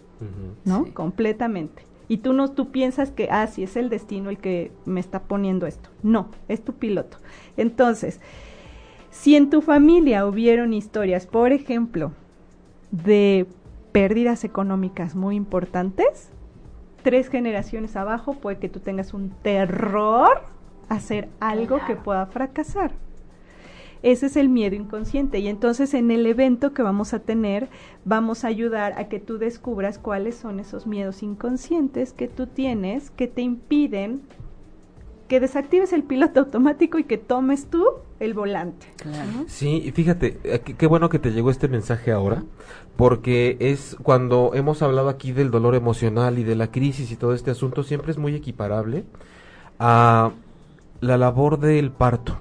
¿no? 0.65 0.85
Sí. 0.85 0.91
Completamente. 0.91 1.83
Y 2.07 2.17
tú 2.17 2.33
no, 2.33 2.49
tú 2.49 2.71
piensas 2.71 3.11
que, 3.11 3.29
ah, 3.29 3.45
sí, 3.45 3.63
es 3.63 3.75
el 3.75 3.89
destino 3.89 4.31
el 4.31 4.39
que 4.39 4.71
me 4.85 4.99
está 4.99 5.21
poniendo 5.21 5.67
esto. 5.67 5.89
No, 6.01 6.29
es 6.47 6.63
tu 6.63 6.73
piloto. 6.73 7.17
Entonces, 7.55 8.19
si 9.11 9.35
en 9.35 9.49
tu 9.49 9.61
familia 9.61 10.25
hubieron 10.25 10.73
historias, 10.73 11.27
por 11.27 11.51
ejemplo, 11.51 12.11
de 12.91 13.47
pérdidas 13.91 14.43
económicas 14.43 15.15
muy 15.15 15.35
importantes, 15.35 16.31
tres 17.03 17.29
generaciones 17.29 17.95
abajo 17.95 18.35
puede 18.35 18.59
que 18.59 18.69
tú 18.69 18.79
tengas 18.79 19.13
un 19.13 19.31
terror 19.41 20.29
a 20.89 20.95
hacer 20.95 21.29
algo 21.39 21.79
que 21.87 21.95
pueda 21.95 22.25
fracasar. 22.27 22.91
Ese 24.01 24.27
es 24.27 24.37
el 24.37 24.47
miedo 24.47 24.75
inconsciente 24.75 25.39
y 25.39 25.49
entonces 25.49 25.93
en 25.93 26.09
el 26.09 26.25
evento 26.25 26.73
que 26.73 26.81
vamos 26.81 27.13
a 27.13 27.19
tener 27.19 27.67
vamos 28.05 28.45
a 28.45 28.47
ayudar 28.47 28.93
a 28.97 29.09
que 29.09 29.19
tú 29.19 29.37
descubras 29.37 29.99
cuáles 29.99 30.35
son 30.35 30.61
esos 30.61 30.87
miedos 30.87 31.21
inconscientes 31.21 32.13
que 32.13 32.29
tú 32.29 32.47
tienes 32.47 33.11
que 33.11 33.27
te 33.27 33.41
impiden 33.41 34.21
que 35.27 35.41
desactives 35.41 35.91
el 35.91 36.03
piloto 36.03 36.39
automático 36.39 36.97
y 36.97 37.03
que 37.03 37.17
tomes 37.17 37.65
tú 37.65 37.83
el 38.19 38.33
volante. 38.33 38.87
Claro. 38.97 39.45
Sí, 39.47 39.81
y 39.85 39.91
fíjate, 39.91 40.39
eh, 40.43 40.61
qué, 40.63 40.75
qué 40.75 40.87
bueno 40.87 41.09
que 41.09 41.19
te 41.19 41.31
llegó 41.31 41.51
este 41.51 41.67
mensaje 41.67 42.11
ahora, 42.11 42.43
porque 42.97 43.57
es 43.59 43.95
cuando 44.03 44.51
hemos 44.53 44.81
hablado 44.81 45.09
aquí 45.09 45.31
del 45.31 45.51
dolor 45.51 45.75
emocional 45.75 46.37
y 46.37 46.43
de 46.43 46.55
la 46.55 46.71
crisis 46.71 47.11
y 47.11 47.15
todo 47.15 47.33
este 47.33 47.51
asunto, 47.51 47.83
siempre 47.83 48.11
es 48.11 48.17
muy 48.17 48.35
equiparable 48.35 49.05
a 49.79 50.31
la 51.01 51.17
labor 51.17 51.59
del 51.59 51.91
parto, 51.91 52.39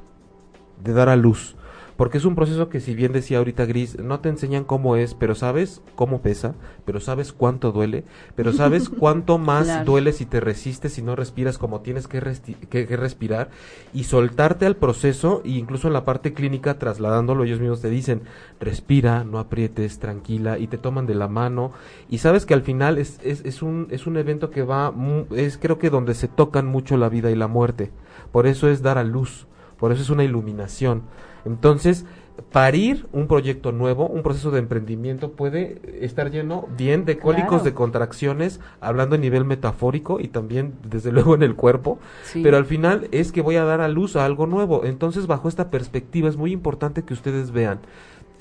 de 0.83 0.93
dar 0.93 1.09
a 1.09 1.17
luz. 1.17 1.55
Porque 1.99 2.19
es 2.19 2.25
un 2.25 2.37
proceso 2.37 2.69
que 2.69 2.79
si 2.79 2.95
bien 2.95 3.11
decía 3.13 3.39
ahorita 3.39 3.67
Gris, 3.67 3.99
no 3.99 4.21
te 4.21 4.29
enseñan 4.29 4.63
cómo 4.63 4.95
es, 4.95 5.15
pero 5.15 5.35
sabes 5.35 5.83
cómo 5.97 6.23
pesa, 6.23 6.55
pero 6.85 7.01
sabes 7.01 7.33
cuánto 7.33 7.73
duele, 7.73 8.05
pero 8.37 8.53
sabes 8.53 8.89
cuánto 9.01 9.37
más 9.37 9.65
Claro. 9.67 9.85
duele 9.85 10.13
si 10.13 10.25
te 10.25 10.39
resistes, 10.39 10.93
si 10.93 11.03
no 11.03 11.17
respiras 11.17 11.59
como 11.59 11.81
tienes 11.81 12.07
que, 12.07 12.23
resti- 12.23 12.55
que- 12.71 12.87
que 12.87 12.97
respirar 12.97 13.51
y 13.93 14.05
soltarte 14.05 14.65
al 14.65 14.77
proceso 14.77 15.43
e 15.45 15.49
incluso 15.51 15.89
en 15.89 15.93
la 15.93 16.05
parte 16.05 16.33
clínica 16.35 16.79
trasladándolo 16.79 17.43
ellos 17.43 17.59
mismos 17.59 17.81
te 17.83 17.91
dicen 17.91 18.23
respira, 18.61 19.25
no 19.25 19.41
aprietes, 19.41 19.99
tranquila 19.99 20.57
y 20.61 20.69
te 20.69 20.79
toman 20.79 21.07
de 21.07 21.17
la 21.17 21.27
mano 21.27 21.73
y 22.09 22.19
sabes 22.19 22.47
que 22.47 22.55
al 22.55 22.63
final 22.63 22.99
es, 22.99 23.19
es, 23.25 23.45
es 23.45 23.61
un, 23.61 23.89
es 23.91 24.07
un 24.07 24.17
evento 24.17 24.51
que 24.51 24.63
va, 24.63 24.95
es 25.35 25.59
creo 25.59 25.81
que 25.81 25.91
donde 25.91 26.15
se 26.15 26.29
tocan 26.29 26.65
mucho 26.67 26.97
la 26.97 27.09
vida 27.09 27.33
y 27.33 27.35
la 27.35 27.49
muerte, 27.49 27.91
por 28.31 28.47
eso 28.47 28.69
es 28.69 28.83
dar 28.83 28.99
a 28.99 29.05
luz, 29.05 29.49
por 29.81 29.91
eso 29.91 30.01
es 30.03 30.11
una 30.11 30.23
iluminación. 30.23 31.03
Entonces, 31.49 32.07
parir 32.53 33.07
un 33.13 33.27
proyecto 33.27 33.73
nuevo, 33.73 34.07
un 34.07 34.23
proceso 34.23 34.51
de 34.53 34.61
emprendimiento 34.61 35.33
puede 35.33 35.81
estar 36.05 36.31
lleno 36.31 36.69
bien 36.77 37.05
de 37.05 37.19
cólicos, 37.19 37.49
Claro. 37.49 37.65
de 37.65 37.75
contracciones, 37.75 38.61
hablando 38.81 39.17
a 39.17 39.19
nivel 39.19 39.45
metafórico 39.45 40.21
y 40.21 40.29
también 40.29 40.75
desde 40.89 41.11
luego 41.11 41.35
en 41.35 41.43
el 41.43 41.57
cuerpo, 41.57 41.99
Sí. 42.23 42.43
pero 42.45 42.57
al 42.57 42.65
final 42.65 43.09
es 43.11 43.33
que 43.33 43.43
voy 43.43 43.57
a 43.57 43.65
dar 43.65 43.81
a 43.81 43.89
luz 43.89 44.15
a 44.15 44.25
algo 44.25 44.47
nuevo. 44.47 44.85
Entonces, 44.85 45.27
bajo 45.27 45.49
esta 45.49 45.69
perspectiva 45.71 46.29
es 46.29 46.37
muy 46.37 46.53
importante 46.53 47.03
que 47.03 47.13
ustedes 47.15 47.51
vean 47.51 47.81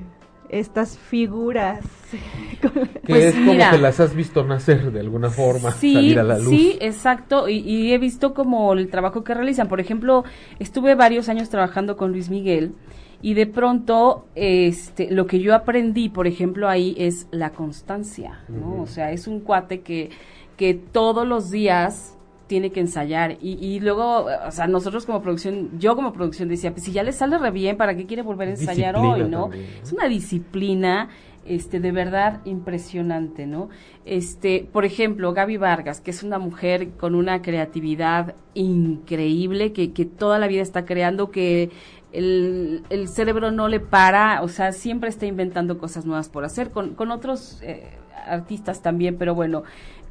estas 0.49 0.97
figuras. 0.97 1.79
Que 2.61 2.69
Pues 3.07 3.23
es 3.25 3.35
como 3.35 3.53
mira. 3.53 3.71
que 3.71 3.77
las 3.79 3.99
has 3.99 4.13
visto 4.15 4.43
nacer 4.45 4.91
de 4.91 4.99
alguna 4.99 5.29
forma, 5.29 5.71
Sí, 5.71 5.93
salir 5.93 6.19
a 6.19 6.23
la 6.23 6.37
luz. 6.37 6.49
sí, 6.49 6.77
exacto. 6.79 7.49
Y, 7.49 7.57
y 7.59 7.93
he 7.93 7.97
visto 7.97 8.33
como 8.33 8.73
el 8.73 8.89
trabajo 8.89 9.23
que 9.23 9.33
realizan. 9.33 9.67
Por 9.67 9.79
ejemplo, 9.79 10.23
estuve 10.59 10.93
varios 10.95 11.29
años 11.29 11.49
trabajando 11.49 11.97
con 11.97 12.11
Luis 12.11 12.29
Miguel 12.29 12.73
y 13.21 13.33
de 13.33 13.45
pronto, 13.45 14.25
este, 14.35 15.11
lo 15.11 15.27
que 15.27 15.39
yo 15.39 15.55
aprendí, 15.55 16.09
por 16.09 16.27
ejemplo, 16.27 16.67
ahí 16.67 16.95
es 16.97 17.27
la 17.31 17.51
constancia, 17.51 18.43
¿no? 18.47 18.81
O 18.81 18.87
sea, 18.87 19.11
es 19.11 19.27
un 19.27 19.41
cuate 19.41 19.81
que, 19.81 20.09
que 20.57 20.73
todos 20.73 21.27
los 21.27 21.51
días 21.51 22.17
tiene 22.47 22.71
que 22.71 22.81
ensayar 22.81 23.37
y, 23.41 23.53
y 23.65 23.79
luego, 23.79 24.25
o 24.25 24.51
sea, 24.51 24.67
nosotros 24.67 25.05
como 25.05 25.21
producción, 25.21 25.79
yo 25.79 25.95
como 25.95 26.11
producción 26.11 26.49
decía, 26.49 26.71
pues 26.71 26.83
si 26.83 26.91
ya 26.91 27.03
le 27.03 27.13
sale 27.13 27.37
re 27.37 27.51
bien, 27.51 27.77
¿para 27.77 27.95
qué 27.95 28.05
quiere 28.05 28.23
volver 28.23 28.49
a 28.49 28.51
ensayar 28.51 28.95
Disciplina 28.95 29.25
hoy, 29.25 29.29
no? 29.29 29.43
también, 29.43 29.65
¿no? 29.67 29.83
Es 29.83 29.93
una 29.93 30.07
disciplina 30.07 31.09
este 31.45 31.79
de 31.79 31.91
verdad 31.91 32.41
impresionante, 32.45 33.47
¿no? 33.47 33.69
Este, 34.05 34.67
por 34.71 34.85
ejemplo, 34.85 35.33
Gaby 35.33 35.57
Vargas, 35.57 36.01
que 36.01 36.11
es 36.11 36.23
una 36.23 36.39
mujer 36.39 36.89
con 36.91 37.15
una 37.15 37.41
creatividad 37.41 38.35
increíble, 38.53 39.73
que, 39.73 39.91
que 39.91 40.05
toda 40.05 40.37
la 40.37 40.47
vida 40.47 40.61
está 40.61 40.85
creando, 40.85 41.31
que 41.31 41.69
el, 42.11 42.83
el 42.89 43.07
cerebro 43.07 43.51
no 43.51 43.67
le 43.67 43.79
para, 43.79 44.41
o 44.41 44.47
sea, 44.47 44.71
siempre 44.71 45.09
está 45.09 45.25
inventando 45.25 45.77
cosas 45.77 46.05
nuevas 46.05 46.29
por 46.29 46.45
hacer, 46.45 46.71
con, 46.71 46.95
con 46.95 47.11
otros 47.11 47.59
eh, 47.61 47.97
artistas 48.27 48.81
también, 48.81 49.17
pero 49.17 49.35
bueno, 49.35 49.63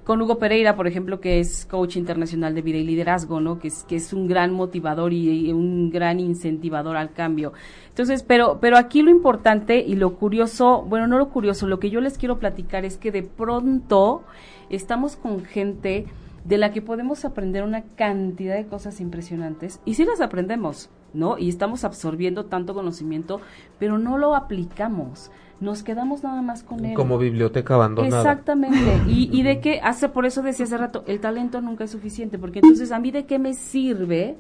con 0.05 0.21
Hugo 0.23 0.39
Pereira, 0.39 0.77
por 0.77 0.87
ejemplo, 0.87 1.21
que 1.21 1.41
es 1.41 1.67
coach 1.67 1.97
internacional 1.97 2.55
de 2.55 2.63
vida 2.63 2.79
y 2.79 2.85
liderazgo, 2.85 3.41
¿no? 3.41 3.59
Que 3.59 3.69
es, 3.69 3.85
que 3.85 3.97
es 3.97 4.13
un 4.13 4.27
gran 4.27 4.53
motivador 4.53 5.13
y, 5.13 5.49
y 5.49 5.53
un 5.53 5.91
gran 5.91 6.19
incentivador 6.19 6.97
al 6.97 7.13
cambio. 7.13 7.53
Entonces, 7.91 8.23
pero, 8.23 8.59
pero 8.61 8.77
aquí 8.77 9.03
lo 9.03 9.11
importante 9.11 9.79
y 9.79 9.95
lo 9.95 10.15
curioso, 10.17 10.83
bueno, 10.89 11.07
no 11.07 11.19
lo 11.19 11.29
curioso, 11.29 11.69
lo 11.69 11.79
que 11.79 11.91
yo 11.91 12.01
les 12.01 12.19
quiero 12.19 12.39
platicar 12.39 12.85
es 12.85 12.97
que 12.97 13.13
de 13.13 13.23
pronto 13.23 14.25
estamos 14.71 15.17
con 15.17 15.45
gente 15.45 16.07
de 16.45 16.59
la 16.59 16.73
que 16.73 16.81
podemos 16.81 17.25
aprender 17.25 17.63
una 17.63 17.83
cantidad 17.83 18.57
de 18.57 18.67
cosas 18.67 19.01
impresionantes 19.01 19.81
y 19.85 19.95
sí 19.95 20.05
las 20.05 20.21
aprendemos, 20.21 20.89
¿no? 21.13 21.39
Y 21.39 21.49
estamos 21.49 21.85
absorbiendo 21.85 22.47
tanto 22.47 22.75
conocimiento, 22.75 23.41
pero 23.79 23.99
no 23.99 24.19
lo 24.19 24.35
aplicamos. 24.35 25.31
Nos 25.61 25.83
quedamos 25.83 26.23
nada 26.23 26.41
más 26.41 26.63
con 26.63 26.85
él. 26.85 26.95
Como 26.95 27.19
biblioteca 27.19 27.75
abandonada. 27.75 28.23
Exactamente. 28.23 28.79
Y, 29.09 29.29
y 29.33 29.43
de 29.43 29.61
qué 29.61 29.81
hace, 29.83 30.09
por 30.09 30.25
eso 30.25 30.43
decía 30.43 30.65
hace 30.65 30.79
rato, 30.79 31.05
el 31.07 31.21
talento 31.21 31.61
nunca 31.61 31.85
es 31.85 31.91
suficiente, 31.91 32.39
porque 32.39 32.61
entonces 32.61 32.93
a 32.93 32.99
mí 32.99 33.11
de 33.11 33.27
qué 33.27 33.39
me 33.39 33.55
sirve 33.55 34.37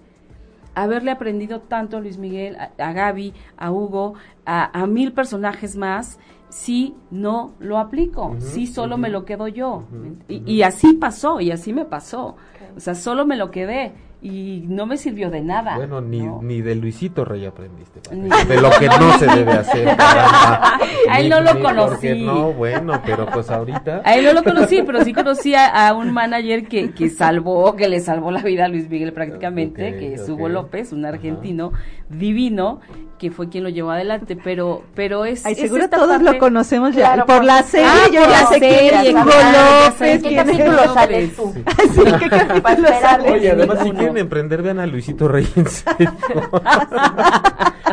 haberle 0.75 1.11
aprendido 1.11 1.61
tanto 1.61 1.97
a 1.97 2.01
Luis 2.01 2.19
Miguel, 2.19 2.57
a, 2.57 2.71
a 2.79 2.93
Gaby, 2.93 3.35
a 3.57 3.71
Hugo, 3.71 4.15
a, 4.47 4.81
a 4.81 4.87
mil 4.87 5.13
personajes 5.13 5.77
más, 5.77 6.19
si 6.51 6.95
no 7.11 7.55
lo 7.61 7.79
aplico, 7.79 8.37
si 8.39 8.67
solo 8.67 8.99
me 8.99 9.09
lo 9.09 9.25
quedo 9.25 9.49
yo. 9.49 9.85
Y 10.29 10.63
así 10.63 10.95
pasó, 10.95 11.41
y 11.41 11.53
así 11.53 11.73
me 11.73 11.85
pasó. 11.85 12.37
O 12.77 12.81
sea, 12.81 12.95
solo 12.95 13.25
me 13.25 13.37
lo 13.37 13.51
quedé 13.51 13.93
y 14.23 14.65
no 14.69 14.85
me 14.87 14.97
sirvió 14.99 15.31
de 15.31 15.41
nada. 15.41 15.77
Bueno, 15.77 16.01
ni, 16.01 16.21
¿no? 16.21 16.41
ni 16.43 16.61
de 16.61 16.75
Luisito 16.75 17.25
Rey 17.25 17.47
aprendiste. 17.47 18.01
Ni- 18.15 18.29
De 18.29 18.61
lo 18.61 18.71
que 18.79 18.87
no 18.87 19.19
se 19.19 19.27
debe 19.27 19.53
hacer. 19.53 19.85
caramba. 19.97 20.79
A 21.09 21.19
él 21.21 21.25
Ni- 21.25 21.29
no 21.31 21.41
lo 21.41 21.61
conocí. 21.61 22.23
No, 22.23 22.53
bueno, 22.53 23.01
pero 23.05 23.27
pues 23.27 23.49
ahorita. 23.51 24.03
A 24.05 24.15
él 24.17 24.25
no 24.27 24.33
lo 24.35 24.45
conocí, 24.45 24.83
pero 24.83 25.03
sí 25.05 25.13
conocí 25.15 25.55
a, 25.55 25.89
a 25.89 25.95
un 25.95 26.13
manager 26.13 26.67
que, 26.69 26.91
que 26.93 27.09
salvó, 27.09 27.75
que 27.77 27.89
le 27.89 28.01
salvó 28.01 28.31
la 28.31 28.43
vida 28.43 28.67
a 28.67 28.69
Luis 28.69 28.89
Miguel 28.91 29.13
prácticamente, 29.13 29.97
que 29.99 30.15
es. 30.15 30.29
Hugo 30.29 30.49
López, 30.49 30.93
un 30.93 31.05
Ajá. 31.07 31.15
argentino 31.15 31.73
divino, 32.11 32.81
que 33.19 33.31
fue 33.31 33.49
quien 33.49 33.65
lo 33.65 33.71
llevó 33.71 33.91
adelante, 33.91 34.37
pero, 34.37 34.83
pero 34.95 35.25
es, 35.25 35.45
Ay, 35.47 35.53
es 35.53 35.59
seguro 35.61 35.85
esta 35.85 35.97
todos 35.99 36.09
parte- 36.17 36.25
lo 36.25 36.39
conocemos 36.39 36.95
ya 36.95 37.13
Claro, 37.13 37.27
por 37.27 37.37
por- 37.37 37.45
la 37.45 37.63
serie, 37.63 37.87
Ah, 37.89 38.07
yo 38.13 38.21
por 38.23 38.31
ya 38.31 38.41
la 38.43 38.47
sé 38.47 38.59
serie, 38.59 38.89
es 39.11 39.15
Hugo 39.15 39.25
López, 39.25 39.99
sé 39.99 40.13
¿En 40.13 40.23
qué 40.23 40.37
capítulo 40.37 40.95
sales 40.95 41.37
tú? 41.37 41.53
Sí, 41.55 41.63
¿qué 42.19 42.29
capítulo 42.31 42.63
Para 42.63 42.75
esperar. 42.77 43.01
sale? 43.03 43.31
Oye, 43.33 43.51
además, 43.51 43.79
si. 43.83 43.93
Quieren 44.13 44.23
emprender, 44.27 44.63
vean 44.63 44.79
a 44.79 44.87
Luisito 44.87 45.29
Rey 45.29 45.47
en 45.57 45.67
serio. 45.67 46.13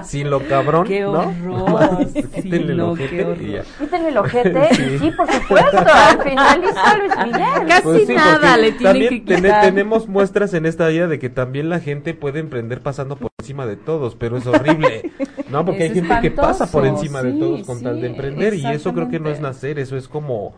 Sin 0.04 0.30
lo 0.30 0.40
cabrón. 0.48 0.86
Qué 0.88 1.02
¿no? 1.02 1.12
horror, 1.12 2.06
quítenle 2.36 2.74
el 2.74 2.80
ojete. 2.80 3.64
Quítenle 3.80 4.10
el 4.10 4.18
ojete. 4.18 4.76
Sí. 4.76 5.00
Sí. 5.00 5.12
por 5.12 5.32
supuesto. 5.32 5.78
Al 5.78 6.22
final 6.24 6.64
hizo 6.64 6.98
Luis 7.00 7.14
Miguel. 7.26 7.68
Casi 7.68 7.82
Pues 7.84 8.08
sí, 8.08 8.14
nada 8.14 8.40
porque 8.40 8.62
le 8.62 8.72
tienen 8.74 8.84
también 8.84 9.26
que 9.26 9.36
quitar. 9.36 9.62
tenemos 9.62 10.08
muestras 10.08 10.54
en 10.54 10.66
esta 10.66 10.88
vida 10.88 11.08
de 11.08 11.20
que 11.20 11.30
también 11.30 11.70
la 11.70 11.80
gente 11.80 12.14
puede 12.14 12.40
emprender 12.40 12.82
pasando 12.82 13.16
por 13.18 13.32
encima 13.40 13.66
de 13.66 13.76
todos, 13.76 14.16
pero 14.16 14.38
es 14.38 14.46
horrible, 14.46 15.12
¿no? 15.50 15.66
Porque 15.66 15.84
hay 15.84 15.94
gente 15.94 16.16
que 16.22 16.32
pasa 16.32 16.70
por 16.72 16.86
encima 16.86 17.22
de 17.24 17.34
todos 17.34 17.66
con 17.66 17.82
tal 17.82 18.00
de 18.02 18.08
emprender 18.08 18.54
y 18.54 18.66
eso 18.68 18.94
creo 18.94 19.10
que 19.10 19.20
no 19.20 19.30
es 19.30 19.40
nacer, 19.42 19.80
eso 19.80 19.98
es 19.98 20.08
como 20.08 20.54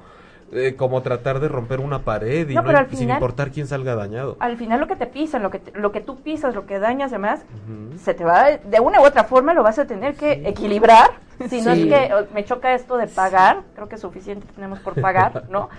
eh, 0.52 0.76
como 0.76 1.02
tratar 1.02 1.40
de 1.40 1.48
romper 1.48 1.80
una 1.80 2.00
pared 2.04 2.50
y 2.50 2.56
No, 2.56 2.62
no, 2.62 2.68
pero 2.68 2.80
al 2.80 2.90
sin 2.90 3.00
final- 3.00 3.18
importar 3.18 3.52
quién 3.52 3.68
salga 3.68 3.96
dañado. 3.96 4.36
Al 4.40 4.58
final 4.58 4.80
lo 4.80 4.88
que 4.88 4.96
te 4.96 5.06
pisan, 5.08 5.44
lo 5.44 5.52
que, 5.52 5.60
te- 5.60 5.80
lo 5.80 5.92
que 5.92 6.02
tú 6.02 6.18
pisas, 6.22 6.56
lo 6.56 6.66
que 6.66 6.80
dañas 6.80 7.12
demás, 7.12 7.42
Ujú. 7.68 7.98
se 8.00 8.14
te 8.14 8.24
va, 8.24 8.46
de 8.58 8.80
una 8.80 9.00
u 9.02 9.06
otra 9.06 9.24
forma 9.26 9.54
lo 9.54 9.64
vas 9.64 9.80
a 9.80 9.86
tener 9.86 10.16
que 10.16 10.32
equilibrar. 10.48 11.12
Si 11.50 11.62
no 11.62 11.72
es 11.72 11.86
que 11.86 12.12
oh, 12.14 12.26
me 12.34 12.44
choca 12.44 12.74
esto 12.74 12.98
de 12.98 13.08
pagar, 13.08 13.62
creo 13.76 13.88
que 13.88 13.98
suficiente 13.98 14.46
tenemos 14.56 14.80
por 14.80 15.00
pagar, 15.00 15.46
¿no? 15.50 15.70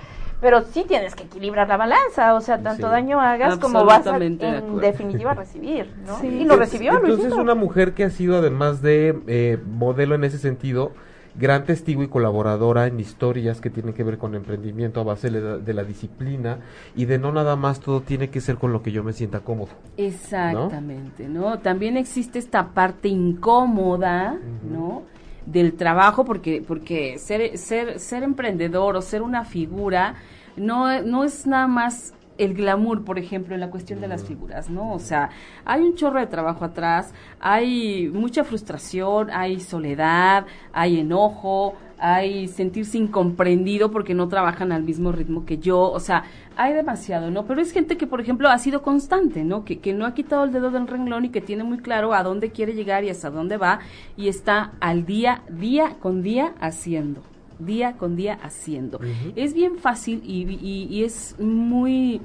Pero 0.40 0.62
sí 0.62 0.84
tienes 0.88 1.14
que 1.14 1.24
equilibrar 1.24 1.68
la 1.68 1.76
balanza, 1.76 2.32
o 2.32 2.40
sea, 2.40 2.62
tanto 2.62 2.86
Sí. 2.86 2.92
daño 2.92 3.20
hagas 3.20 3.58
como 3.58 3.84
vas 3.84 4.06
a, 4.06 4.18
de 4.18 4.24
en 4.26 4.34
acuerdo. 4.42 4.78
definitiva 4.78 5.34
recibir, 5.34 5.92
¿no? 6.06 6.18
Sí. 6.18 6.28
Y 6.28 6.44
lo 6.46 6.56
recibió 6.56 6.92
Entonces 6.92 7.18
Luisito. 7.18 7.36
una 7.42 7.54
mujer 7.54 7.92
que 7.92 8.04
ha 8.04 8.10
sido 8.10 8.38
además 8.38 8.80
de 8.80 9.18
eh, 9.26 9.58
modelo 9.66 10.14
en 10.14 10.24
ese 10.24 10.38
sentido, 10.38 10.92
gran 11.34 11.64
testigo 11.64 12.02
y 12.02 12.08
colaboradora 12.08 12.86
en 12.86 12.98
historias 13.00 13.60
que 13.60 13.70
tienen 13.70 13.94
que 13.94 14.02
ver 14.02 14.18
con 14.18 14.34
emprendimiento 14.34 15.00
a 15.00 15.04
base 15.04 15.30
de 15.30 15.40
la, 15.40 15.58
de 15.58 15.74
la 15.74 15.84
disciplina 15.84 16.58
y 16.96 17.04
de 17.04 17.18
no 17.18 17.32
nada 17.32 17.56
más 17.56 17.80
todo 17.80 18.00
tiene 18.00 18.30
que 18.30 18.40
ser 18.40 18.56
con 18.56 18.72
lo 18.72 18.82
que 18.82 18.92
yo 18.92 19.04
me 19.04 19.12
sienta 19.12 19.40
cómodo. 19.40 19.70
Exactamente, 19.96 21.28
¿no? 21.28 21.58
También 21.58 21.96
existe 21.96 22.38
esta 22.38 22.68
parte 22.68 23.08
incómoda, 23.08 24.38
¿no? 24.68 25.02
Del 25.46 25.74
trabajo, 25.74 26.24
porque, 26.24 26.62
porque 26.66 27.18
ser, 27.18 27.56
ser, 27.58 27.98
ser 27.98 28.22
emprendedor 28.22 28.96
o 28.96 29.02
ser 29.02 29.22
una 29.22 29.44
figura 29.44 30.16
no, 30.56 31.02
no 31.02 31.24
es 31.24 31.46
nada 31.46 31.66
más 31.66 32.14
el 32.40 32.54
glamour, 32.54 33.04
por 33.04 33.18
ejemplo, 33.18 33.54
en 33.54 33.60
la 33.60 33.70
cuestión 33.70 34.00
de 34.00 34.08
las 34.08 34.24
figuras, 34.24 34.70
¿no? 34.70 34.92
O 34.92 34.98
sea, 34.98 35.30
hay 35.64 35.82
un 35.82 35.94
chorro 35.94 36.20
de 36.20 36.26
trabajo 36.26 36.64
atrás, 36.64 37.12
hay 37.38 38.08
mucha 38.12 38.44
frustración, 38.44 39.30
hay 39.30 39.60
soledad, 39.60 40.46
hay 40.72 41.00
enojo, 41.00 41.74
hay 41.98 42.48
sentirse 42.48 42.96
incomprendido 42.96 43.90
porque 43.90 44.14
no 44.14 44.28
trabajan 44.28 44.72
al 44.72 44.82
mismo 44.82 45.12
ritmo 45.12 45.44
que 45.44 45.58
yo, 45.58 45.82
o 45.82 46.00
sea, 46.00 46.24
hay 46.56 46.72
demasiado, 46.72 47.30
¿no? 47.30 47.44
Pero 47.44 47.60
es 47.60 47.72
gente 47.72 47.98
que, 47.98 48.06
por 48.06 48.22
ejemplo, 48.22 48.48
ha 48.48 48.58
sido 48.58 48.82
constante, 48.82 49.44
¿no? 49.44 49.64
Que, 49.64 49.80
que 49.80 49.92
no 49.92 50.06
ha 50.06 50.14
quitado 50.14 50.44
el 50.44 50.52
dedo 50.52 50.70
del 50.70 50.86
renglón 50.86 51.26
y 51.26 51.28
que 51.28 51.42
tiene 51.42 51.62
muy 51.62 51.78
claro 51.78 52.14
a 52.14 52.22
dónde 52.22 52.50
quiere 52.50 52.72
llegar 52.72 53.04
y 53.04 53.10
hasta 53.10 53.28
dónde 53.28 53.58
va 53.58 53.80
y 54.16 54.28
está 54.28 54.72
al 54.80 55.04
día, 55.04 55.42
día 55.50 55.96
con 56.00 56.22
día 56.22 56.54
haciendo, 56.58 57.22
día 57.60 57.92
con 57.96 58.16
día 58.16 58.38
haciendo. 58.42 58.98
Es 59.36 59.54
bien 59.54 59.76
fácil 59.78 60.22
y, 60.24 60.42
y- 60.50 60.86
y 60.90 61.04
es 61.04 61.36
muy, 61.38 62.20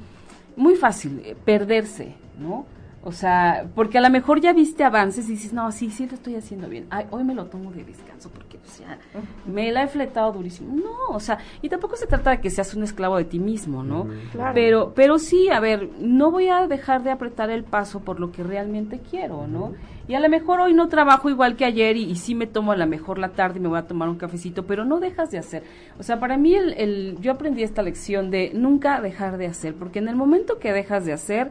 muy 0.55 0.75
fácil 0.75 1.21
perderse, 1.45 2.15
¿no? 2.39 2.65
O 3.07 3.11
sea, 3.11 3.67
porque 3.75 3.99
a 3.99 4.01
lo 4.01 4.09
mejor 4.09 4.41
ya 4.41 4.51
viste 4.51 4.83
avances 4.83 5.29
y 5.29 5.33
dices, 5.33 5.53
no, 5.53 5.71
sí, 5.71 5.91
sí 5.91 6.07
lo 6.07 6.15
estoy 6.15 6.35
haciendo 6.35 6.67
bien. 6.67 6.87
Ay, 6.89 7.05
hoy 7.11 7.23
me 7.23 7.35
lo 7.35 7.45
tomo 7.45 7.71
de 7.71 7.83
descanso 7.83 8.31
porque, 8.31 8.57
o 8.57 8.67
sea, 8.67 8.97
me 9.45 9.71
la 9.71 9.83
he 9.83 9.87
fletado 9.87 10.31
durísimo. 10.31 10.75
No, 10.75 11.15
o 11.15 11.19
sea, 11.19 11.37
y 11.61 11.69
tampoco 11.69 11.95
se 11.97 12.07
trata 12.07 12.31
de 12.31 12.41
que 12.41 12.49
seas 12.49 12.73
un 12.73 12.81
esclavo 12.83 13.17
de 13.17 13.25
ti 13.25 13.37
mismo, 13.37 13.83
¿no? 13.83 14.07
Claro. 14.31 14.51
Pero, 14.55 14.93
pero 14.95 15.19
sí, 15.19 15.49
a 15.49 15.59
ver, 15.59 15.87
no 15.99 16.31
voy 16.31 16.49
a 16.49 16.65
dejar 16.67 17.03
de 17.03 17.11
apretar 17.11 17.51
el 17.51 17.63
paso 17.63 17.99
por 17.99 18.19
lo 18.19 18.31
que 18.31 18.41
realmente 18.43 18.99
quiero, 19.07 19.45
¿no? 19.45 19.73
Y 20.07 20.13
a 20.15 20.19
lo 20.19 20.29
mejor 20.29 20.59
hoy 20.59 20.73
no 20.73 20.87
trabajo 20.87 21.29
igual 21.29 21.55
que 21.55 21.65
ayer 21.65 21.97
y, 21.97 22.03
y 22.09 22.15
sí 22.15 22.33
me 22.35 22.47
tomo 22.47 22.71
a 22.71 22.75
lo 22.75 22.85
mejor 22.87 23.17
la 23.19 23.29
tarde 23.29 23.57
y 23.59 23.61
me 23.61 23.67
voy 23.69 23.77
a 23.79 23.87
tomar 23.87 24.09
un 24.09 24.17
cafecito, 24.17 24.65
pero 24.65 24.83
no 24.85 24.99
dejas 24.99 25.29
de 25.31 25.37
hacer. 25.39 25.63
O 25.99 26.03
sea, 26.03 26.19
para 26.19 26.37
mí 26.37 26.53
el, 26.55 26.73
el- 26.73 27.17
yo 27.21 27.31
aprendí 27.31 27.61
esta 27.63 27.81
lección 27.83 28.29
de 28.31 28.51
nunca 28.53 28.99
dejar 29.01 29.37
de 29.37 29.45
hacer, 29.47 29.75
porque 29.75 29.99
en 29.99 30.07
el 30.07 30.15
momento 30.15 30.57
que 30.59 30.73
dejas 30.73 31.05
de 31.05 31.13
hacer, 31.13 31.49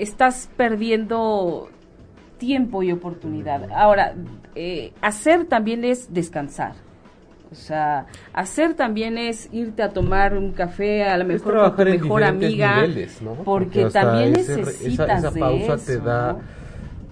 estás 0.00 0.48
perdiendo 0.56 1.68
tiempo 2.38 2.82
y 2.82 2.92
oportunidad. 2.92 3.70
Ahora, 3.72 4.14
eh, 4.54 4.92
hacer 5.00 5.44
también 5.46 5.84
es 5.84 6.12
descansar. 6.12 6.72
O 7.50 7.54
sea, 7.54 8.06
hacer 8.32 8.72
también 8.74 9.18
es 9.18 9.48
irte 9.52 9.82
a 9.82 9.90
tomar 9.90 10.34
un 10.36 10.52
café, 10.52 11.04
a 11.04 11.18
lo 11.18 11.24
mejor 11.26 11.74
con 11.74 11.76
tu 11.76 11.84
mejor 11.84 12.24
amiga, 12.24 12.76
niveles, 12.86 13.20
¿no? 13.20 13.34
porque 13.34 13.84
también 13.86 14.34
ese- 14.36 14.56
necesitas 14.56 15.18
esa, 15.18 15.28
esa 15.28 15.30
de 15.34 15.40
pausa 15.40 15.74
eso, 15.74 15.84
te 15.84 15.98
da 16.00 16.36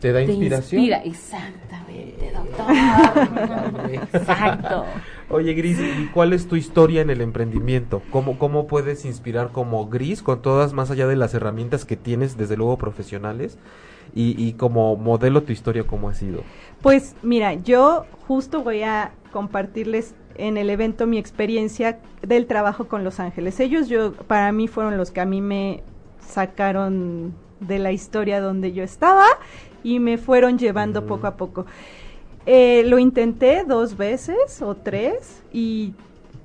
te 0.00 0.12
da 0.12 0.18
Te 0.20 0.24
inspiración. 0.32 0.82
inspira, 0.82 1.02
exactamente, 1.04 2.32
doctor. 2.34 2.66
Exacto. 3.92 4.84
Oye, 5.30 5.54
Gris, 5.54 5.78
¿y 5.78 6.06
cuál 6.06 6.32
es 6.32 6.48
tu 6.48 6.56
historia 6.56 7.02
en 7.02 7.08
el 7.08 7.20
emprendimiento? 7.20 8.02
¿Cómo, 8.10 8.36
¿Cómo 8.36 8.66
puedes 8.66 9.04
inspirar 9.04 9.52
como 9.52 9.88
Gris 9.88 10.22
con 10.22 10.42
todas, 10.42 10.72
más 10.72 10.90
allá 10.90 11.06
de 11.06 11.14
las 11.14 11.34
herramientas 11.34 11.84
que 11.84 11.96
tienes, 11.96 12.36
desde 12.36 12.56
luego 12.56 12.76
profesionales, 12.78 13.56
y, 14.12 14.34
y 14.36 14.54
como 14.54 14.96
modelo 14.96 15.44
tu 15.44 15.52
historia, 15.52 15.84
cómo 15.84 16.08
ha 16.08 16.14
sido? 16.14 16.42
Pues 16.82 17.14
mira, 17.22 17.54
yo 17.54 18.06
justo 18.26 18.64
voy 18.64 18.82
a 18.82 19.12
compartirles 19.30 20.16
en 20.34 20.56
el 20.56 20.68
evento 20.68 21.06
mi 21.06 21.18
experiencia 21.18 22.00
del 22.22 22.46
trabajo 22.46 22.88
con 22.88 23.04
Los 23.04 23.20
Ángeles. 23.20 23.60
Ellos 23.60 23.88
yo 23.88 24.14
para 24.14 24.50
mí 24.50 24.66
fueron 24.66 24.96
los 24.96 25.12
que 25.12 25.20
a 25.20 25.26
mí 25.26 25.40
me 25.40 25.84
sacaron 26.18 27.34
de 27.60 27.78
la 27.78 27.92
historia 27.92 28.40
donde 28.40 28.72
yo 28.72 28.82
estaba 28.82 29.26
y 29.84 30.00
me 30.00 30.18
fueron 30.18 30.58
llevando 30.58 31.06
poco 31.06 31.28
a 31.28 31.36
poco. 31.36 31.66
Eh, 32.52 32.82
lo 32.84 32.98
intenté 32.98 33.62
dos 33.62 33.96
veces 33.96 34.60
o 34.60 34.74
tres 34.74 35.40
y, 35.52 35.94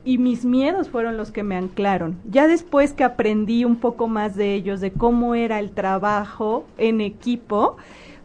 y 0.04 0.20
mis 0.20 0.46
miedos 0.46 0.88
fueron 0.88 1.18
los 1.18 1.32
que 1.32 1.42
me 1.42 1.56
anclaron. 1.56 2.20
Ya 2.30 2.46
después 2.46 2.94
que 2.94 3.04
aprendí 3.04 3.66
un 3.66 3.78
poco 3.78 4.08
más 4.08 4.36
de 4.36 4.54
ellos, 4.54 4.82
de 4.82 4.92
cómo 4.92 5.34
era 5.34 5.60
el 5.60 5.72
trabajo 5.72 6.68
en 6.78 7.02
equipo, 7.02 7.78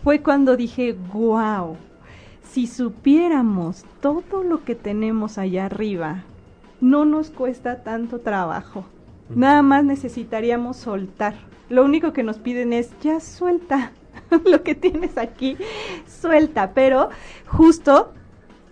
fue 0.04 0.20
cuando 0.20 0.58
dije, 0.58 0.94
wow, 1.14 1.78
si 2.42 2.66
supiéramos 2.66 3.86
todo 4.02 4.42
lo 4.42 4.62
que 4.62 4.74
tenemos 4.74 5.38
allá 5.38 5.64
arriba, 5.64 6.24
no 6.82 7.06
nos 7.06 7.30
cuesta 7.30 7.82
tanto 7.82 8.18
trabajo. 8.18 8.84
Nada 9.34 9.62
más 9.62 9.84
necesitaríamos 9.84 10.76
soltar. 10.76 11.32
Lo 11.70 11.82
único 11.86 12.12
que 12.12 12.24
nos 12.24 12.36
piden 12.36 12.74
es, 12.74 12.90
ya 13.00 13.20
suelta 13.20 13.92
lo 14.44 14.62
que 14.62 14.74
tienes 14.74 15.18
aquí, 15.18 15.56
suelta. 16.06 16.72
Pero 16.74 17.10
justo 17.46 18.12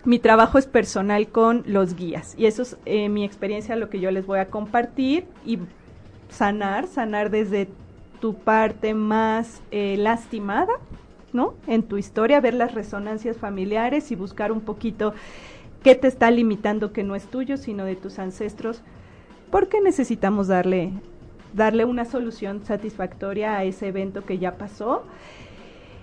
mi 0.04 0.18
trabajo 0.18 0.58
es 0.58 0.66
personal 0.66 1.28
con 1.28 1.62
los 1.66 1.94
guías 1.94 2.34
y 2.38 2.46
eso 2.46 2.62
es 2.62 2.76
eh, 2.86 3.08
mi 3.08 3.24
experiencia, 3.24 3.76
lo 3.76 3.90
que 3.90 4.00
yo 4.00 4.10
les 4.10 4.26
voy 4.26 4.38
a 4.38 4.48
compartir 4.48 5.26
y 5.44 5.58
sanar, 6.30 6.86
sanar 6.86 7.30
desde 7.30 7.68
tu 8.20 8.34
parte 8.34 8.94
más 8.94 9.60
eh, 9.70 9.96
lastimada, 9.98 10.72
¿no? 11.32 11.54
En 11.66 11.82
tu 11.82 11.98
historia, 11.98 12.40
ver 12.40 12.54
las 12.54 12.74
resonancias 12.74 13.36
familiares 13.36 14.10
y 14.10 14.16
buscar 14.16 14.50
un 14.52 14.60
poquito 14.60 15.14
qué 15.82 15.94
te 15.94 16.08
está 16.08 16.30
limitando 16.30 16.92
que 16.92 17.04
no 17.04 17.14
es 17.14 17.26
tuyo, 17.26 17.56
sino 17.56 17.84
de 17.84 17.96
tus 17.96 18.18
ancestros, 18.18 18.82
porque 19.50 19.80
necesitamos 19.80 20.48
darle 20.48 20.92
darle 21.52 21.84
una 21.84 22.04
solución 22.04 22.64
satisfactoria 22.64 23.56
a 23.56 23.64
ese 23.64 23.88
evento 23.88 24.24
que 24.24 24.38
ya 24.38 24.56
pasó 24.56 25.04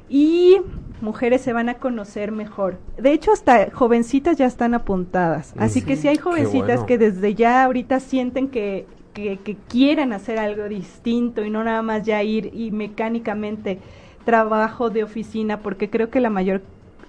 y 0.10 0.58
mujeres 1.02 1.42
se 1.42 1.54
van 1.54 1.70
a 1.70 1.76
conocer 1.76 2.32
mejor. 2.32 2.78
De 2.98 3.12
hecho, 3.12 3.32
hasta 3.32 3.72
jovencitas 3.72 4.38
ya 4.38 4.46
están 4.46 4.74
apuntadas. 4.74 5.54
Así 5.58 5.82
que 5.82 5.96
si 5.96 6.08
hay 6.08 6.18
jovencitas 6.18 6.82
bueno. 6.82 6.86
que 6.86 6.98
desde 6.98 7.34
ya 7.34 7.64
ahorita 7.64 8.00
sienten 8.00 8.50
que, 8.50 8.86
que, 9.14 9.38
que 9.38 9.56
quieren 9.68 10.14
hacer 10.14 10.38
algo 10.38 10.68
distinto 10.70 11.44
y 11.44 11.50
no 11.50 11.64
nada 11.64 11.82
más 11.82 12.04
ya 12.04 12.22
ir 12.24 12.52
y 12.54 12.72
mecánicamente 12.72 13.80
trabajo 14.26 14.90
de 14.90 15.04
oficina, 15.04 15.60
porque 15.60 15.90
creo 15.90 16.10
que 16.10 16.20
la 16.20 16.30
mayor, 16.30 16.62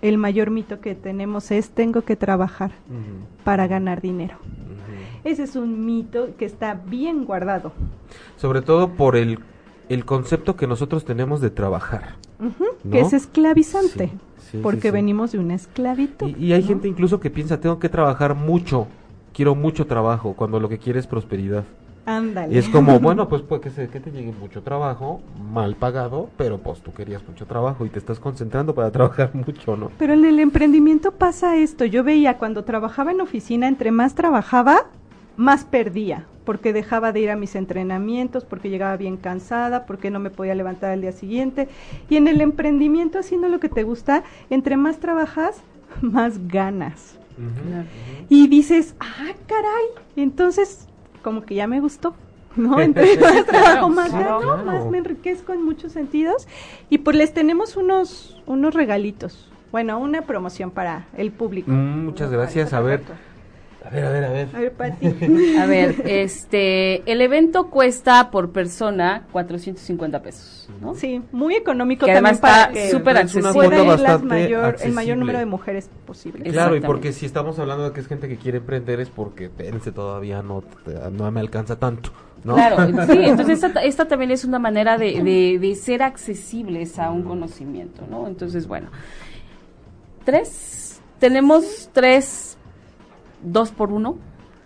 el 0.02 0.18
mayor 0.18 0.50
mito 0.50 0.80
que 0.80 0.94
tenemos 0.94 1.50
es 1.50 1.70
tengo 1.70 2.02
que 2.02 2.16
trabajar 2.16 2.72
para 3.44 3.66
ganar 3.66 4.00
dinero. 4.00 4.36
Ese 5.26 5.42
es 5.42 5.56
un 5.56 5.84
mito 5.84 6.28
que 6.38 6.44
está 6.44 6.74
bien 6.74 7.24
guardado. 7.24 7.72
Sobre 8.36 8.62
todo 8.62 8.90
por 8.90 9.16
el, 9.16 9.40
el 9.88 10.04
concepto 10.04 10.54
que 10.56 10.66
nosotros 10.66 11.04
tenemos 11.04 11.40
de 11.40 11.50
trabajar. 11.50 12.14
Que 12.90 13.00
es 13.00 13.12
esclavizante, 13.12 14.08
Sí, 14.38 14.52
sí, 14.52 14.58
porque 14.62 14.82
sí, 14.88 14.90
venimos 14.92 15.32
de 15.32 15.38
una 15.40 15.54
esclavitud. 15.54 16.28
Y, 16.38 16.46
y 16.46 16.52
hay 16.52 16.62
¿no? 16.62 16.68
gente 16.68 16.86
incluso 16.88 17.18
que 17.18 17.30
piensa, 17.30 17.60
tengo 17.60 17.78
que 17.80 17.88
trabajar 17.88 18.34
mucho, 18.36 18.86
quiero 19.32 19.54
mucho 19.56 19.86
trabajo, 19.86 20.34
cuando 20.34 20.60
lo 20.60 20.68
que 20.68 20.78
quiere 20.78 21.00
es 21.00 21.06
prosperidad. 21.08 21.64
Ándale. 22.04 22.54
Y 22.54 22.58
es 22.58 22.68
como, 22.68 23.00
bueno, 23.00 23.28
pues 23.28 23.42
puede 23.42 23.62
que, 23.62 23.70
se- 23.70 23.88
que 23.88 23.98
te 23.98 24.12
llegue 24.12 24.32
mucho 24.38 24.62
trabajo, 24.62 25.20
mal 25.50 25.74
pagado, 25.74 26.30
pero 26.36 26.58
pues 26.58 26.80
tú 26.82 26.92
querías 26.92 27.26
mucho 27.26 27.46
trabajo 27.46 27.84
y 27.84 27.88
te 27.88 27.98
estás 27.98 28.20
concentrando 28.20 28.76
para 28.76 28.90
trabajar 28.92 29.34
mucho, 29.34 29.76
¿no? 29.76 29.90
Pero 29.98 30.12
en 30.12 30.24
el 30.24 30.38
emprendimiento 30.38 31.10
pasa 31.10 31.56
esto. 31.56 31.84
Yo 31.84 32.04
veía 32.04 32.38
cuando 32.38 32.62
trabajaba 32.62 33.10
en 33.10 33.20
oficina, 33.22 33.66
entre 33.66 33.90
más 33.90 34.14
trabajaba, 34.14 34.86
más 35.36 35.64
perdía, 35.64 36.26
porque 36.44 36.72
dejaba 36.72 37.12
de 37.12 37.20
ir 37.20 37.30
a 37.30 37.36
mis 37.36 37.54
entrenamientos, 37.56 38.44
porque 38.44 38.70
llegaba 38.70 38.96
bien 38.96 39.16
cansada, 39.16 39.86
porque 39.86 40.10
no 40.10 40.20
me 40.20 40.30
podía 40.30 40.54
levantar 40.54 40.90
al 40.90 41.00
día 41.00 41.12
siguiente. 41.12 41.68
Y 42.08 42.16
en 42.16 42.28
el 42.28 42.40
emprendimiento, 42.40 43.18
haciendo 43.18 43.48
lo 43.48 43.60
que 43.60 43.68
te 43.68 43.82
gusta, 43.82 44.22
entre 44.50 44.76
más 44.76 44.98
trabajas, 44.98 45.62
más 46.00 46.48
ganas. 46.48 47.18
Y 48.30 48.48
dices, 48.48 48.94
ah, 48.98 49.34
caray, 49.46 49.84
entonces 50.16 50.88
como 51.22 51.42
que 51.42 51.54
ya 51.54 51.66
me 51.66 51.80
gustó. 51.80 52.14
¿no? 52.56 52.80
Entre 52.80 53.18
más 53.18 53.44
trabajo, 53.44 53.88
más 53.88 54.12
gano, 54.12 54.40
claro. 54.40 54.64
más 54.64 54.86
me 54.86 54.98
enriquezco 54.98 55.52
en 55.52 55.62
muchos 55.62 55.92
sentidos. 55.92 56.48
Y 56.88 56.98
pues 56.98 57.16
les 57.16 57.34
tenemos 57.34 57.76
unos, 57.76 58.40
unos 58.46 58.74
regalitos. 58.74 59.50
Bueno, 59.72 59.98
una 59.98 60.22
promoción 60.22 60.70
para 60.70 61.06
el 61.16 61.32
público. 61.32 61.70
Mm, 61.70 62.06
muchas 62.06 62.30
gracias, 62.30 62.72
a 62.72 62.80
ver, 62.80 63.02
a 63.86 63.90
ver, 63.90 64.04
a 64.04 64.10
ver, 64.10 64.24
a 64.24 64.30
ver. 64.30 64.48
A 64.54 64.60
ver, 64.60 64.72
Pati. 64.72 65.06
A 65.58 65.66
ver, 65.66 66.02
este, 66.06 67.10
el 67.10 67.20
evento 67.20 67.70
cuesta 67.70 68.30
por 68.30 68.50
persona 68.50 69.26
450 69.32 70.22
pesos, 70.22 70.68
¿no? 70.80 70.94
Sí, 70.94 71.22
muy 71.32 71.54
económico 71.54 72.06
Que 72.06 72.12
también 72.12 72.36
además 72.36 72.40
para 72.40 72.72
está 72.72 72.98
súper 72.98 73.16
ir 73.16 73.22
las 73.86 73.86
bastante 73.86 74.26
mayor, 74.26 74.58
el 74.58 74.64
accesible. 74.66 74.94
mayor 74.94 75.18
número 75.18 75.38
de 75.38 75.46
mujeres 75.46 75.90
posible. 76.04 76.50
Claro, 76.50 76.76
y 76.76 76.80
porque 76.80 77.12
si 77.12 77.26
estamos 77.26 77.58
hablando 77.58 77.84
de 77.84 77.92
que 77.92 78.00
es 78.00 78.06
gente 78.08 78.28
que 78.28 78.36
quiere 78.36 78.58
emprender 78.58 79.00
es 79.00 79.10
porque 79.10 79.48
pense 79.48 79.92
todavía 79.92 80.42
no, 80.42 80.62
no 81.12 81.30
me 81.30 81.40
alcanza 81.40 81.78
tanto, 81.78 82.10
¿no? 82.44 82.54
Claro, 82.54 82.76
sí, 83.06 83.18
entonces 83.22 83.62
esta, 83.62 83.82
esta 83.82 84.08
también 84.08 84.30
es 84.30 84.44
una 84.44 84.58
manera 84.58 84.98
de, 84.98 85.22
de, 85.22 85.58
de 85.58 85.74
ser 85.74 86.02
accesibles 86.02 86.98
a 86.98 87.10
un 87.10 87.22
conocimiento, 87.22 88.02
¿no? 88.10 88.26
Entonces, 88.26 88.66
bueno, 88.66 88.88
tres, 90.24 91.00
tenemos 91.18 91.90
tres, 91.92 92.55
dos 93.42 93.70
por 93.70 93.92
uno, 93.92 94.16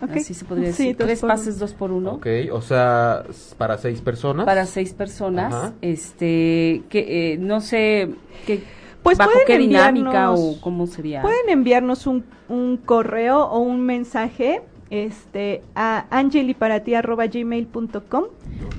Ok. 0.01 0.11
así 0.17 0.33
se 0.33 0.43
podría 0.45 0.71
Sí, 0.73 0.83
decir, 0.89 0.97
tres 0.97 1.19
por 1.21 1.29
pases 1.29 1.59
dos 1.59 1.73
por 1.73 1.91
uno. 1.91 2.13
Ok, 2.13 2.27
o 2.51 2.61
sea, 2.61 3.23
para 3.57 3.77
seis 3.77 4.01
personas. 4.01 4.45
Para 4.45 4.65
seis 4.65 4.93
personas, 4.93 5.53
Ajá. 5.53 5.73
este, 5.81 6.83
que 6.89 7.33
eh, 7.33 7.37
no 7.37 7.61
sé, 7.61 8.09
qué, 8.47 8.63
Pues 9.03 9.17
bajo 9.17 9.31
pueden 9.31 9.47
qué 9.47 9.57
dinámica 9.57 10.31
o 10.31 10.59
cómo 10.61 10.87
sería. 10.87 11.21
Pueden 11.21 11.49
enviarnos 11.49 12.07
un, 12.07 12.23
un 12.49 12.77
correo 12.77 13.43
o 13.45 13.59
un 13.59 13.81
mensaje 13.81 14.61
este, 14.89 15.61
a 15.75 16.05
angeliparati.gmail.com 16.09 18.23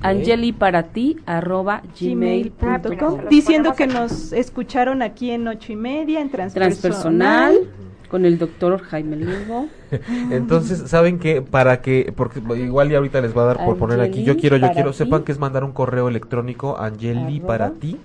Angeli 0.03 0.53
para 0.53 0.83
ti 0.89 1.17
arroba 1.27 1.83
gmail.com 1.99 2.69
gmail.com 2.69 3.21
Los 3.23 3.31
diciendo 3.31 3.75
que 3.75 3.87
nos 3.87 4.33
escucharon 4.33 5.01
aquí 5.03 5.31
en 5.31 5.47
ocho 5.49 5.73
y 5.73 5.77
media 5.77 6.21
en 6.21 6.29
transpersonal. 6.31 7.53
transpersonal 7.53 7.69
con 8.11 8.25
el 8.27 8.37
doctor 8.39 8.81
Jaime 8.83 9.17
Lugo. 9.17 9.69
Entonces, 10.31 10.89
¿saben 10.91 11.19
qué? 11.19 11.43
Para 11.43 11.81
que, 11.83 12.13
porque 12.17 12.41
igual 12.59 12.91
y 12.93 12.95
ahorita 12.95 13.21
les 13.21 13.37
va 13.37 13.43
a 13.43 13.47
dar 13.47 13.65
por 13.65 13.77
poner 13.79 14.01
aquí, 14.01 14.23
yo 14.25 14.37
quiero, 14.37 14.57
yo 14.57 14.71
quiero, 14.73 14.91
ti. 14.93 14.97
sepan 14.99 15.25
que 15.25 15.33
es 15.33 15.39
mandar 15.39 15.65
un 15.65 15.73
correo 15.73 16.09
electrónico 16.09 16.79
a 16.79 16.87
angeli 16.87 17.39
Arroba. 17.39 17.47
para 17.47 17.71
ti, 17.73 17.99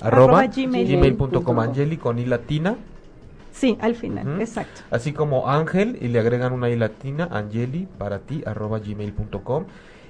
Arroba 0.00 0.40
arroba 0.40 0.46
gmail. 0.46 0.88
gmail.com, 0.88 1.60
angeli 1.60 1.98
con 1.98 2.18
i 2.18 2.26
latina, 2.26 2.76
Sí, 3.52 3.76
al 3.80 3.94
final, 3.94 4.40
exacto. 4.40 4.82
así 4.90 5.12
como 5.12 5.48
ángel 5.50 5.98
y 6.00 6.08
le 6.08 6.20
agregan 6.20 6.52
una 6.52 6.70
i 6.70 6.76
latina, 6.76 7.28
angeli 7.30 7.88
para 7.98 8.20
ti, 8.20 8.42
arroba 8.46 8.78
gmail.com. 8.78 9.66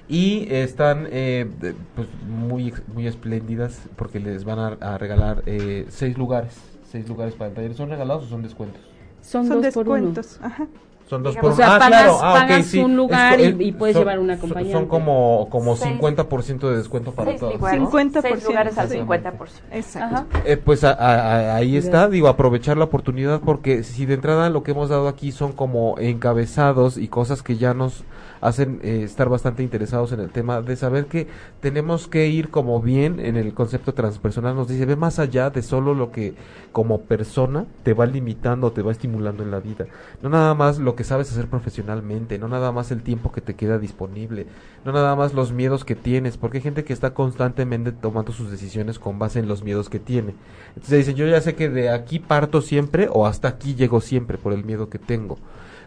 Y 0.07 0.47
están 0.53 1.07
eh, 1.11 1.49
pues 1.95 2.07
muy, 2.27 2.73
muy 2.93 3.07
espléndidas 3.07 3.89
porque 3.95 4.19
les 4.19 4.43
van 4.43 4.59
a, 4.59 4.67
a 4.81 4.97
regalar 4.97 5.43
eh, 5.45 5.85
seis 5.89 6.17
lugares, 6.17 6.79
seis 6.83 7.07
lugares 7.07 7.35
para 7.35 7.49
el 7.49 7.55
taller. 7.55 7.73
¿Son 7.75 7.89
regalados 7.89 8.25
o 8.25 8.27
son 8.27 8.41
descuentos? 8.43 8.81
Son, 9.21 9.47
Son 9.47 9.61
dos 9.61 9.71
por 9.73 9.87
uno. 9.89 10.13
descuentos. 10.13 10.39
Ajá. 10.41 10.67
Son 11.11 11.23
dos 11.23 11.35
por 11.35 11.51
O 11.51 11.55
sea, 11.57 11.75
ah, 11.75 11.79
pagas- 11.79 11.89
claro. 11.89 12.19
Ah, 12.21 12.63
sí. 12.63 12.79
un 12.79 12.95
lugar 12.95 13.37
Es- 13.37 13.53
y- 13.59 13.63
y 13.65 13.71
puedes 13.73 13.95
son- 13.95 14.03
llevar 14.03 14.19
un 14.19 14.27
son- 14.27 14.37
acompañante. 14.37 14.71
Son 14.71 14.85
como, 14.85 15.49
como 15.51 15.75
Seis. 15.75 15.91
50% 15.91 16.69
de 16.69 16.77
descuento 16.77 17.11
para 17.11 17.35
todos. 17.35 17.55
lugares, 17.55 17.81
¿no? 17.81 17.85
50%, 17.87 18.21
seis 18.21 18.47
lugares 18.47 18.77
al 18.77 18.87
sí. 18.87 18.95
50%. 18.99 19.61
Exacto. 19.73 20.15
Ajá. 20.15 20.25
Eh, 20.45 20.55
pues 20.55 20.85
a- 20.85 20.93
a- 20.93 21.51
a- 21.51 21.55
ahí 21.57 21.75
está, 21.75 22.07
digo, 22.07 22.29
aprovechar 22.29 22.77
la 22.77 22.85
oportunidad 22.85 23.41
porque 23.41 23.83
si 23.83 24.05
de 24.05 24.13
entrada 24.13 24.49
lo 24.49 24.63
que 24.63 24.71
hemos 24.71 24.87
dado 24.87 25.09
aquí 25.09 25.33
son 25.33 25.51
como 25.51 25.95
encabezados 25.99 26.97
y 26.97 27.09
cosas 27.09 27.43
que 27.43 27.57
ya 27.57 27.73
nos 27.73 28.05
hacen 28.39 28.79
eh, 28.81 29.01
estar 29.03 29.29
bastante 29.29 29.61
interesados 29.61 30.13
en 30.13 30.19
el 30.19 30.31
tema 30.31 30.61
de 30.61 30.75
saber 30.75 31.05
que 31.05 31.27
tenemos 31.59 32.07
que 32.07 32.27
ir 32.27 32.49
como 32.49 32.81
bien 32.81 33.19
en 33.19 33.35
el 33.35 33.53
concepto 33.53 33.93
transpersonal, 33.93 34.55
nos 34.55 34.67
dice, 34.67 34.85
ve 34.87 34.95
más 34.95 35.19
allá 35.19 35.51
de 35.51 35.61
solo 35.61 35.93
lo 35.93 36.11
que 36.11 36.33
como 36.71 37.01
persona 37.01 37.65
te 37.83 37.93
va 37.93 38.07
limitando, 38.07 38.71
te 38.71 38.81
va 38.81 38.93
estimulando 38.93 39.43
en 39.43 39.51
la 39.51 39.59
vida. 39.59 39.85
No 40.23 40.29
nada 40.29 40.55
más 40.55 40.79
lo 40.79 40.95
que 40.95 41.00
sabes 41.03 41.31
hacer 41.31 41.47
profesionalmente, 41.47 42.37
no 42.37 42.47
nada 42.47 42.71
más 42.71 42.91
el 42.91 43.01
tiempo 43.03 43.31
que 43.31 43.41
te 43.41 43.55
queda 43.55 43.77
disponible, 43.79 44.47
no 44.85 44.91
nada 44.91 45.15
más 45.15 45.33
los 45.33 45.51
miedos 45.51 45.85
que 45.85 45.95
tienes, 45.95 46.37
porque 46.37 46.57
hay 46.57 46.63
gente 46.63 46.83
que 46.83 46.93
está 46.93 47.13
constantemente 47.13 47.91
tomando 47.91 48.31
sus 48.31 48.51
decisiones 48.51 48.99
con 48.99 49.19
base 49.19 49.39
en 49.39 49.47
los 49.47 49.63
miedos 49.63 49.89
que 49.89 49.99
tiene. 49.99 50.35
Entonces 50.69 50.99
dicen, 50.99 51.15
yo 51.15 51.27
ya 51.27 51.41
sé 51.41 51.55
que 51.55 51.69
de 51.69 51.89
aquí 51.89 52.19
parto 52.19 52.61
siempre 52.61 53.07
o 53.11 53.25
hasta 53.25 53.47
aquí 53.47 53.75
llego 53.75 54.01
siempre 54.01 54.37
por 54.37 54.53
el 54.53 54.63
miedo 54.63 54.89
que 54.89 54.99
tengo. 54.99 55.37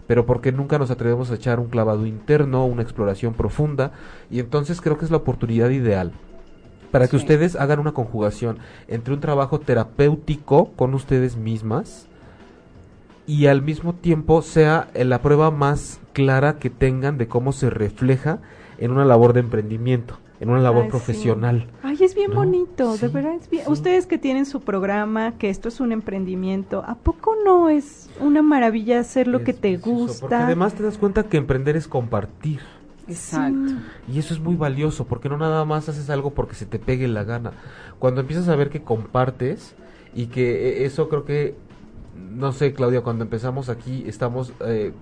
Pero 0.07 0.27
porque 0.27 0.53
nunca 0.53 0.79
nos 0.79 0.91
atrevemos 0.91 1.31
a 1.31 1.35
echar 1.35 1.61
un 1.61 1.69
clavado 1.69 2.05
interno, 2.07 2.67
una 2.67 2.83
exploración 2.83 3.33
profunda, 3.33 3.93
y 4.31 4.39
entonces 4.39 4.81
creo 4.81 4.99
que 4.99 5.07
es 5.07 5.11
la 5.11 5.17
oportunidad 5.17 5.71
ideal 5.71 6.13
para 6.91 7.07
que 7.07 7.17
Sí. 7.19 7.25
ustedes 7.25 7.57
hagan 7.57 7.81
una 7.81 7.93
conjugación 7.93 8.59
entre 8.87 9.15
un 9.15 9.21
trabajo 9.21 9.59
terapéutico 9.59 10.73
con 10.77 10.95
ustedes 10.95 11.37
mismas 11.37 12.07
y 13.27 13.47
al 13.47 13.63
mismo 13.63 13.95
tiempo 13.95 14.43
sea 14.43 14.89
eh, 14.95 15.05
la 15.05 15.23
prueba 15.23 15.51
más 15.51 16.01
clara 16.13 16.59
que 16.59 16.71
tengan 16.71 17.19
de 17.19 17.27
cómo 17.29 17.53
se 17.53 17.71
refleja 17.71 18.41
en 18.79 18.91
una 18.91 19.05
labor 19.05 19.33
de 19.33 19.41
emprendimiento, 19.41 20.19
en 20.41 20.51
una 20.51 20.61
labor 20.61 20.83
Ay, 20.83 20.89
sí. 20.89 20.91
profesional. 20.91 21.67
Ay, 21.83 21.97
es 22.03 22.15
bien 22.15 22.31
¿No? 22.31 22.37
bonito, 22.37 22.97
de 22.99 23.09
verdad 23.09 23.35
es 23.35 23.49
bien. 23.49 23.65
sí. 23.65 23.71
Ustedes 23.73 24.07
que 24.07 24.19
tienen 24.19 24.45
su 24.47 24.61
programa, 24.61 25.39
que 25.39 25.49
esto 25.49 25.69
es 25.69 25.81
un 25.81 25.93
emprendimiento, 25.93 26.85
¿a 26.87 26.97
poco 26.97 27.35
no 27.45 27.69
es 27.71 28.11
una 28.21 28.43
maravilla 28.43 29.01
hacer 29.01 29.27
lo 29.29 29.39
Es 29.39 29.45
que 29.45 29.53
te 29.55 29.61
precioso, 29.79 29.85
Porque 29.85 30.01
gusta? 30.01 30.45
además 30.47 30.75
te 30.75 30.83
das 30.83 30.99
cuenta 30.99 31.23
que 31.25 31.37
emprender 31.39 31.77
es 31.77 31.89
compartir. 31.89 32.61
Exacto. 33.07 33.73
Y 34.13 34.19
eso 34.19 34.33
es 34.35 34.41
muy 34.41 34.57
valioso, 34.57 35.07
porque 35.07 35.29
no 35.29 35.37
nada 35.37 35.65
más 35.65 35.89
haces 35.89 36.09
algo 36.11 36.31
porque 36.35 36.55
se 36.55 36.67
te 36.67 36.79
pegue 36.79 37.07
la 37.09 37.25
gana. 37.25 37.53
Cuando 37.99 38.21
empiezas 38.23 38.49
a 38.49 38.57
ver 38.57 38.71
que 38.71 38.83
compartes 38.83 39.75
y 40.15 40.27
que 40.27 40.69
eh, 40.69 40.85
eso 40.87 41.09
creo 41.09 41.25
que, 41.25 41.55
no 42.17 42.53
sé, 42.53 42.73
Claudia, 42.75 43.03
cuando 43.03 43.25
empezamos 43.25 43.69
aquí 43.69 44.05
estamos, 44.07 44.53
eh, 44.67 44.93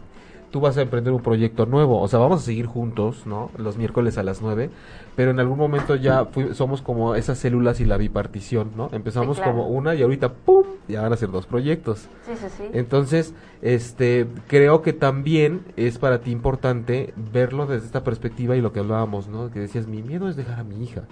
tú 0.51 0.61
vas 0.61 0.77
a 0.77 0.83
emprender 0.83 1.15
un 1.15 1.23
proyecto 1.23 1.65
nuevo, 1.65 2.01
o 2.01 2.09
sea, 2.09 2.19
vamos 2.19 2.43
a 2.43 2.45
seguir 2.45 2.67
juntos, 2.67 3.27
¿no? 3.27 3.51
Los 3.57 3.79
miércoles 3.79 4.19
a 4.19 4.23
las 4.23 4.43
9, 4.43 4.69
pero 5.17 5.31
en 5.31 5.41
algún 5.41 5.57
momento 5.59 5.97
ya 5.97 6.27
fui- 6.27 6.55
somos 6.55 6.83
como 6.83 7.15
esas 7.15 7.39
células 7.39 7.81
y 7.81 7.87
la 7.87 7.97
bipartición, 7.97 8.73
¿no? 8.77 8.91
Empezamos 8.93 9.39
claro. 9.39 9.53
como 9.53 9.69
una 9.69 9.95
y 9.95 10.03
ahorita, 10.03 10.31
¡pum!, 10.35 10.65
ya 10.89 11.01
van 11.01 11.13
a 11.13 11.17
ser 11.17 11.31
dos 11.31 11.47
proyectos. 11.47 12.01
Sí, 12.27 12.33
sí, 12.37 12.47
sí. 12.55 12.65
Entonces, 12.75 13.33
este, 13.63 14.27
creo 14.47 14.83
que 14.83 14.93
también 14.93 15.63
es 15.77 15.97
para 15.97 16.21
ti 16.21 16.31
importante 16.33 17.15
verlo 17.33 17.65
desde 17.67 17.87
esta 17.87 18.05
perspectiva 18.05 18.55
y 18.55 18.61
lo 18.61 18.75
que 18.75 18.81
hablábamos, 18.81 19.29
¿no? 19.29 19.51
Que 19.51 19.61
decías, 19.61 19.87
mi 19.87 20.03
miedo 20.03 20.29
es 20.29 20.37
dejar 20.37 20.61
a 20.61 20.65
mi 20.65 20.83
hija. 20.85 21.05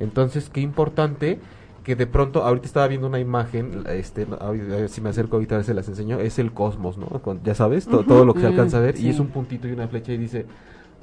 Entonces, 0.00 0.50
qué 0.50 0.60
importante 0.60 1.38
que 1.86 1.94
de 1.94 2.08
pronto, 2.08 2.42
ahorita 2.42 2.66
estaba 2.66 2.88
viendo 2.88 3.06
una 3.06 3.20
imagen, 3.20 3.84
este, 3.88 4.26
a 4.40 4.50
ver, 4.50 4.62
a 4.72 4.76
ver 4.76 4.88
si 4.88 5.00
me 5.00 5.10
acerco 5.10 5.36
ahorita 5.36 5.62
se 5.62 5.72
las 5.72 5.86
enseño, 5.86 6.18
es 6.18 6.40
el 6.40 6.52
cosmos, 6.52 6.98
¿no? 6.98 7.06
Con- 7.22 7.40
ya 7.44 7.54
sabes, 7.54 7.86
to- 7.86 8.02
todo 8.02 8.24
lo 8.24 8.34
que 8.34 8.40
se 8.40 8.46
alcanza 8.48 8.78
a 8.78 8.80
ver, 8.80 8.96
sí. 8.96 9.06
y 9.06 9.10
es 9.10 9.20
un 9.20 9.28
puntito 9.28 9.68
y 9.68 9.70
una 9.70 9.86
flecha 9.86 10.10
y 10.10 10.16
dice, 10.18 10.46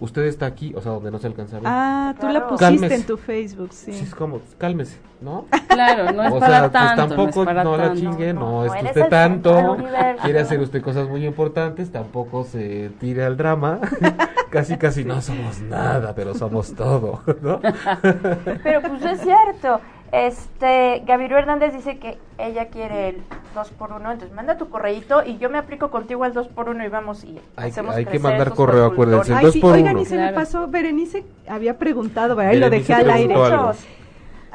usted 0.02 0.24
está 0.24 0.46
aquí, 0.46 0.74
o 0.76 0.82
sea, 0.82 0.92
donde 0.92 1.10
no 1.10 1.20
se 1.20 1.28
alcanza 1.28 1.56
a 1.56 1.60
ver. 1.62 1.70
Ah, 1.72 2.16
tú 2.20 2.28
la 2.28 2.50
pusiste 2.50 2.66
Cálmese. 2.66 2.96
en 2.96 3.04
tu 3.04 3.16
Facebook, 3.16 3.70
sí. 3.72 3.94
Sí, 3.94 4.04
es 4.04 4.14
como, 4.14 4.42
cálmese, 4.58 4.98
¿no? 5.22 5.46
Claro, 5.70 6.12
no 6.12 6.22
es 6.22 6.34
o 6.34 6.40
para 6.40 6.60
sea, 6.60 6.72
tanto, 6.72 7.16
pues 7.16 7.18
tampoco 7.18 7.36
no 7.36 7.42
es 7.44 7.46
para 7.46 7.64
no 7.64 7.78
la 7.78 7.94
chingue, 7.94 8.34
no, 8.34 8.40
No, 8.42 8.66
es 8.66 8.74
que 8.74 8.86
usted 8.88 9.08
tanto 9.08 9.78
quiere 10.22 10.40
hacer 10.42 10.60
usted 10.60 10.82
cosas 10.82 11.08
muy 11.08 11.26
importantes, 11.26 11.94
tampoco 11.94 12.44
se 12.44 12.92
tire 13.00 13.24
al 13.24 13.38
drama, 13.38 13.80
casi 14.52 14.76
casi 14.76 15.06
no 15.06 15.22
somos 15.22 15.62
nada, 15.62 16.14
pero 16.14 16.34
somos 16.36 16.74
todo, 16.76 17.22
¿no? 17.42 17.62
Pero 18.64 18.82
pues 18.82 19.06
es 19.06 19.22
cierto. 19.22 19.80
Este, 20.14 21.02
Gabriel 21.08 21.32
Hernández 21.32 21.74
dice 21.74 21.98
que 21.98 22.20
ella 22.38 22.68
quiere 22.68 23.10
el 23.10 23.18
2 23.56 23.72
por 23.72 23.92
1 23.94 24.12
entonces 24.12 24.32
manda 24.36 24.60
tu 24.60 24.70
correíto 24.70 25.24
y 25.26 25.40
yo 25.40 25.50
me 25.50 25.58
aplico 25.58 25.90
contigo 25.90 26.24
al 26.24 26.34
2 26.34 26.50
por 26.50 26.70
1 26.70 26.86
y 26.86 26.88
vamos 26.88 27.24
y 27.24 27.40
Hay- 27.56 27.72
hacemos 27.72 27.96
hay 27.96 28.06
que 28.06 28.20
mandar 28.20 28.54
correo, 28.54 28.86
acuérdense. 28.86 29.34
Ay, 29.34 29.46
dos 29.46 29.54
sí, 29.54 29.60
por 29.60 29.74
oigan, 29.74 29.94
uno. 29.96 30.02
y 30.04 30.06
se 30.06 30.16
me 30.16 30.22
Claro. 30.22 30.36
pasó, 30.36 30.68
Berenice 30.68 31.24
había 31.48 31.80
preguntado, 31.80 32.36
¿verdad? 32.36 32.54
Y 32.54 32.60
lo 32.60 32.70
dejé 32.70 32.94
al 32.94 33.10
aire. 33.10 33.34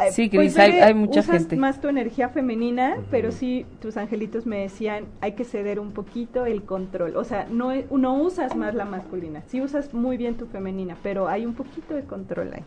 Ay, 0.00 0.12
Sí, 0.12 0.28
pues, 0.28 0.52
Cris, 0.52 0.59
hay- 0.61 0.70
Bere, 0.70 0.84
hay 0.84 0.94
mucha 0.94 1.20
usas 1.20 1.38
gente. 1.38 1.56
más 1.56 1.80
tu 1.80 1.88
energía 1.88 2.28
femenina, 2.28 2.92
Ujú. 2.98 3.06
pero 3.11 3.32
sí 3.32 3.66
tus 3.80 3.96
angelitos 3.96 4.46
me 4.46 4.61
decían, 4.61 5.06
hay 5.20 5.32
que 5.32 5.42
ceder 5.42 5.80
un 5.80 5.90
poquito 5.90 6.46
el 6.46 6.62
control. 6.62 7.16
O 7.16 7.24
sea, 7.24 7.48
no, 7.50 7.72
no 7.90 8.14
usas 8.14 8.54
más 8.54 8.76
la 8.76 8.84
masculina, 8.84 9.42
sí 9.48 9.61
usas 9.61 9.92
muy 9.92 10.16
bien 10.16 10.36
tu 10.36 10.46
femenina, 10.46 10.96
pero 11.02 11.26
hay 11.26 11.44
un 11.44 11.54
poquito 11.54 11.94
de 11.94 12.04
control 12.04 12.52
ahí. 12.54 12.62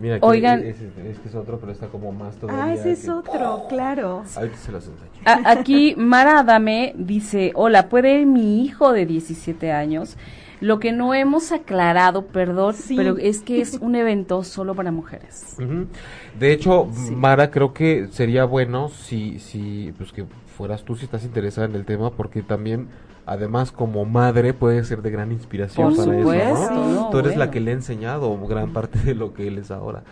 Mira, 0.00 0.16
aquí 0.16 0.26
Oigan. 0.26 0.60
es, 0.64 0.80
es 0.80 1.18
que 1.18 1.28
es 1.28 1.34
otro, 1.34 1.58
pero 1.58 1.72
está 1.72 1.88
como 1.88 2.12
más 2.12 2.36
todavía. 2.36 2.64
Ah, 2.64 2.74
ese 2.74 2.92
es 2.92 3.04
que- 3.04 3.10
otro, 3.10 3.64
claro. 3.68 4.22
Ahorita 4.36 4.56
se 4.56 4.72
los 4.72 4.86
enseño. 4.86 5.10
A- 5.24 5.50
aquí 5.50 5.94
Mara 5.96 6.40
Adame 6.40 6.94
dice, 6.96 7.52
hola, 7.54 7.88
¿puede 7.88 8.20
ir 8.20 8.26
mi 8.26 8.64
hijo 8.64 8.92
de 8.92 9.06
17 9.06 9.72
años? 9.72 10.16
Lo 10.60 10.80
que 10.80 10.90
no 10.90 11.14
hemos 11.14 11.52
aclarado, 11.52 12.26
perdón, 12.26 12.74
Sí. 12.74 12.96
pero 12.96 13.16
es 13.16 13.40
que 13.42 13.60
es 13.60 13.74
un 13.80 13.94
evento 13.94 14.42
solo 14.42 14.74
para 14.74 14.90
mujeres. 14.90 15.54
Ujú. 15.58 15.86
De 16.38 16.52
hecho, 16.52 16.88
Sí. 16.92 17.14
Mara, 17.14 17.50
creo 17.50 17.72
que 17.72 18.08
sería 18.10 18.44
bueno 18.44 18.88
si, 18.88 19.38
si, 19.38 19.92
pues 19.96 20.12
que 20.12 20.24
fueras 20.56 20.82
tú 20.84 20.96
si 20.96 21.04
estás 21.04 21.24
interesada 21.24 21.68
en 21.68 21.76
el 21.76 21.84
tema, 21.84 22.10
porque 22.10 22.42
también, 22.42 22.88
además, 23.28 23.72
como 23.72 24.04
madre, 24.04 24.54
puede 24.54 24.82
ser 24.84 25.02
de 25.02 25.10
gran 25.10 25.32
inspiración 25.32 25.88
Por 25.94 25.96
para 26.04 26.18
supuesto, 26.18 26.64
eso, 26.64 26.74
¿no? 26.86 26.94
no, 27.04 27.10
Tú 27.10 27.18
eres 27.18 27.36
la 27.36 27.50
que 27.50 27.60
le 27.60 27.70
ha 27.70 27.74
enseñado 27.74 28.36
gran 28.46 28.72
parte 28.72 28.98
de 28.98 29.14
lo 29.14 29.34
que 29.34 29.48
él 29.48 29.58
es 29.58 29.70
ahora. 29.70 30.02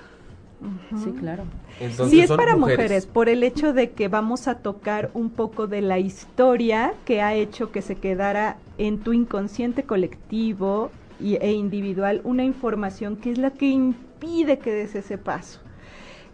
Sí, 1.05 1.11
claro. 1.13 1.45
Entonces, 1.81 2.11
sí 2.11 2.21
es 2.21 2.31
para 2.33 2.57
mujeres. 2.57 3.07
por 3.07 3.29
el 3.29 3.43
hecho 3.43 3.73
de 3.75 3.91
que 3.91 4.09
vamos 4.09 4.49
a 4.49 4.57
tocar 4.57 5.11
un 5.13 5.29
poco 5.31 5.67
de 5.67 5.83
la 5.83 5.99
historia 5.99 6.95
que 7.05 7.21
ha 7.21 7.35
hecho 7.35 7.71
que 7.71 7.83
se 7.83 7.97
quedara 7.97 8.57
en 8.79 8.99
tu 8.99 9.13
inconsciente 9.13 9.83
colectivo 9.83 10.91
y, 11.21 11.35
e 11.37 11.53
individual 11.53 12.21
una 12.25 12.45
información 12.45 13.17
que 13.17 13.31
es 13.33 13.39
la 13.39 13.51
que 13.51 13.69
impide 13.69 14.59
que 14.59 14.73
des 14.73 14.95
ese 14.95 15.19
paso. 15.19 15.61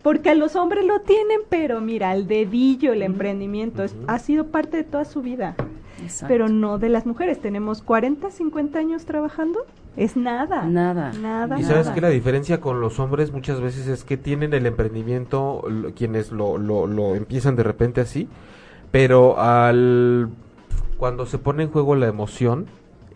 Porque 0.02 0.30
a 0.30 0.34
los 0.34 0.56
hombres 0.56 0.84
lo 0.86 1.00
tienen, 1.00 1.40
pero 1.48 1.80
mira, 1.80 2.10
al 2.10 2.26
dedillo 2.26 2.92
el 2.92 3.02
emprendimiento 3.02 3.82
es- 3.82 3.96
ha 4.06 4.18
sido 4.18 4.46
parte 4.46 4.76
de 4.78 4.84
toda 4.84 5.04
su 5.04 5.20
vida, 5.22 5.54
Exacto. 6.02 6.26
pero 6.32 6.48
no 6.48 6.78
de 6.78 6.88
las 6.88 7.06
mujeres. 7.06 7.40
Tenemos 7.40 7.82
40, 7.82 8.30
50 8.30 8.78
años 8.78 9.04
trabajando, 9.04 9.60
es 9.96 10.16
nada. 10.16 10.64
Nada. 10.64 11.12
Nada. 11.20 11.58
Y 11.58 11.62
sabes 11.64 11.86
Nada. 11.86 11.94
que 11.94 12.00
la 12.00 12.08
diferencia 12.08 12.60
con 12.60 12.80
los 12.80 12.98
hombres 13.00 13.32
muchas 13.32 13.60
veces 13.60 13.86
es 13.88 14.04
que 14.04 14.16
tienen 14.16 14.52
el 14.54 14.66
emprendimiento, 14.66 15.62
lo- 15.68 15.92
quienes 15.94 16.32
lo, 16.32 16.58
lo, 16.58 16.86
lo 16.86 17.14
empiezan 17.14 17.56
de 17.56 17.62
repente 17.62 18.00
así, 18.00 18.28
pero 18.90 19.38
al 19.40 20.28
cuando 20.98 21.26
se 21.26 21.38
pone 21.38 21.64
en 21.64 21.70
juego 21.70 21.94
la 21.96 22.06
emoción, 22.06 22.66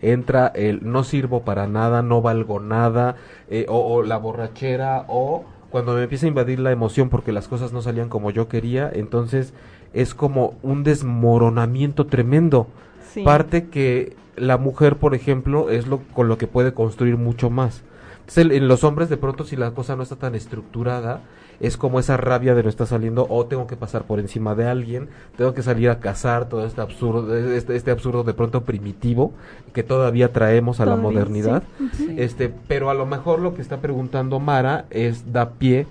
entra 0.01 0.47
el 0.47 0.79
no 0.89 1.03
sirvo 1.03 1.41
para 1.43 1.67
nada, 1.67 2.01
no 2.01 2.21
valgo 2.21 2.59
nada, 2.59 3.15
eh, 3.49 3.65
o, 3.69 3.79
o 3.79 4.03
la 4.03 4.17
borrachera, 4.17 5.05
o 5.07 5.45
cuando 5.69 5.93
me 5.93 6.03
empieza 6.03 6.25
a 6.25 6.29
invadir 6.29 6.59
la 6.59 6.71
emoción 6.71 7.09
porque 7.09 7.31
las 7.31 7.47
cosas 7.47 7.73
no 7.73 7.81
salían 7.81 8.09
como 8.09 8.29
yo 8.31 8.47
quería, 8.47 8.89
entonces 8.93 9.53
es 10.01 10.13
como 10.13 10.53
un 10.63 10.83
desmoronamiento 10.83 12.05
tremendo 12.05 12.67
Sí. 13.13 13.23
parte 13.23 13.67
que 13.69 14.15
la 14.35 14.57
mujer, 14.57 14.97
por 14.97 15.15
ejemplo, 15.15 15.69
es 15.69 15.87
lo 15.87 15.99
con 16.13 16.27
lo 16.27 16.37
que 16.37 16.45
puede 16.47 16.73
construir 16.73 17.17
mucho 17.17 17.49
más. 17.49 17.83
Entonces, 18.19 18.57
en 18.57 18.67
los 18.67 18.83
hombres, 18.83 19.09
de 19.09 19.17
pronto, 19.17 19.45
si 19.45 19.55
la 19.55 19.71
cosa 19.71 19.95
no 19.95 20.03
está 20.03 20.17
tan 20.17 20.35
estructurada, 20.35 21.21
es 21.59 21.77
como 21.77 21.99
esa 21.99 22.17
rabia 22.17 22.53
de 22.53 22.61
no 22.61 22.69
está 22.69 22.85
saliendo, 22.85 23.25
o 23.29 23.45
tengo 23.47 23.65
que 23.65 23.75
pasar 23.77 24.03
por 24.03 24.19
encima 24.19 24.53
de 24.53 24.67
alguien, 24.67 25.07
tengo 25.37 25.53
que 25.55 25.63
salir 25.63 25.89
a 25.89 25.99
cazar 25.99 26.49
todo 26.49 26.65
este 26.65 26.81
absurdo, 26.81 27.35
este, 27.35 27.75
este 27.75 27.89
absurdo 27.89 28.23
de 28.23 28.33
pronto 28.33 28.61
primitivo 28.63 29.31
que 29.73 29.81
todavía 29.81 30.31
traemos 30.33 30.79
a 30.81 30.85
la 30.85 30.97
modernidad. 30.97 31.63
Sí. 31.93 32.13
Este, 32.17 32.53
pero 32.67 32.89
a 32.91 32.93
lo 32.93 33.05
mejor 33.07 33.39
lo 33.39 33.55
que 33.55 33.61
está 33.63 33.77
preguntando 33.77 34.39
Mara 34.39 34.85
es 34.91 35.31
da 35.33 35.51
pie 35.51 35.87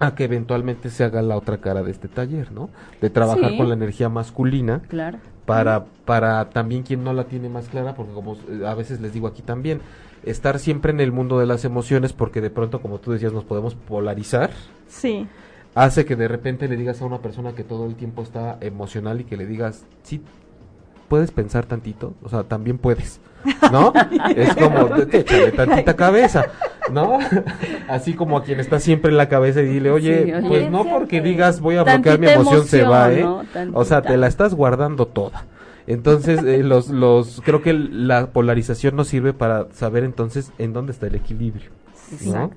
a 0.00 0.14
que 0.14 0.24
eventualmente 0.24 0.90
se 0.90 1.04
haga 1.04 1.22
la 1.22 1.36
otra 1.36 1.58
cara 1.58 1.82
de 1.82 1.90
este 1.90 2.08
taller, 2.08 2.50
¿no? 2.52 2.70
De 3.00 3.10
trabajar 3.10 3.50
Sí. 3.50 3.56
con 3.56 3.68
la 3.68 3.74
energía 3.74 4.08
masculina 4.08 4.80
Claro. 4.88 5.18
para, 5.46 5.84
para 6.04 6.48
también 6.50 6.82
quien 6.82 7.04
no 7.04 7.12
la 7.12 7.24
tiene 7.24 7.48
más 7.48 7.68
clara, 7.68 7.94
porque 7.94 8.12
como 8.12 8.34
eh, 8.48 8.66
a 8.66 8.74
veces 8.74 9.00
les 9.00 9.12
digo 9.12 9.26
aquí 9.28 9.42
también, 9.42 9.80
estar 10.24 10.58
siempre 10.58 10.90
en 10.92 11.00
el 11.00 11.12
mundo 11.12 11.38
de 11.38 11.46
las 11.46 11.64
emociones, 11.64 12.12
porque 12.12 12.40
de 12.40 12.50
pronto, 12.50 12.80
como 12.82 12.98
tú 12.98 13.12
decías, 13.12 13.32
nos 13.32 13.44
podemos 13.44 13.74
polarizar, 13.74 14.50
Sí. 14.88 15.26
hace 15.74 16.04
que 16.04 16.16
de 16.16 16.28
repente 16.28 16.66
le 16.66 16.76
digas 16.76 17.00
a 17.02 17.04
una 17.06 17.18
persona 17.18 17.52
que 17.54 17.62
todo 17.64 17.86
el 17.86 17.94
tiempo 17.94 18.22
está 18.22 18.56
emocional 18.60 19.20
y 19.20 19.24
que 19.24 19.36
le 19.36 19.46
digas, 19.46 19.84
sí, 20.02 20.22
puedes 21.10 21.32
pensar 21.32 21.66
tantito, 21.66 22.14
o 22.22 22.28
sea, 22.28 22.44
también 22.44 22.78
puedes, 22.78 23.20
¿no? 23.72 23.92
es 24.36 24.54
como, 24.54 24.94
échale 24.96 25.50
tantita 25.50 25.96
cabeza, 25.96 26.46
¿no? 26.92 27.18
Así 27.88 28.14
como 28.14 28.38
a 28.38 28.44
quien 28.44 28.60
está 28.60 28.78
siempre 28.78 29.10
en 29.10 29.16
la 29.16 29.28
cabeza 29.28 29.60
y 29.60 29.66
dile, 29.66 29.90
oye, 29.90 30.24
Sí, 30.24 30.32
oye. 30.32 30.48
pues 30.48 30.70
no 30.70 30.84
porque 30.84 31.20
digas 31.20 31.60
voy 31.60 31.76
a 31.76 31.82
bloquear 31.82 32.20
mi 32.20 32.28
emoción, 32.28 32.64
se 32.64 32.84
va, 32.84 33.12
¿eh? 33.12 33.22
¿no? 33.22 33.42
O 33.74 33.84
sea, 33.84 34.02
te 34.02 34.16
la 34.16 34.28
estás 34.28 34.54
guardando 34.54 35.06
toda. 35.06 35.46
Entonces, 35.88 36.44
eh, 36.44 36.62
los, 36.62 36.88
los, 36.90 37.42
creo 37.44 37.60
que 37.60 37.72
la 37.72 38.28
polarización 38.28 38.94
nos 38.94 39.08
sirve 39.08 39.32
para 39.32 39.66
saber 39.72 40.04
entonces 40.04 40.52
en 40.58 40.72
dónde 40.72 40.92
está 40.92 41.08
el 41.08 41.16
equilibrio. 41.16 41.70
¿no? 42.26 42.52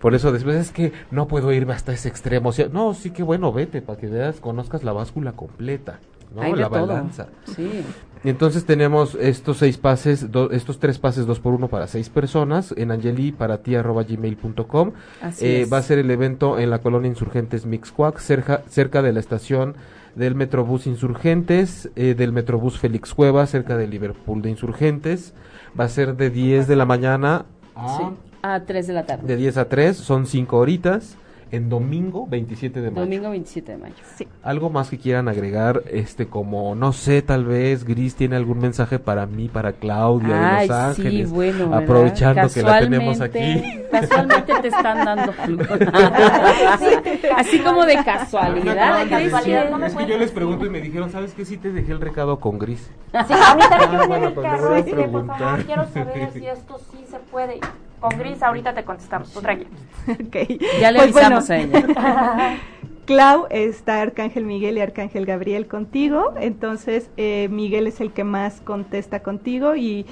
Por 0.00 0.14
eso 0.14 0.32
después 0.32 0.56
es 0.56 0.70
que 0.70 0.92
no 1.10 1.28
puedo 1.28 1.52
irme 1.52 1.74
hasta 1.74 1.92
ese 1.92 2.08
extremo. 2.08 2.48
O 2.48 2.52
sea, 2.52 2.68
no, 2.72 2.94
sí 2.94 3.10
que 3.10 3.22
bueno, 3.22 3.52
vete 3.52 3.82
para 3.82 4.00
que 4.00 4.06
veas, 4.06 4.40
conozcas 4.40 4.82
la 4.82 4.92
báscula 4.92 5.32
completa, 5.32 6.00
¿no? 6.34 6.42
Hay 6.42 6.54
la 6.54 6.68
balanza. 6.68 7.28
Sí. 7.44 7.82
Y 8.24 8.28
Entonces 8.28 8.64
tenemos 8.64 9.16
estos 9.16 9.58
seis 9.58 9.78
pases, 9.78 10.30
do- 10.30 10.52
estos 10.52 10.78
tres 10.78 10.98
pases 11.00 11.26
dos 11.26 11.40
por 11.40 11.54
uno 11.54 11.66
para 11.68 11.88
seis 11.88 12.08
personas 12.08 12.72
en 12.76 12.92
angeliparati@gmail.com. 12.92 14.92
Así 15.20 15.46
Eh, 15.46 15.62
es. 15.62 15.72
va 15.72 15.78
a 15.78 15.82
ser 15.82 15.98
el 15.98 16.10
evento 16.10 16.58
en 16.58 16.70
la 16.70 16.78
colonia 16.80 17.08
Insurgentes 17.08 17.66
Mixcuac, 17.66 18.18
cerca, 18.18 18.62
cerca 18.68 19.02
de 19.02 19.12
la 19.12 19.20
estación 19.20 19.74
del 20.14 20.34
Metrobús 20.34 20.86
Insurgentes, 20.86 21.90
eh, 21.96 22.14
del 22.14 22.32
Metrobús 22.32 22.78
Félix 22.78 23.14
Cueva, 23.14 23.46
cerca 23.46 23.76
de 23.76 23.86
Liverpool 23.86 24.42
de 24.42 24.50
Insurgentes. 24.50 25.34
Va 25.78 25.84
a 25.84 25.88
ser 25.88 26.16
de 26.16 26.30
10 26.30 26.68
de 26.68 26.76
la 26.76 26.84
mañana 26.84 27.46
a, 27.74 27.96
Sí. 27.96 28.04
A 28.42 28.60
3 28.60 28.86
de 28.86 28.92
la 28.92 29.06
tarde. 29.06 29.26
de 29.26 29.36
10 29.36 29.56
a 29.56 29.68
3, 29.68 29.96
son 29.96 30.26
5 30.26 30.58
horitas, 30.58 31.16
en 31.52 31.68
domingo 31.68 32.26
27 32.28 32.80
de 32.80 32.90
mayo. 32.90 33.02
Domingo 33.02 33.30
27 33.30 33.72
de 33.72 33.78
mayo. 33.78 33.94
Sí. 34.16 34.26
Algo 34.42 34.70
más 34.70 34.88
que 34.88 34.98
quieran 34.98 35.28
agregar, 35.28 35.82
este 35.90 36.26
como, 36.26 36.74
no 36.74 36.92
sé, 36.94 37.20
tal 37.20 37.44
vez 37.44 37.84
Gris 37.84 38.14
tiene 38.16 38.36
algún 38.36 38.58
mensaje 38.58 38.98
para 38.98 39.26
mí, 39.26 39.48
para 39.48 39.74
Claudia 39.74 40.28
de 40.34 40.34
Ay, 40.34 40.68
Los 40.68 40.76
Ángeles. 40.76 41.28
sí, 41.28 41.34
bueno, 41.34 41.74
aprovechando 41.74 42.48
que 42.48 42.62
la 42.62 42.78
tenemos 42.80 43.20
aquí. 43.20 43.62
Casualmente- 43.90 44.52
te 44.62 44.68
están 44.68 45.04
dando. 45.04 45.32
Así 47.36 47.58
como 47.60 47.84
de 47.84 47.96
casualidad. 48.04 49.04
de 49.04 49.10
casualidad, 49.10 49.70
no 49.70 49.78
me 49.78 49.86
es 49.88 49.94
que 49.94 50.06
yo 50.06 50.16
les 50.18 50.30
pregunto 50.30 50.64
y 50.66 50.70
me 50.70 50.80
dijeron, 50.80 51.10
¿sabes 51.10 51.34
qué? 51.34 51.44
Sí 51.44 51.56
te 51.58 51.70
dejé 51.70 51.92
el 51.92 52.00
recado 52.00 52.38
con 52.40 52.58
Gris. 52.58 52.90
Sí, 53.10 53.34
a 53.34 53.54
mí 53.54 53.62
también 53.68 53.90
Ah, 53.92 53.98
me 54.00 54.06
bueno, 54.06 54.26
el 54.28 54.32
pues 54.32 54.46
por 54.46 55.26
favor, 55.26 55.64
quiero 55.64 55.86
saber 55.88 56.30
si 56.32 56.46
esto 56.46 56.80
sí 56.90 57.04
se 57.10 57.18
puede. 57.30 57.60
Con 58.02 58.18
Gris 58.18 58.42
ahorita 58.42 58.74
te 58.74 58.84
contestamos, 58.84 59.32
tú 59.32 59.40
tranquila. 59.40 59.70
Ok. 60.08 60.36
Ya 60.80 60.90
le 60.90 60.98
Pues 60.98 61.12
bueno, 61.12 61.36
avisamos 61.36 61.50
a 61.50 61.56
ella. 61.56 62.58
Clau, 63.06 63.46
está 63.50 64.02
Arcángel 64.02 64.44
Miguel 64.44 64.76
y 64.76 64.80
Arcángel 64.80 65.24
Gabriel 65.24 65.68
contigo, 65.68 66.34
entonces 66.40 67.10
eh, 67.16 67.48
Miguel 67.50 67.86
es 67.86 68.00
el 68.00 68.12
que 68.12 68.24
más 68.24 68.60
contesta 68.60 69.22
contigo 69.22 69.76
y 69.76 70.04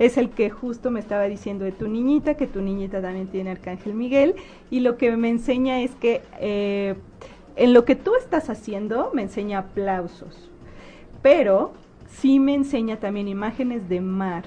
es 0.00 0.16
el 0.16 0.30
que 0.30 0.50
justo 0.50 0.90
me 0.90 0.98
estaba 0.98 1.24
diciendo 1.24 1.64
de 1.64 1.70
tu 1.72 1.86
niñita, 1.86 2.34
que 2.34 2.48
tu 2.48 2.62
niñita 2.62 3.00
también 3.00 3.28
tiene 3.28 3.50
Arcángel 3.50 3.94
Miguel 3.94 4.34
y 4.70 4.80
lo 4.80 4.96
que 4.96 5.16
me 5.16 5.28
enseña 5.28 5.80
es 5.80 5.94
que 5.96 6.22
eh, 6.40 6.96
en 7.54 7.72
lo 7.72 7.84
que 7.84 7.94
tú 7.94 8.16
estás 8.16 8.50
haciendo 8.50 9.10
me 9.14 9.22
enseña 9.22 9.58
aplausos, 9.58 10.50
pero 11.22 11.74
sí 12.08 12.40
me 12.40 12.54
enseña 12.54 12.96
también 12.96 13.28
imágenes 13.28 13.88
de 13.88 14.00
mar, 14.00 14.44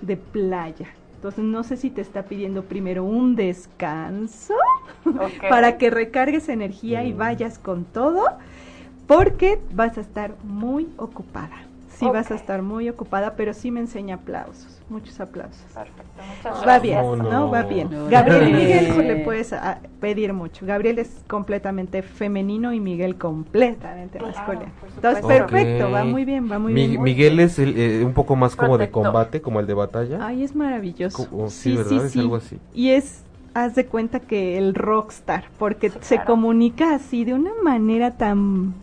de 0.00 0.16
playa. 0.16 0.88
Entonces 1.20 1.44
no 1.44 1.64
sé 1.64 1.76
si 1.76 1.90
te 1.90 2.00
está 2.00 2.22
pidiendo 2.22 2.62
primero 2.64 3.04
un 3.04 3.36
descanso 3.36 4.54
para 5.50 5.76
que 5.76 5.90
recargues 5.90 6.48
energía 6.48 7.04
y 7.04 7.12
Mm. 7.12 7.18
vayas 7.18 7.58
con 7.58 7.84
todo, 7.84 8.24
porque 9.06 9.60
vas 9.74 9.98
a 9.98 10.00
estar 10.00 10.34
muy 10.42 10.88
ocupada. 10.96 11.69
Sí 12.00 12.06
vas 12.06 12.30
a 12.30 12.34
estar 12.34 12.62
muy 12.62 12.88
ocupada, 12.88 13.36
pero 13.36 13.52
sí 13.52 13.70
me 13.70 13.80
enseña 13.80 14.14
aplausos, 14.16 14.80
muchos 14.88 15.20
aplausos. 15.20 15.62
Perfecto, 15.74 16.22
muchas 16.36 16.56
Va 16.56 16.62
gracias. 16.64 16.82
bien, 16.82 16.96
Vámonos. 16.96 17.32
¿no? 17.32 17.50
Va 17.50 17.62
bien. 17.64 17.90
No, 17.90 18.06
Gabriel 18.08 18.48
y 18.48 18.52
no. 18.52 18.58
Miguel 18.58 18.86
pues, 18.94 19.06
le 19.06 19.16
puedes 19.16 19.52
ah, 19.52 19.80
pedir 20.00 20.32
mucho. 20.32 20.64
Gabriel 20.64 20.98
es 20.98 21.10
completamente 21.28 22.02
femenino 22.02 22.72
y 22.72 22.80
Miguel 22.80 23.16
completamente 23.16 24.18
Claro, 24.18 24.34
masculino. 24.34 24.72
Entonces, 24.96 25.26
perfecto, 25.26 25.90
va 25.90 26.04
muy 26.04 26.24
bien, 26.24 26.50
va 26.50 26.58
muy 26.58 26.72
Mi- 26.72 26.88
bien. 26.88 27.02
Miguel 27.02 27.40
es 27.40 27.58
el, 27.58 27.76
eh, 27.78 28.02
un 28.04 28.14
poco 28.14 28.34
más 28.34 28.56
como 28.56 28.78
de 28.78 28.90
combate, 28.90 29.42
como 29.42 29.60
el 29.60 29.66
de 29.66 29.74
batalla. 29.74 30.18
Ay, 30.22 30.42
es 30.42 30.54
maravilloso. 30.56 31.28
Co- 31.28 31.50
sí, 31.50 31.76
¿verdad? 31.76 32.06
Es 32.06 32.16
algo 32.16 32.36
así. 32.36 32.58
Y 32.74 32.90
es, 32.90 33.24
haz 33.54 33.74
de 33.74 33.86
cuenta 33.86 34.20
que 34.20 34.56
el 34.58 34.74
rockstar, 34.74 35.44
porque 35.58 35.90
Sí, 35.90 35.98
se 36.00 36.14
claro. 36.16 36.26
comunica 36.26 36.94
así 36.94 37.24
de 37.24 37.34
una 37.34 37.50
manera 37.62 38.12
tan 38.12 38.74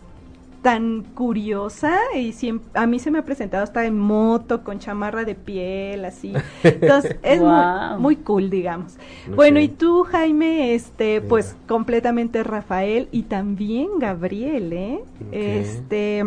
tan 0.62 1.02
curiosa 1.14 1.96
y 2.16 2.32
siem- 2.32 2.60
a 2.74 2.86
mí 2.86 2.98
se 2.98 3.10
me 3.10 3.18
ha 3.18 3.24
presentado 3.24 3.62
hasta 3.62 3.84
en 3.86 3.98
moto 3.98 4.64
con 4.64 4.78
chamarra 4.80 5.24
de 5.24 5.34
piel 5.34 6.04
así. 6.04 6.32
Entonces 6.62 7.16
es 7.22 7.40
muy, 7.40 7.98
muy 8.00 8.16
cool 8.16 8.50
digamos. 8.50 8.96
Bueno 9.34 9.60
y 9.60 9.68
tú 9.68 10.04
Jaime 10.04 10.74
este 10.74 11.20
pues 11.20 11.56
completamente 11.66 12.42
Rafael 12.42 13.08
y 13.12 13.22
también 13.22 13.88
Gabriel 13.98 14.72
eh 14.72 14.98
este 15.30 16.24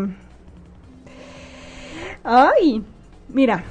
ay 2.24 2.84
mira 3.30 3.64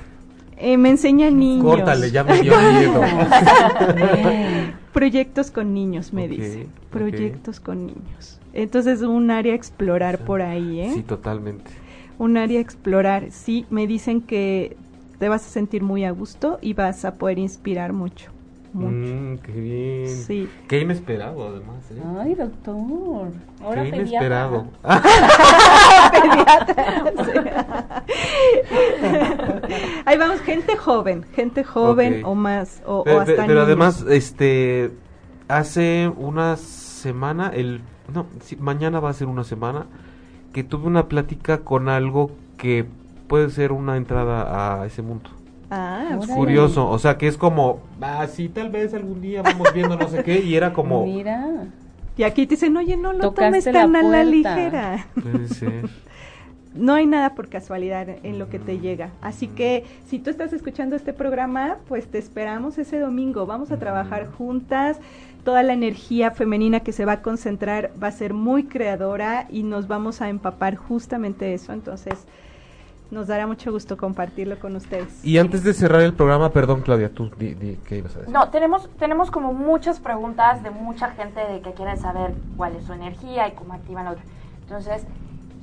eh, 0.63 0.77
me 0.77 0.91
enseña 0.91 1.31
niños. 1.31 1.65
Córtale, 1.65 2.11
ya 2.11 2.23
me 2.23 2.43
dio 2.43 2.53
miedo. 2.61 3.01
Proyectos 4.93 5.51
con 5.51 5.73
niños, 5.73 6.13
me 6.13 6.25
Ok, 6.25 6.31
dice. 6.31 6.67
Proyectos 6.91 7.61
con 7.61 7.87
niños. 7.87 8.40
Entonces, 8.53 9.03
un 9.03 9.31
área 9.31 9.53
a 9.53 9.57
explorar 9.57 10.19
por 10.19 10.43
ahí, 10.43 10.81
¿eh? 10.81 10.91
Sí, 10.95 11.03
totalmente. 11.03 11.71
Un 12.19 12.37
área 12.37 12.59
a 12.59 12.63
explorar. 12.63 13.31
Sí, 13.31 13.65
me 13.71 13.87
dicen 13.87 14.21
que 14.21 14.77
te 15.19 15.29
vas 15.29 15.47
a 15.47 15.51
sentir 15.51 15.83
muy 15.83 16.05
a 16.05 16.11
gusto 16.11 16.59
y 16.61 16.75
vas 16.75 17.05
a 17.05 17.15
poder 17.15 17.39
inspirar 17.39 17.93
mucho. 17.93 18.31
Mucho. 18.73 19.15
Mm, 19.15 19.39
qué 19.39 19.53
bien. 19.53 20.09
Sí. 20.09 20.49
Qué 20.69 20.81
inesperado, 20.81 21.49
además. 21.49 21.91
¿eh? 21.91 22.01
Ay, 22.21 22.35
doctor. 22.37 23.29
Ahora 23.63 23.83
qué 23.83 23.89
inesperado. 23.89 24.67
Ahí 30.05 30.19
vamos, 30.19 30.41
gente 30.41 30.77
joven, 30.77 31.25
gente 31.35 31.65
joven 31.65 32.23
o 32.25 32.35
más, 32.35 32.83
o, 32.87 32.99
o 33.01 33.05
Pe- 33.05 33.11
pe- 33.13 33.19
hasta 33.19 33.33
pero 33.35 33.47
niños. 33.47 33.65
además, 33.67 34.05
este, 34.09 34.91
hace 35.49 36.11
una 36.17 36.57
semana, 36.57 37.51
el, 37.55 37.81
no, 38.15 38.27
sí, 38.43 38.57
mañana 38.57 39.01
va 39.01 39.11
a 39.11 39.15
ser 39.15 39.29
una 39.29 39.45
semana, 39.45 39.87
que 40.53 40.65
tuve 40.65 40.87
una 40.87 41.07
plática 41.09 41.59
con 41.59 41.89
algo 41.89 42.31
que 42.57 42.85
puede 43.29 43.51
ser 43.51 43.73
una 43.73 43.97
entrada 43.97 44.81
a 44.81 44.87
ese 44.87 45.03
mundo. 45.03 45.31
Ah. 45.71 46.19
Curioso, 46.35 46.89
o 46.89 46.99
sea, 46.99 47.17
que 47.17 47.29
es 47.29 47.37
como, 47.37 47.81
ah, 48.01 48.27
sí, 48.27 48.49
tal 48.49 48.71
vez 48.71 48.93
algún 48.93 49.21
día 49.21 49.43
vamos 49.43 49.73
viendo 49.73 49.97
no 49.97 50.09
sé 50.09 50.25
qué, 50.25 50.41
y 50.41 50.57
era 50.57 50.73
como, 50.73 51.05
Mira. 51.07 51.47
y 52.17 52.25
aquí 52.25 52.47
te 52.47 52.57
dicen, 52.57 52.77
oye, 52.77 52.97
no 52.97 53.13
lo 53.13 53.21
Tocaste 53.21 53.45
tomes 53.45 53.67
la 53.67 53.73
tan 53.73 53.97
a 53.97 54.03
la 54.03 54.25
ligera. 54.25 55.07
puede 55.15 55.49
ser. 55.49 55.89
No 56.75 56.95
hay 56.95 57.07
nada 57.07 57.35
por 57.35 57.49
casualidad 57.49 58.09
en 58.23 58.39
lo 58.39 58.49
que 58.49 58.61
te 58.61 58.79
llega. 58.79 59.11
Así 59.21 59.49
que 59.49 59.85
si 60.07 60.21
tú 60.21 60.31
estás 60.31 60.53
escuchando 60.53 60.95
este 60.95 61.13
programa, 61.13 61.79
pues 61.89 62.09
te 62.09 62.19
esperamos 62.19 62.79
ese 62.79 63.01
domingo. 63.01 63.45
Vamos 63.45 63.73
a 63.73 63.79
trabajar 63.79 64.31
juntas. 64.31 64.99
Toda 65.45 65.63
la 65.63 65.73
energía 65.73 66.31
femenina 66.31 66.81
que 66.81 66.93
se 66.93 67.05
va 67.05 67.13
a 67.13 67.23
concentrar 67.23 67.91
va 68.01 68.09
a 68.09 68.13
ser 68.13 68.35
muy 68.35 68.65
creadora 68.65 69.47
y 69.51 69.65
nos 69.65 69.89
vamos 69.89 70.21
a 70.21 70.29
empapar 70.29 70.77
justamente 70.77 71.55
eso. 71.55 71.73
Entonces, 71.73 72.27
nos 73.11 73.27
dará 73.27 73.47
mucho 73.47 73.73
gusto 73.73 73.97
compartirlo 73.97 74.59
con 74.61 74.77
ustedes. 74.77 75.25
Y 75.25 75.39
antes 75.39 75.65
de 75.65 75.75
cerrar 75.75 76.03
el 76.03 76.15
programa, 76.15 76.51
perdón, 76.51 76.83
Claudia, 76.83 77.11
tú, 77.11 77.31
di, 77.37 77.55
di, 77.55 77.77
¿qué 77.85 77.99
ibas 77.99 78.15
a 78.15 78.21
decir? 78.21 78.33
No, 78.33 78.51
tenemos, 78.51 78.89
tenemos 78.99 79.31
como 79.33 79.53
muchas 79.53 79.99
preguntas 79.99 80.63
de 80.63 80.71
mucha 80.71 81.11
gente 81.11 81.41
de 81.41 81.61
que 81.61 81.73
quiere 81.73 81.97
saber 81.97 82.35
cuál 82.57 82.77
es 82.77 82.85
su 82.85 82.93
energía 82.93 83.49
y 83.49 83.53
cómo 83.53 83.75
activan 83.75 84.05
la 84.05 84.13
otra. 84.13 84.25
Entonces, 84.63 85.05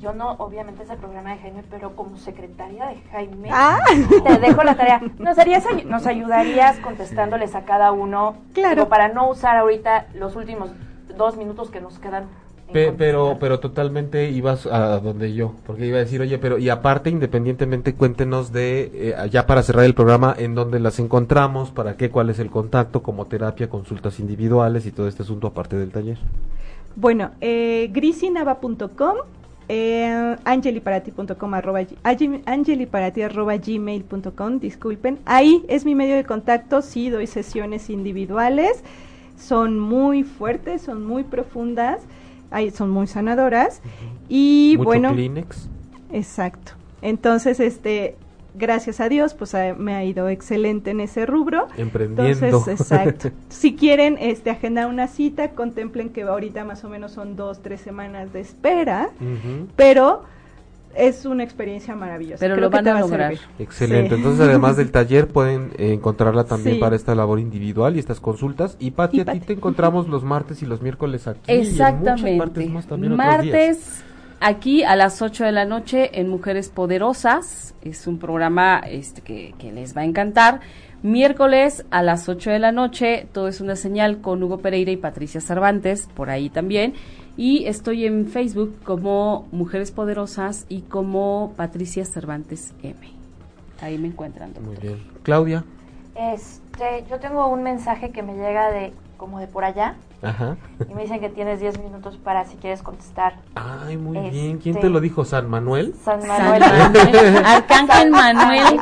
yo 0.01 0.13
no, 0.13 0.31
obviamente 0.39 0.83
es 0.83 0.89
el 0.89 0.97
programa 0.97 1.31
de 1.31 1.37
Jaime, 1.39 1.63
pero 1.69 1.95
como 1.95 2.17
secretaria 2.17 2.85
de 2.87 2.97
Jaime, 3.11 3.49
Ah, 3.51 3.79
te 4.23 4.37
dejo 4.39 4.63
la 4.63 4.75
tarea. 4.75 5.01
¿Nos, 5.19 5.37
harías, 5.39 5.65
ay- 5.71 5.85
¿Nos 5.85 6.05
ayudarías 6.05 6.77
contestándoles 6.79 7.55
a 7.55 7.65
cada 7.65 7.91
uno? 7.91 8.35
Claro. 8.53 8.89
Para 8.89 9.07
no 9.09 9.29
usar 9.29 9.57
ahorita 9.57 10.07
los 10.13 10.35
últimos 10.35 10.69
dos 11.17 11.35
minutos 11.37 11.69
que 11.71 11.81
nos 11.81 11.97
quedan. 11.99 12.25
Pe- 12.71 12.91
pero, 12.91 13.37
pero 13.39 13.61
totalmente 13.61 14.29
ibas 14.29 14.65
a 14.65 14.99
donde 14.99 15.33
yo, 15.33 15.53
porque 15.65 15.85
iba 15.85 15.97
a 15.97 16.01
decir, 16.01 16.19
oye, 16.19 16.37
pero 16.37 16.57
y 16.57 16.67
aparte, 16.69 17.09
independientemente, 17.09 17.95
cuéntenos 17.95 18.51
de, 18.51 18.91
eh, 18.93 19.29
ya 19.31 19.47
para 19.47 19.63
cerrar 19.63 19.85
el 19.85 19.93
programa, 19.95 20.35
en 20.37 20.53
dónde 20.53 20.81
las 20.81 20.99
encontramos, 20.99 21.71
para 21.71 21.95
qué, 21.95 22.09
cuál 22.11 22.29
es 22.29 22.39
el 22.39 22.49
contacto, 22.49 23.01
como 23.01 23.23
terapia, 23.25 23.69
consultas 23.69 24.19
individuales 24.19 24.85
y 24.85 24.91
todo 24.91 25.07
este 25.07 25.23
asunto 25.23 25.47
aparte 25.47 25.77
del 25.77 25.91
taller. 25.91 26.17
Bueno, 26.97 27.31
eh, 27.39 27.89
grisinava.com, 27.93 29.15
eh, 29.69 30.35
angeliparati.com, 30.45 31.53
arroba, 31.53 31.81
angeliparati 32.45 33.21
arroba 33.21 33.57
gmail.com, 33.57 34.59
disculpen. 34.59 35.19
Ahí 35.25 35.63
es 35.67 35.85
mi 35.85 35.95
medio 35.95 36.15
de 36.15 36.23
contacto, 36.23 36.81
sí 36.81 37.09
doy 37.09 37.27
sesiones 37.27 37.89
individuales, 37.89 38.83
son 39.37 39.79
muy 39.79 40.23
fuertes, 40.23 40.81
son 40.81 41.05
muy 41.05 41.23
profundas, 41.23 42.01
ahí 42.51 42.71
son 42.71 42.89
muy 42.89 43.07
sanadoras. 43.07 43.81
Y 44.29 44.75
Mucho 44.77 44.85
bueno, 44.85 45.13
Kleenex. 45.13 45.69
exacto. 46.11 46.73
Entonces, 47.01 47.59
este, 47.59 48.15
gracias 48.57 48.99
a 48.99 49.09
Dios, 49.09 49.33
pues 49.33 49.53
a- 49.55 49.73
me 49.75 49.95
ha 49.95 50.03
ido 50.03 50.29
excelente 50.29 50.91
en 50.91 50.99
ese 50.99 51.25
rubro. 51.25 51.67
Emprendiendo. 51.77 52.45
Entonces, 52.45 52.81
exacto. 52.81 53.29
si 53.49 53.75
quieren 53.75 54.17
este, 54.19 54.49
agendar 54.49 54.87
una 54.87 55.07
cita, 55.07 55.51
contemplen 55.51 56.09
que 56.09 56.23
ahorita 56.23 56.63
más 56.65 56.83
o 56.83 56.89
menos 56.89 57.11
son 57.11 57.35
dos, 57.35 57.61
tres 57.61 57.81
semanas 57.81 58.33
de 58.33 58.39
espera, 58.41 59.09
pero 59.75 60.23
es 60.95 61.25
una 61.25 61.43
experiencia 61.43 61.95
maravillosa. 61.95 62.39
Pero 62.39 62.55
Creo 62.55 62.65
lo 62.65 62.69
que 62.71 62.75
van 62.77 62.83
te 62.85 62.89
a 62.89 62.93
va 62.95 62.99
lograr. 63.01 63.33
Excelente. 63.59 64.09
Sí. 64.09 64.15
Entonces, 64.15 64.47
además 64.47 64.77
del 64.77 64.89
taller, 64.91 65.27
pueden 65.27 65.71
eh, 65.77 65.93
encontrarla 65.93 66.45
también 66.45 66.75
Sí. 66.77 66.81
para 66.81 66.95
esta 66.95 67.13
labor 67.13 67.39
individual 67.39 67.95
y 67.95 67.99
estas 67.99 68.19
consultas. 68.19 68.75
Y 68.79 68.91
Pati, 68.91 69.17
Y 69.17 69.19
a 69.21 69.25
ti 69.25 69.39
te 69.41 69.53
encontramos 69.53 70.07
los 70.07 70.23
martes 70.23 70.63
y 70.63 70.65
los 70.65 70.81
miércoles 70.81 71.27
aquí. 71.27 71.39
y 71.47 71.51
en 71.51 71.57
muchas 71.59 71.71
Exactamente. 71.73 72.37
partes 72.39 72.69
más 72.71 72.87
también 72.87 73.13
otros 73.13 73.41
días. 73.43 74.03
Aquí 74.39 74.83
a 74.83 74.95
las 74.95 75.21
8 75.21 75.45
de 75.45 75.51
la 75.51 75.65
noche 75.65 76.19
en 76.19 76.29
Mujeres 76.29 76.69
Poderosas. 76.69 77.73
Es 77.81 78.05
un 78.05 78.19
programa 78.19 78.79
este, 78.79 79.21
que, 79.21 79.55
que 79.57 79.71
les 79.71 79.97
va 79.97 80.01
a 80.01 80.05
encantar. 80.05 80.59
Miércoles 81.01 81.85
a 81.89 82.03
las 82.03 82.29
8 82.29 82.51
de 82.51 82.59
la 82.59 82.71
noche, 82.71 83.27
todo 83.31 83.47
es 83.47 83.61
una 83.61 83.75
señal 83.75 84.21
con 84.21 84.41
Hugo 84.41 84.59
Pereira 84.59 84.91
y 84.91 84.97
Patricia 84.97 85.41
Cervantes, 85.41 86.07
por 86.15 86.29
ahí 86.29 86.49
también. 86.49 86.93
Y 87.35 87.65
estoy 87.65 88.05
en 88.05 88.27
Facebook 88.27 88.75
como 88.83 89.47
Mujeres 89.51 89.91
Poderosas 89.91 90.65
y 90.69 90.81
como 90.81 91.53
Patricia 91.55 92.05
Cervantes 92.05 92.73
M. 92.81 92.95
Ahí 93.81 93.97
me 93.97 94.07
encuentran. 94.07 94.53
Muy 94.63 94.75
bien. 94.77 94.97
Claudia. 95.23 95.63
Este, 96.15 97.05
yo 97.09 97.19
tengo 97.19 97.47
un 97.47 97.61
mensaje 97.63 98.11
que 98.11 98.23
me 98.23 98.33
llega 98.33 98.71
de 98.71 98.91
como 99.17 99.39
de 99.39 99.47
por 99.47 99.63
allá 99.63 99.95
Ajá. 100.21 100.57
y 100.89 100.93
me 100.95 101.03
dicen 101.03 101.19
que 101.19 101.29
tienes 101.29 101.59
10 101.59 101.79
minutos 101.79 102.17
para 102.17 102.43
si 102.45 102.57
quieres 102.57 102.81
contestar. 102.81 103.35
Ay, 103.55 103.97
muy 103.97 104.17
Este- 104.17 104.29
bien. 104.31 104.57
¿Quién 104.57 104.79
te 104.79 104.89
lo 104.89 104.99
dijo? 104.99 105.25
¿San 105.25 105.49
Manuel? 105.49 105.93
San 106.03 106.21
San 106.21 106.29
Manuel. 106.29 106.61
Manuel. 106.61 107.45
Arcángel 107.45 108.11
Manuel. 108.11 108.79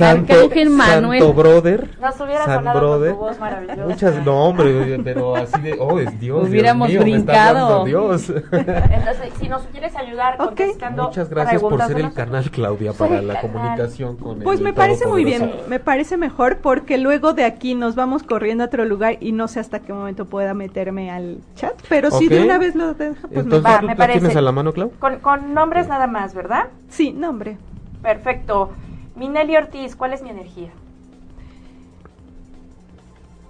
Arcángel 0.00 0.70
Manuel. 0.70 1.20
Santo 1.22 1.34
Brother. 1.34 1.90
Nos 2.00 2.20
hubiera 2.20 2.44
San 2.44 2.58
sonado 2.58 2.78
Brother. 2.78 3.10
con 3.10 3.18
tu 3.20 3.24
voz 3.26 3.38
maravillosa. 3.40 3.84
Muchas, 3.86 4.24
no, 4.24 4.44
hombre, 4.44 5.00
pero 5.02 5.36
así 5.36 5.60
de, 5.60 5.76
oh, 5.78 5.98
es 5.98 6.06
Dios. 6.20 6.28
Dios 6.28 6.48
Hubiéramos 6.48 6.88
mío, 6.88 7.00
me 7.02 7.16
está 7.16 7.32
brincado. 7.32 7.84
Dios. 7.84 8.28
Entonces, 8.30 9.32
si 9.40 9.48
nos 9.48 9.62
quieres 9.66 9.96
ayudar 9.96 10.34
Ok. 10.34 10.46
contestando 10.46 11.04
Muchas 11.04 11.28
gracias 11.30 11.60
por 11.62 11.80
ser 11.82 11.98
el 11.98 12.12
canal, 12.12 12.50
Claudia, 12.50 12.92
para 12.92 13.22
la 13.22 13.34
canal. 13.40 13.52
comunicación 13.52 14.16
con 14.16 14.40
Pues 14.40 14.58
el 14.58 14.64
me 14.64 14.72
parece 14.72 15.06
muy 15.06 15.24
bien, 15.24 15.52
me 15.68 15.80
parece 15.80 16.16
mejor 16.16 16.58
porque 16.58 16.98
luego 16.98 17.32
de 17.32 17.44
aquí 17.44 17.74
nos 17.74 17.94
vamos 17.94 18.22
corriendo 18.22 18.64
a 18.64 18.66
otro 18.66 18.84
lugar 18.84 19.16
y 19.20 19.32
no 19.32 19.48
sé 19.48 19.60
hasta 19.60 19.80
qué 19.80 19.92
momento 19.92 20.26
pueda 20.26 20.54
meterme 20.68 21.10
al 21.10 21.38
chat, 21.54 21.74
pero 21.88 22.10
si 22.10 22.28
de 22.28 22.42
una 22.44 22.58
vez 22.58 22.74
lo 22.74 22.94
deja, 22.94 23.20
pues 23.28 23.32
me 23.32 23.40
Entonces, 23.40 23.64
va. 23.64 23.74
Va, 23.74 23.80
¿tú 23.80 23.86
me 23.86 23.96
parece. 23.96 24.18
tienes 24.20 24.36
a 24.36 24.40
la 24.42 24.52
mano, 24.52 24.72
Clau? 24.72 24.90
Con, 24.98 25.18
con 25.20 25.54
nombres 25.54 25.88
nada 25.88 26.06
más, 26.06 26.34
¿verdad? 26.34 26.68
Sí, 26.88 27.12
nombre. 27.12 27.56
Perfecto. 28.02 28.70
Minelli 29.16 29.56
Ortiz, 29.56 29.96
¿cuál 29.96 30.12
es 30.12 30.22
mi 30.22 30.30
energía? 30.30 30.70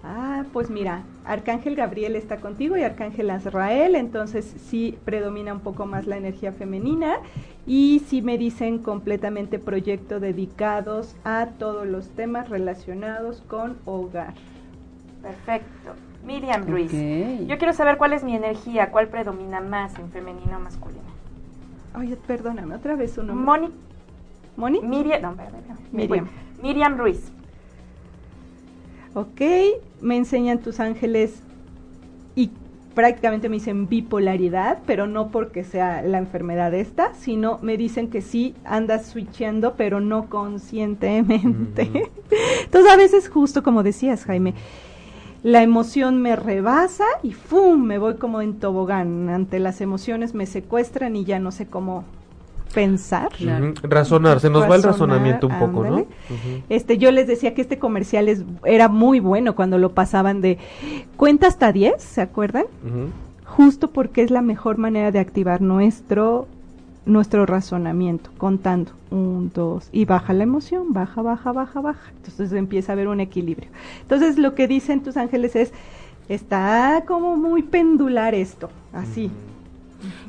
Ah, 0.02 0.44
pues 0.52 0.70
mira, 0.70 1.02
Arcángel 1.24 1.74
Gabriel 1.74 2.16
está 2.16 2.38
contigo 2.40 2.76
y 2.76 2.82
Arcángel 2.82 3.28
Azrael, 3.30 3.94
entonces 3.96 4.44
sí 4.70 4.96
predomina 5.04 5.52
un 5.52 5.60
poco 5.60 5.84
más 5.86 6.06
la 6.06 6.16
energía 6.16 6.52
femenina 6.52 7.16
y 7.66 8.02
sí 8.06 8.22
me 8.22 8.38
dicen 8.38 8.78
completamente 8.78 9.58
proyecto 9.58 10.20
dedicados 10.20 11.16
a 11.24 11.48
todos 11.58 11.86
los 11.86 12.10
temas 12.10 12.48
relacionados 12.48 13.42
con 13.48 13.76
hogar. 13.84 14.34
Perfecto. 15.20 15.94
Miriam 16.28 16.66
Ruiz. 16.66 16.92
Yo 16.92 17.56
quiero 17.56 17.72
saber 17.72 17.96
cuál 17.96 18.12
es 18.12 18.22
mi 18.22 18.36
energía, 18.36 18.90
cuál 18.90 19.08
predomina 19.08 19.62
más 19.62 19.98
en 19.98 20.10
femenino 20.10 20.58
o 20.58 20.60
masculino. 20.60 21.08
Oye, 21.96 22.16
perdóname, 22.16 22.74
otra 22.74 22.96
vez 22.96 23.12
su 23.12 23.22
nombre. 23.22 23.46
Moni, 23.46 23.70
¿Moni? 24.56 24.82
Miriam, 24.82 25.22
no. 25.22 25.36
Miriam. 25.90 26.28
Miriam 26.62 26.98
Ruiz. 26.98 27.32
Ok, 29.14 29.40
me 30.02 30.18
enseñan 30.18 30.58
tus 30.58 30.80
ángeles 30.80 31.42
y 32.36 32.50
prácticamente 32.94 33.48
me 33.48 33.56
dicen 33.56 33.88
bipolaridad, 33.88 34.80
pero 34.84 35.06
no 35.06 35.28
porque 35.28 35.64
sea 35.64 36.02
la 36.02 36.18
enfermedad 36.18 36.74
esta, 36.74 37.14
sino 37.14 37.58
me 37.62 37.78
dicen 37.78 38.10
que 38.10 38.20
sí 38.20 38.54
andas 38.64 39.06
switchando, 39.06 39.76
pero 39.76 40.00
no 40.00 40.28
conscientemente. 40.28 41.84
Ujú. 41.84 42.00
Entonces 42.64 42.92
a 42.92 42.96
veces 42.96 43.30
justo 43.30 43.62
como 43.62 43.82
decías, 43.82 44.26
Jaime, 44.26 44.52
la 45.48 45.62
emoción 45.62 46.20
me 46.20 46.36
rebasa 46.36 47.06
y 47.22 47.32
¡fum! 47.32 47.82
me 47.82 47.96
voy 47.96 48.16
como 48.16 48.42
en 48.42 48.58
tobogán. 48.58 49.30
Ante 49.30 49.58
las 49.58 49.80
emociones 49.80 50.34
me 50.34 50.44
secuestran 50.44 51.16
y 51.16 51.24
ya 51.24 51.38
no 51.38 51.52
sé 51.52 51.66
cómo 51.66 52.04
pensar. 52.74 53.30
Claro. 53.30 53.72
Razonar, 53.82 54.40
se 54.40 54.50
nos 54.50 54.70
va 54.70 54.76
el 54.76 54.82
razonamiento 54.82 55.46
un 55.46 55.58
poco, 55.58 55.84
¿no? 55.84 56.06
Este, 56.68 56.98
yo 56.98 57.10
les 57.12 57.26
decía 57.26 57.54
que 57.54 57.62
este 57.62 57.78
comercial 57.78 58.28
es, 58.28 58.44
era 58.62 58.88
muy 58.88 59.20
bueno 59.20 59.54
cuando 59.54 59.78
lo 59.78 59.92
pasaban 59.92 60.42
de 60.42 60.58
cuenta 61.16 61.46
hasta 61.46 61.72
10, 61.72 61.94
¿se 61.96 62.20
acuerdan? 62.20 62.66
Justo 63.46 63.90
porque 63.90 64.20
es 64.20 64.30
la 64.30 64.42
mejor 64.42 64.76
manera 64.76 65.12
de 65.12 65.18
activar 65.18 65.62
nuestro 65.62 66.46
nuestro 67.08 67.46
razonamiento, 67.46 68.30
contando 68.38 68.92
un, 69.10 69.50
dos, 69.52 69.88
y 69.90 70.04
baja 70.04 70.32
la 70.34 70.44
emoción, 70.44 70.92
baja, 70.92 71.22
baja, 71.22 71.52
baja, 71.52 71.80
baja. 71.80 72.12
Entonces 72.16 72.52
empieza 72.52 72.92
a 72.92 72.94
haber 72.94 73.08
un 73.08 73.20
equilibrio. 73.20 73.68
Entonces 74.02 74.38
lo 74.38 74.54
que 74.54 74.68
dicen 74.68 75.02
tus 75.02 75.16
ángeles 75.16 75.56
es, 75.56 75.72
está 76.28 77.04
como 77.06 77.36
muy 77.36 77.62
pendular 77.62 78.34
esto, 78.34 78.70
así. 78.92 79.30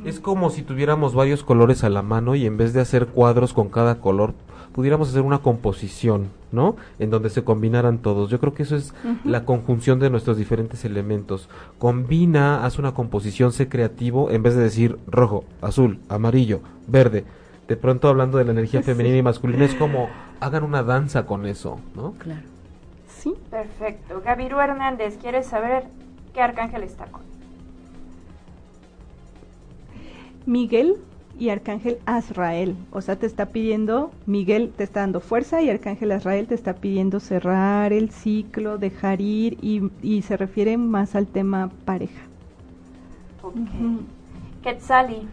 Es 0.03 0.19
como 0.19 0.49
si 0.49 0.63
tuviéramos 0.63 1.13
varios 1.13 1.43
colores 1.43 1.83
a 1.83 1.89
la 1.89 2.01
mano 2.01 2.33
y 2.33 2.45
en 2.45 2.57
vez 2.57 2.73
de 2.73 2.81
hacer 2.81 3.07
cuadros 3.07 3.53
con 3.53 3.69
cada 3.69 3.99
color, 3.99 4.33
pudiéramos 4.73 5.09
hacer 5.09 5.21
una 5.21 5.39
composición, 5.39 6.29
¿no? 6.51 6.75
En 6.99 7.09
donde 7.09 7.29
se 7.29 7.43
combinaran 7.43 7.99
todos. 7.99 8.29
Yo 8.29 8.39
creo 8.39 8.53
que 8.53 8.63
eso 8.63 8.75
es 8.75 8.93
la 9.23 9.45
conjunción 9.45 9.99
de 9.99 10.09
nuestros 10.09 10.37
diferentes 10.37 10.85
elementos. 10.85 11.49
Combina, 11.77 12.65
haz 12.65 12.79
una 12.79 12.93
composición, 12.93 13.51
sé 13.51 13.67
creativo, 13.69 14.29
en 14.31 14.43
vez 14.43 14.55
de 14.55 14.63
decir 14.63 14.97
rojo, 15.07 15.43
azul, 15.61 15.99
amarillo, 16.09 16.61
verde. 16.87 17.25
De 17.67 17.75
pronto 17.77 18.07
hablando 18.07 18.37
de 18.37 18.45
la 18.45 18.51
energía 18.51 18.79
Sí. 18.83 18.85
femenina 18.85 19.17
y 19.17 19.21
masculina, 19.23 19.65
es 19.65 19.75
como 19.75 20.07
hagan 20.39 20.63
una 20.63 20.83
danza 20.83 21.25
con 21.25 21.45
eso, 21.45 21.79
¿no? 21.95 22.13
Claro. 22.13 22.41
Sí. 23.07 23.33
Perfecto. 23.51 24.21
Gaviru 24.23 24.59
Hernández, 24.59 25.17
¿quieres 25.21 25.45
saber 25.47 25.83
qué 26.33 26.41
arcángel 26.41 26.83
está 26.83 27.05
con? 27.07 27.21
Miguel 30.45 30.95
y 31.39 31.49
Arcángel 31.49 31.97
Azrael. 32.05 32.75
O 32.91 33.01
sea, 33.01 33.15
te 33.15 33.25
está 33.25 33.47
pidiendo, 33.47 34.11
Miguel 34.25 34.71
te 34.75 34.83
está 34.83 34.99
dando 35.01 35.21
fuerza 35.21 35.61
y 35.61 35.69
Arcángel 35.69 36.11
Azrael 36.11 36.47
te 36.47 36.55
está 36.55 36.73
pidiendo 36.73 37.19
cerrar 37.19 37.93
el 37.93 38.11
ciclo, 38.11 38.77
dejar 38.77 39.21
ir 39.21 39.57
y, 39.61 39.89
y 40.03 40.21
se 40.23 40.37
refiere 40.37 40.77
más 40.77 41.15
al 41.15 41.27
tema 41.27 41.71
pareja. 41.85 42.21
Ok. 43.41 43.55
Ujú. 43.55 44.01
Quetzali. 44.61 45.27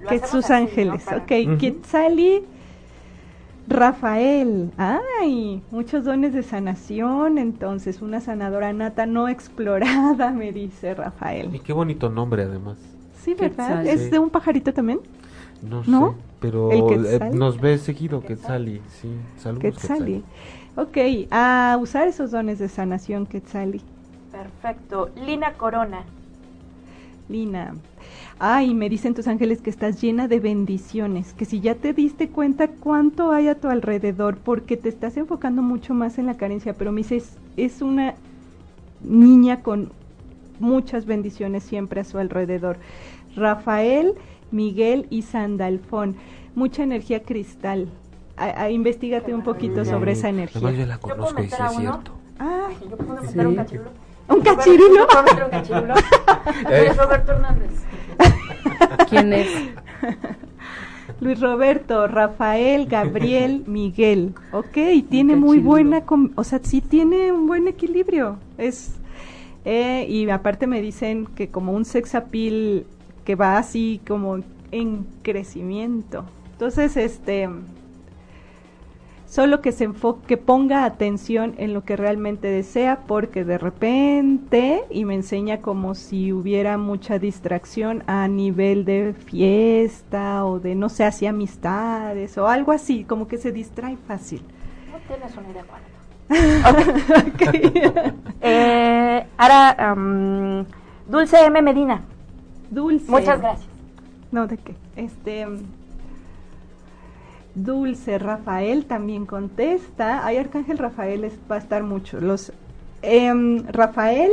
Lo 0.00 0.08
Que 0.08 0.16
hacemos 0.16 0.30
sus 0.30 0.50
así, 0.50 0.52
¿no? 0.52 0.58
ángeles, 0.68 1.02
Para- 1.04 1.16
ok. 1.18 1.58
Quetzali, 1.58 2.42
Rafael. 3.66 4.72
Ay, 4.76 5.62
muchos 5.70 6.04
dones 6.04 6.34
de 6.34 6.42
sanación. 6.42 7.38
Entonces, 7.38 8.02
una 8.02 8.20
sanadora 8.20 8.72
nata 8.72 9.06
no 9.06 9.28
explorada, 9.28 10.30
me 10.30 10.52
dice 10.52 10.90
Y 10.90 10.94
Rafael. 10.94 11.60
qué 11.64 11.72
bonito 11.72 12.10
nombre 12.10 12.42
además. 12.42 12.93
Sí, 13.24 13.34
¿verdad? 13.34 13.82
Quetzal. 13.82 13.86
¿Es 13.86 14.10
de 14.10 14.18
un 14.18 14.30
pajarito 14.30 14.72
también? 14.72 15.00
No, 15.62 15.82
¿No? 15.86 16.10
sé, 16.10 16.16
pero 16.40 16.70
¿El 16.70 17.06
eh, 17.06 17.30
nos 17.32 17.58
ve 17.58 17.78
seguido 17.78 18.20
Quetzali, 18.20 18.82
sí. 18.88 19.08
Saludos 19.38 19.62
Quetzali. 19.62 20.22
Ok, 20.76 20.98
a 21.30 21.78
usar 21.80 22.06
esos 22.08 22.32
dones 22.32 22.58
de 22.58 22.68
sanación, 22.68 23.26
Quetzali. 23.26 23.80
Perfecto. 24.30 25.10
Lina 25.24 25.54
Corona. 25.54 26.02
Lina. 27.28 27.74
Ay, 28.38 28.74
me 28.74 28.90
dicen 28.90 29.14
tus 29.14 29.28
ángeles 29.28 29.62
que 29.62 29.70
estás 29.70 30.02
llena 30.02 30.28
de 30.28 30.40
bendiciones, 30.40 31.32
que 31.32 31.44
si 31.44 31.60
ya 31.60 31.76
te 31.76 31.94
diste 31.94 32.28
cuenta 32.28 32.68
cuánto 32.68 33.30
hay 33.30 33.48
a 33.48 33.54
tu 33.54 33.68
alrededor, 33.68 34.36
porque 34.36 34.76
te 34.76 34.88
estás 34.88 35.16
enfocando 35.16 35.62
mucho 35.62 35.94
más 35.94 36.18
en 36.18 36.26
la 36.26 36.36
carencia, 36.36 36.74
pero 36.74 36.92
me 36.92 36.98
dices, 36.98 37.38
es 37.56 37.80
una 37.80 38.14
niña 39.02 39.62
con 39.62 39.92
muchas 40.58 41.06
bendiciones 41.06 41.62
siempre 41.62 42.00
a 42.00 42.04
su 42.04 42.18
alrededor. 42.18 42.78
Rafael, 43.36 44.14
Miguel 44.50 45.06
y 45.10 45.22
Sandalfón, 45.22 46.16
mucha 46.54 46.82
energía 46.82 47.22
cristal. 47.22 47.88
A, 48.36 48.62
a- 48.64 48.70
investígate 48.70 49.32
un 49.34 49.42
poquito 49.42 49.84
sobre 49.84 50.12
esa 50.12 50.28
Además 50.28 50.52
yo 50.54 50.58
energía. 50.68 50.86
la 50.86 50.98
puedo 50.98 51.16
conozco 51.16 51.42
y 51.42 51.48
sí 51.48 51.54
es 51.70 51.76
cierto. 51.76 52.12
Ay, 52.38 52.76
Yo 52.90 52.96
puedo 52.96 53.22
meter 53.22 53.30
Sí. 53.32 53.38
un 53.46 53.54
cachirulo. 53.56 53.90
¿Un 54.28 54.40
cachirulo? 54.40 54.96
¿yo 54.96 55.06
puedo 55.06 55.22
meter 55.22 55.44
un 55.44 55.50
cachirulo? 55.50 55.94
Luis 56.80 56.96
Roberto 56.96 57.32
Hernández. 57.32 57.70
¿Quién 59.08 59.32
es? 59.32 59.48
Luis 61.20 61.40
Roberto, 61.40 62.06
Rafael, 62.08 62.86
Gabriel, 62.86 63.64
Miguel. 63.68 64.34
Ok, 64.52 64.76
tiene 65.08 65.36
muy 65.36 65.58
buena, 65.58 66.02
o 66.34 66.44
sea, 66.44 66.60
sí 66.62 66.80
tiene 66.80 67.30
un 67.32 67.46
buen 67.46 67.68
equilibrio. 67.68 68.38
Es 68.58 68.94
eh, 69.64 70.06
y 70.08 70.28
aparte 70.28 70.66
me 70.66 70.80
dicen 70.82 71.26
que 71.26 71.48
como 71.48 71.72
un 71.72 71.84
sex 71.84 72.14
appeal 72.14 72.84
que 73.24 73.34
va 73.34 73.58
así 73.58 74.00
como 74.06 74.38
en 74.70 75.06
crecimiento. 75.22 76.24
Entonces, 76.52 76.96
este, 76.96 77.48
solo 79.26 79.60
que 79.60 79.72
se 79.72 79.84
enfoque, 79.84 80.26
que 80.26 80.36
ponga 80.36 80.84
atención 80.84 81.54
en 81.58 81.74
lo 81.74 81.84
que 81.84 81.96
realmente 81.96 82.48
desea, 82.48 83.00
porque 83.06 83.44
de 83.44 83.58
repente, 83.58 84.84
y 84.90 85.04
me 85.04 85.14
enseña 85.14 85.60
como 85.60 85.94
si 85.94 86.32
hubiera 86.32 86.78
mucha 86.78 87.18
distracción 87.18 88.04
a 88.06 88.28
nivel 88.28 88.84
de 88.84 89.14
fiesta 89.14 90.44
o 90.44 90.60
de, 90.60 90.74
no 90.74 90.88
sé, 90.88 91.04
así 91.04 91.26
amistades 91.26 92.38
o 92.38 92.46
algo 92.46 92.72
así, 92.72 93.04
como 93.04 93.26
que 93.26 93.38
se 93.38 93.50
distrae 93.50 93.96
fácil. 94.06 94.42
No 94.92 94.98
tienes 95.08 95.36
una 95.36 95.50
idea 95.50 95.64
cuánto. 95.64 95.94
Eh, 98.46 99.26
ahora, 99.38 99.96
Dulce 101.08 101.44
M. 101.46 101.62
Medina. 101.62 102.02
Dulce. 102.74 103.10
Muchas 103.10 103.40
gracias. 103.40 103.68
No, 104.32 104.46
¿de 104.46 104.56
qué? 104.58 104.74
Este. 104.96 105.46
Dulce 107.54 108.18
Rafael 108.18 108.84
también 108.86 109.26
contesta. 109.26 110.26
Ay, 110.26 110.38
Arcángel 110.38 110.78
Rafael 110.78 111.24
es- 111.24 111.38
va 111.50 111.56
a 111.56 111.58
estar 111.58 111.82
mucho. 111.84 112.20
Los 112.20 112.52
em, 113.02 113.64
Rafael 113.68 114.30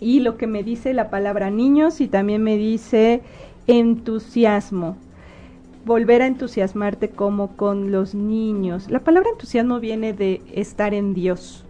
y 0.00 0.20
lo 0.20 0.36
que 0.36 0.46
me 0.46 0.62
dice 0.62 0.92
la 0.92 1.10
palabra 1.10 1.48
niños 1.50 2.00
y 2.00 2.08
también 2.08 2.42
me 2.42 2.56
dice 2.56 3.22
entusiasmo. 3.66 4.96
Volver 5.86 6.20
a 6.20 6.26
entusiasmarte 6.26 7.08
como 7.10 7.56
con 7.56 7.92
los 7.92 8.14
niños. 8.14 8.90
La 8.90 9.00
palabra 9.00 9.30
entusiasmo 9.30 9.80
viene 9.80 10.12
de 10.12 10.42
estar 10.52 10.92
en 10.92 11.14
Dios, 11.14 11.64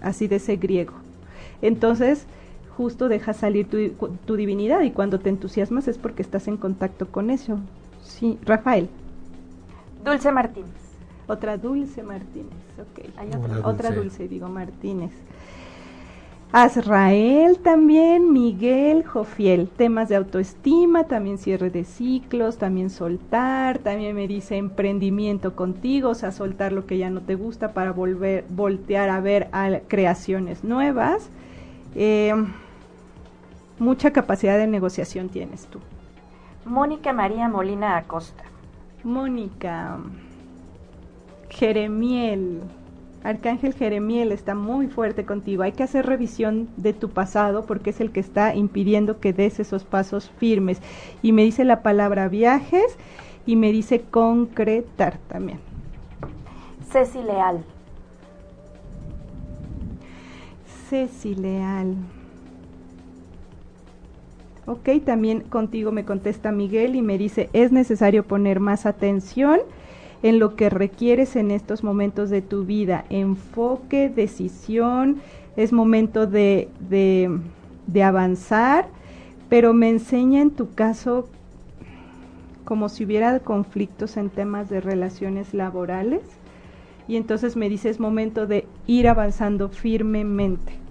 así 0.00 0.28
de 0.28 0.36
ese 0.36 0.56
griego. 0.56 0.94
Entonces, 1.60 2.26
justo 2.76 3.08
deja 3.08 3.32
salir 3.32 3.68
tu, 3.68 4.08
tu 4.26 4.36
divinidad 4.36 4.82
y 4.82 4.90
cuando 4.90 5.20
te 5.20 5.30
entusiasmas 5.30 5.88
es 5.88 5.98
porque 5.98 6.22
estás 6.22 6.48
en 6.48 6.56
contacto 6.56 7.06
con 7.06 7.30
eso. 7.30 7.58
Sí, 8.02 8.38
Rafael. 8.44 8.88
Dulce 10.04 10.30
Martínez. 10.32 10.70
Otra 11.26 11.56
Dulce 11.56 12.02
Martínez, 12.02 12.52
ok. 12.78 13.06
Hay 13.16 13.28
Hola, 13.28 13.38
otra. 13.38 13.68
Otra 13.68 13.88
Dulce. 13.90 14.00
Dulce, 14.00 14.28
digo 14.28 14.48
Martínez. 14.48 15.12
Azrael 16.52 17.58
también, 17.58 18.32
Miguel, 18.32 19.04
Jofiel, 19.04 19.68
temas 19.76 20.08
de 20.08 20.14
autoestima, 20.14 21.02
también 21.04 21.36
cierre 21.36 21.68
de 21.70 21.82
ciclos, 21.82 22.58
también 22.58 22.90
soltar, 22.90 23.78
también 23.78 24.14
me 24.14 24.28
dice 24.28 24.56
emprendimiento 24.56 25.56
contigo, 25.56 26.10
o 26.10 26.14
sea, 26.14 26.30
soltar 26.30 26.70
lo 26.72 26.86
que 26.86 26.96
ya 26.96 27.10
no 27.10 27.22
te 27.22 27.34
gusta 27.34 27.72
para 27.72 27.90
volver, 27.90 28.44
voltear 28.50 29.10
a 29.10 29.20
ver 29.20 29.48
a 29.50 29.80
creaciones 29.88 30.62
nuevas. 30.62 31.28
Eh, 31.96 32.32
mucha 33.84 34.12
capacidad 34.12 34.58
de 34.58 34.66
negociación 34.66 35.28
tienes 35.28 35.66
tú. 35.66 35.78
Mónica 36.64 37.12
María 37.12 37.48
Molina 37.48 37.96
Acosta. 37.96 38.44
Mónica, 39.04 39.98
Jeremiel, 41.50 42.62
Arcángel 43.24 43.72
Jeremiel 43.72 44.32
está 44.32 44.54
muy 44.54 44.86
fuerte 44.86 45.24
contigo. 45.24 45.62
Hay 45.62 45.72
que 45.72 45.82
hacer 45.82 46.04
revisión 46.04 46.68
de 46.76 46.92
tu 46.92 47.08
pasado 47.10 47.64
porque 47.64 47.90
es 47.90 48.00
el 48.00 48.12
que 48.12 48.20
está 48.20 48.54
impidiendo 48.54 49.18
que 49.18 49.32
des 49.32 49.60
esos 49.60 49.84
pasos 49.84 50.30
firmes. 50.38 50.80
Y 51.22 51.32
me 51.32 51.42
dice 51.42 51.64
la 51.64 51.82
palabra 51.82 52.28
viajes 52.28 52.98
y 53.46 53.56
me 53.56 53.72
dice 53.72 54.02
concretar 54.02 55.18
también. 55.28 55.58
Ceci 56.90 57.22
Leal. 57.22 57.64
Ceci 60.90 61.34
Leal. 61.34 61.96
Ok, 64.66 64.88
también 65.04 65.40
contigo 65.40 65.92
me 65.92 66.04
contesta 66.04 66.50
Miguel 66.50 66.96
y 66.96 67.02
me 67.02 67.18
dice, 67.18 67.50
es 67.52 67.70
necesario 67.70 68.24
poner 68.24 68.60
más 68.60 68.86
atención 68.86 69.60
en 70.22 70.38
lo 70.38 70.56
que 70.56 70.70
requieres 70.70 71.36
en 71.36 71.50
estos 71.50 71.84
momentos 71.84 72.30
de 72.30 72.40
tu 72.40 72.64
vida. 72.64 73.04
Enfoque, 73.10 74.08
decisión, 74.08 75.20
es 75.56 75.72
momento 75.72 76.26
de, 76.26 76.68
de, 76.88 78.02
avanzar, 78.02 78.88
pero 79.50 79.74
me 79.74 79.90
enseña 79.90 80.40
en 80.40 80.50
tu 80.50 80.72
caso 80.74 81.28
como 82.64 82.88
si 82.88 83.04
hubiera 83.04 83.38
conflictos 83.40 84.16
en 84.16 84.30
temas 84.30 84.70
de 84.70 84.80
relaciones 84.80 85.52
laborales 85.52 86.22
y 87.06 87.16
entonces 87.16 87.54
me 87.54 87.68
dice 87.68 87.90
es 87.90 88.00
momento 88.00 88.46
de 88.46 88.66
ir 88.86 89.06
avanzando 89.08 89.68
firmemente. 89.68 90.83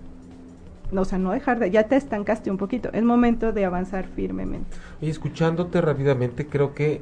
No, 0.94 1.02
o 1.02 1.06
sea, 1.06 1.18
no 1.18 1.32
dejar 1.32 1.60
de, 1.60 1.72
ya 1.72 1.84
te 1.88 1.96
estancaste 1.96 2.52
un 2.52 2.58
poquito, 2.58 2.90
es 2.94 3.04
momento 3.04 3.52
de 3.52 3.66
avanzar 3.66 4.06
firmemente. 4.06 4.78
Y 5.02 5.10
escuchándote 5.10 5.82
rápidamente, 5.82 6.48
creo 6.48 6.74
que 6.74 7.02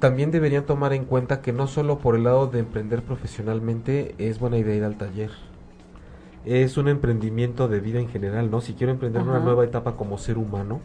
también 0.00 0.32
deberían 0.32 0.64
tomar 0.64 0.92
en 0.92 1.04
cuenta 1.04 1.40
que 1.40 1.52
no 1.52 1.68
solo 1.68 1.98
por 1.98 2.16
el 2.16 2.24
lado 2.24 2.48
de 2.48 2.58
emprender 2.58 3.02
profesionalmente 3.02 4.16
es 4.18 4.40
buena 4.40 4.58
idea 4.58 4.74
ir 4.74 4.84
al 4.84 4.96
taller. 4.96 5.30
Es 6.44 6.76
un 6.76 6.88
emprendimiento 6.88 7.68
de 7.68 7.78
vida 7.78 8.00
en 8.00 8.08
general, 8.08 8.50
¿no? 8.50 8.60
Si 8.60 8.72
quiero 8.74 8.92
emprender 8.92 9.22
una 9.22 9.38
nueva 9.38 9.64
etapa 9.64 9.92
como 9.96 10.18
ser 10.18 10.38
humano, 10.38 10.80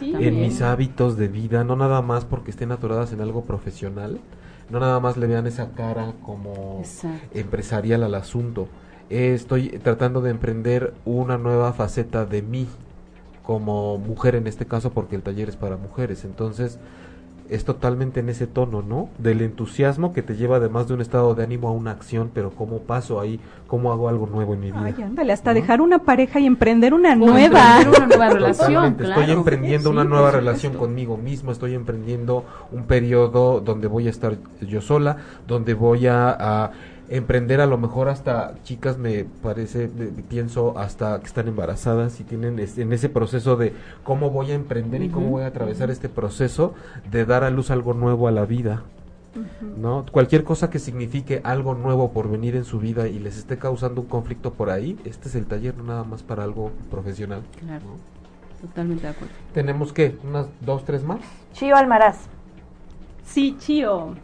Sí, 0.00 0.12
También. 0.12 0.34
en 0.34 0.40
mis 0.40 0.62
hábitos 0.62 1.16
de 1.18 1.28
vida, 1.28 1.62
no 1.62 1.76
nada 1.76 2.00
más 2.00 2.24
porque 2.24 2.50
estén 2.50 2.72
aturadas 2.72 3.12
en 3.12 3.20
algo 3.20 3.44
profesional, 3.44 4.18
no 4.70 4.80
nada 4.80 4.98
más 4.98 5.18
le 5.18 5.26
vean 5.26 5.46
esa 5.46 5.72
cara 5.72 6.14
como 6.22 6.78
Exacto. 6.80 7.38
empresarial 7.38 8.02
al 8.02 8.14
asunto. 8.14 8.66
Eh, 9.10 9.34
estoy 9.34 9.68
tratando 9.82 10.20
de 10.20 10.30
emprender 10.30 10.94
una 11.04 11.36
nueva 11.36 11.72
faceta 11.72 12.24
de 12.24 12.42
mí 12.42 12.68
como 13.42 13.98
mujer 13.98 14.36
en 14.36 14.46
este 14.46 14.66
caso 14.66 14.90
porque 14.90 15.16
el 15.16 15.22
taller 15.22 15.48
es 15.48 15.56
para 15.56 15.76
mujeres. 15.76 16.24
Entonces 16.24 16.78
es 17.48 17.64
totalmente 17.64 18.20
en 18.20 18.28
ese 18.28 18.46
tono, 18.46 18.80
¿no? 18.80 19.08
Del 19.18 19.40
entusiasmo 19.40 20.12
que 20.12 20.22
te 20.22 20.36
lleva 20.36 20.58
además 20.58 20.86
de 20.86 20.94
un 20.94 21.00
estado 21.00 21.34
de 21.34 21.42
ánimo 21.42 21.66
a 21.66 21.72
una 21.72 21.90
acción, 21.90 22.30
pero 22.32 22.50
cómo 22.50 22.78
paso 22.78 23.18
ahí, 23.18 23.40
cómo 23.66 23.90
hago 23.90 24.08
algo 24.08 24.28
nuevo 24.28 24.54
en 24.54 24.60
mi 24.60 24.66
vida. 24.70 24.84
Ay, 24.84 25.02
ándale, 25.02 25.32
hasta 25.32 25.50
¿no? 25.50 25.54
dejar 25.60 25.80
una 25.80 25.98
pareja 25.98 26.38
y 26.38 26.46
emprender 26.46 26.94
una 26.94 27.14
O 27.14 27.16
nueva. 27.16 27.78
emprender 27.78 27.88
una 27.88 28.06
nueva 28.06 28.28
relación, 28.28 28.94
claro. 28.94 29.20
Estoy 29.20 29.34
emprendiendo 29.34 29.90
Sí, 29.90 29.92
una 29.96 30.04
nueva 30.04 30.28
supuesto. 30.28 30.38
relación 30.46 30.74
conmigo 30.74 31.16
mismo, 31.16 31.50
estoy 31.50 31.74
emprendiendo 31.74 32.44
un 32.70 32.84
periodo 32.84 33.60
donde 33.60 33.88
voy 33.88 34.06
a 34.06 34.10
estar 34.10 34.36
yo 34.60 34.80
sola, 34.80 35.16
donde 35.48 35.74
voy 35.74 36.06
a, 36.06 36.30
a 36.30 36.70
emprender 37.10 37.60
a 37.60 37.66
lo 37.66 37.76
mejor 37.76 38.08
hasta 38.08 38.54
chicas 38.62 38.96
me 38.96 39.24
parece, 39.42 39.90
pienso 40.28 40.78
hasta 40.78 41.18
que 41.20 41.26
están 41.26 41.48
embarazadas 41.48 42.20
y 42.20 42.24
tienen 42.24 42.58
es- 42.58 42.78
en 42.78 42.92
ese 42.92 43.08
proceso 43.08 43.56
de 43.56 43.74
cómo 44.04 44.30
voy 44.30 44.52
a 44.52 44.54
emprender 44.54 45.02
y 45.02 45.08
cómo 45.08 45.28
voy 45.30 45.42
a 45.42 45.46
atravesar 45.48 45.90
este 45.90 46.08
proceso 46.08 46.72
de 47.10 47.26
dar 47.26 47.42
a 47.44 47.50
luz 47.50 47.70
algo 47.70 47.92
nuevo 47.94 48.28
a 48.28 48.30
la 48.30 48.44
vida. 48.46 48.84
¿no? 49.76 50.06
Cualquier 50.10 50.42
cosa 50.42 50.70
que 50.70 50.80
signifique 50.80 51.40
algo 51.44 51.74
nuevo 51.76 52.10
por 52.10 52.28
venir 52.28 52.56
en 52.56 52.64
su 52.64 52.80
vida 52.80 53.06
y 53.06 53.20
les 53.20 53.36
esté 53.38 53.58
causando 53.58 54.00
un 54.00 54.08
conflicto 54.08 54.52
por 54.54 54.70
ahí, 54.70 54.98
este 55.04 55.28
es 55.28 55.36
el 55.36 55.46
taller, 55.46 55.76
no 55.76 55.84
nada 55.84 56.02
más 56.02 56.24
para 56.24 56.42
algo 56.42 56.72
profesional. 56.90 57.42
Claro. 57.60 57.84
¿no? 57.86 58.66
Totalmente 58.68 59.04
de 59.04 59.08
acuerdo. 59.10 59.32
¿Tenemos 59.54 59.92
qué? 59.92 60.16
¿Unas 60.24 60.46
dos, 60.60 60.84
tres 60.84 61.04
más? 61.04 61.20
Chío 61.52 61.76
Almaraz. 61.76 62.18
Sí, 63.24 63.56
Chío. 63.58 64.14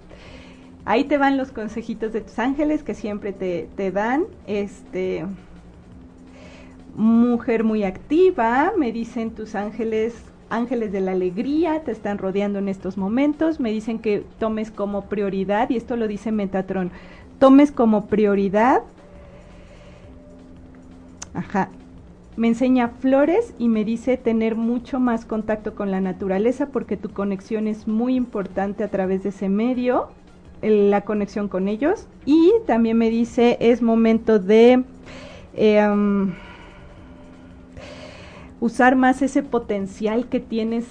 Ahí 0.87 1.05
te 1.05 1.19
van 1.19 1.37
los 1.37 1.53
consejitos 1.53 2.13
de 2.13 2.23
tus 2.23 2.39
ángeles 2.39 2.83
que 2.83 2.95
siempre 2.95 3.33
te, 3.33 3.69
te 3.77 3.91
dan. 3.91 4.25
Este 4.47 5.25
mujer 6.97 7.63
muy 7.63 7.85
activa, 7.85 8.73
me 8.77 8.91
dicen 8.91 9.31
tus 9.31 9.55
ángeles, 9.55 10.15
ángeles 10.49 10.93
de 10.93 11.01
la 11.01 11.13
alegría, 11.13 11.83
te 11.85 11.93
están 11.93 12.19
rodeando 12.19 12.59
en 12.59 12.69
estos 12.69 12.97
momentos, 12.97 13.61
me 13.61 13.71
dicen 13.71 13.99
que 13.99 14.25
tomes 14.39 14.71
como 14.71 15.03
prioridad, 15.03 15.69
y 15.71 15.77
esto 15.77 15.97
lo 15.97 16.09
dice 16.09 16.33
Metatron, 16.33 16.91
tomes 17.39 17.71
como 17.71 18.07
prioridad, 18.07 18.83
ajá, 21.35 21.69
me 22.37 22.49
enseña 22.49 22.89
flores 22.89 23.55
y 23.59 23.69
me 23.69 23.85
dice 23.85 24.17
tener 24.17 24.57
mucho 24.57 25.01
más 25.01 25.25
contacto 25.25 25.75
con 25.75 25.91
la 25.91 26.01
naturaleza 26.01 26.67
porque 26.67 26.97
tu 26.97 27.11
conexión 27.11 27.67
es 27.67 27.87
muy 27.87 28.15
importante 28.15 28.85
a 28.85 28.89
través 28.89 29.23
de 29.23 29.31
ese 29.31 29.49
medio, 29.49 30.09
la 30.63 31.03
conexión 31.03 31.49
con 31.49 31.69
ellos. 31.69 32.07
Y 32.25 32.53
también 32.67 32.99
me 32.99 33.11
dice 33.11 33.57
es 33.61 33.83
momento 33.83 34.39
de 34.39 34.85
um, 35.57 36.33
usar 38.61 38.97
más 38.97 39.23
ese 39.23 39.43
potencial 39.43 40.29
que 40.29 40.41
tienes 40.41 40.87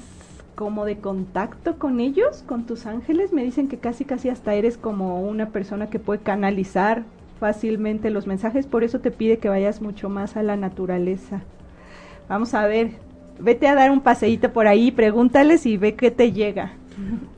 como 0.56 0.86
de 0.86 0.98
contacto 0.98 1.78
con 1.78 2.00
ellos, 2.00 2.44
con 2.48 2.66
tus 2.66 2.86
ángeles. 2.86 3.34
Me 3.34 3.44
dicen 3.44 3.68
que 3.68 3.78
casi 3.78 4.06
casi 4.06 4.30
hasta 4.30 4.54
eres 4.56 4.78
como 4.78 5.22
una 5.22 5.50
persona 5.50 5.90
que 5.90 6.00
puede 6.00 6.22
canalizar 6.22 7.04
fácilmente 7.40 8.10
los 8.10 8.28
mensajes, 8.28 8.66
por 8.66 8.84
eso 8.84 9.00
te 9.00 9.12
pide 9.12 9.38
que 9.38 9.50
vayas 9.50 9.82
mucho 9.82 10.10
más 10.10 10.38
a 10.38 10.44
la 10.44 10.56
naturaleza. 10.56 11.42
Vamos 12.30 12.54
a 12.54 12.66
ver, 12.66 12.92
vete 13.40 13.68
a 13.68 13.76
dar 13.76 13.92
un 13.92 14.02
paseíto 14.02 14.54
por 14.54 14.68
ahí, 14.68 14.92
pregúntales 14.92 15.66
y 15.66 15.78
ve 15.78 15.96
qué 15.96 16.12
te 16.12 16.32
llega. 16.32 16.74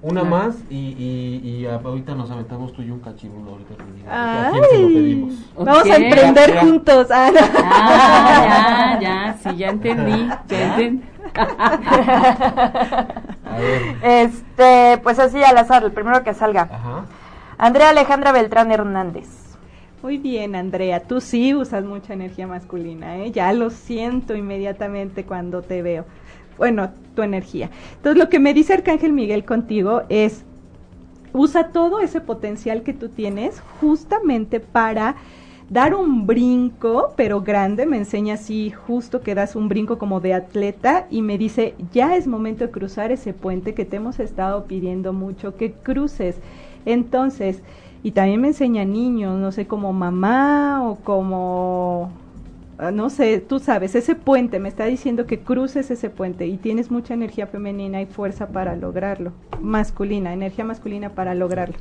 Una 0.01 0.22
Claro. 0.22 0.36
más 0.36 0.55
y, 0.70 0.76
y, 0.76 1.41
y 1.49 1.66
ahorita 1.66 2.14
nos 2.16 2.30
aventamos 2.32 2.74
tú 2.74 2.82
y 2.84 2.91
un 2.91 2.99
cachirulo. 2.99 3.51
Ahorita 3.51 3.76
te 3.76 3.84
digo. 3.95 4.08
¿A 4.12 4.49
quién 4.51 4.64
se 4.70 4.78
lo 4.80 4.88
pedimos? 4.88 5.34
vamos 5.58 5.86
a 5.89 5.95
emprender 5.95 6.53
Ya, 6.53 6.62
juntos. 6.62 7.08
Ah, 7.12 7.32
no. 7.34 7.39
Ah, 7.64 8.97
ya, 9.01 9.01
ya, 9.01 9.38
sí, 9.51 9.58
ya 9.58 9.70
entendí. 9.70 10.28
Ya 10.47 10.66
entendí. 10.76 11.03
A 13.45 13.58
ver. 13.58 13.82
Este, 14.03 14.24
Este, 14.24 14.97
pues 15.03 15.20
así 15.20 15.43
al 15.43 15.58
azar, 15.58 15.84
el 15.84 15.91
primero 15.91 16.24
que 16.24 16.34
salga. 16.34 16.64
Ajá. 16.72 17.05
Andrea 17.58 17.89
Alejandra 17.89 18.32
Beltrán 18.32 18.72
Hernández. 18.72 19.28
Muy 20.03 20.18
bien, 20.20 20.55
Andrea, 20.55 21.01
tú 21.01 21.20
sí 21.22 21.55
usas 21.55 21.84
mucha 21.84 22.14
energía 22.14 22.45
masculina, 22.47 23.18
¿eh? 23.18 23.32
Ya 23.32 23.51
lo 23.53 23.72
siento 23.72 24.36
inmediatamente 24.36 25.26
cuando 25.26 25.64
te 25.64 25.82
veo. 25.82 26.05
Bueno, 26.58 26.89
tu 27.16 27.22
energía. 27.22 27.70
Entonces, 27.95 28.22
lo 28.22 28.30
que 28.30 28.39
me 28.39 28.53
dice 28.53 28.74
Arcángel 28.74 29.14
Miguel 29.14 29.45
contigo 29.45 30.03
es, 30.10 30.43
usa 31.34 31.70
todo 31.70 31.99
ese 31.99 32.22
potencial 32.22 32.84
que 32.84 32.93
tú 32.93 33.10
tienes 33.10 33.62
justamente 33.80 34.60
para 34.60 35.16
dar 35.70 35.93
un 35.93 36.26
brinco, 36.26 37.14
pero 37.18 37.41
grande, 37.41 37.86
me 37.86 37.97
enseña 37.97 38.36
así 38.36 38.72
justo 38.72 39.22
que 39.22 39.36
das 39.36 39.55
un 39.55 39.68
brinco 39.68 39.97
como 39.97 40.22
de 40.22 40.34
atleta 40.34 41.08
y 41.12 41.22
me 41.22 41.38
dice, 41.38 41.76
ya 41.91 42.16
es 42.16 42.28
momento 42.28 42.66
de 42.66 42.72
cruzar 42.72 43.12
ese 43.12 43.34
puente 43.34 43.74
que 43.74 43.86
te 43.86 43.97
hemos 43.97 44.20
estado 44.20 44.66
pidiendo 44.66 45.12
mucho, 45.12 45.58
que 45.58 45.74
cruces. 45.74 46.38
Entonces, 46.86 47.62
y 48.01 48.12
también 48.12 48.39
me 48.39 48.47
enseña 48.49 48.86
niños, 48.86 49.38
no 49.38 49.51
sé, 49.51 49.68
como 49.68 49.91
mamá 49.91 50.88
o 50.88 50.95
como, 50.95 52.12
no 52.93 53.09
sé, 53.09 53.39
tú 53.39 53.59
sabes, 53.59 53.95
ese 53.95 54.13
puente, 54.15 54.59
me 54.59 54.69
está 54.69 54.86
diciendo 54.86 55.25
que 55.25 55.39
cruces 55.39 55.89
ese 55.89 56.09
puente 56.09 56.45
y 56.45 56.57
tienes 56.57 56.91
mucha 56.91 57.15
energía 57.15 57.47
femenina 57.47 58.01
y 58.01 58.05
fuerza 58.05 58.49
para 58.49 58.75
lograrlo, 58.75 59.34
masculina, 59.59 60.34
energía 60.34 60.63
masculina 60.63 61.15
para 61.15 61.34
lograrlo. 61.34 61.78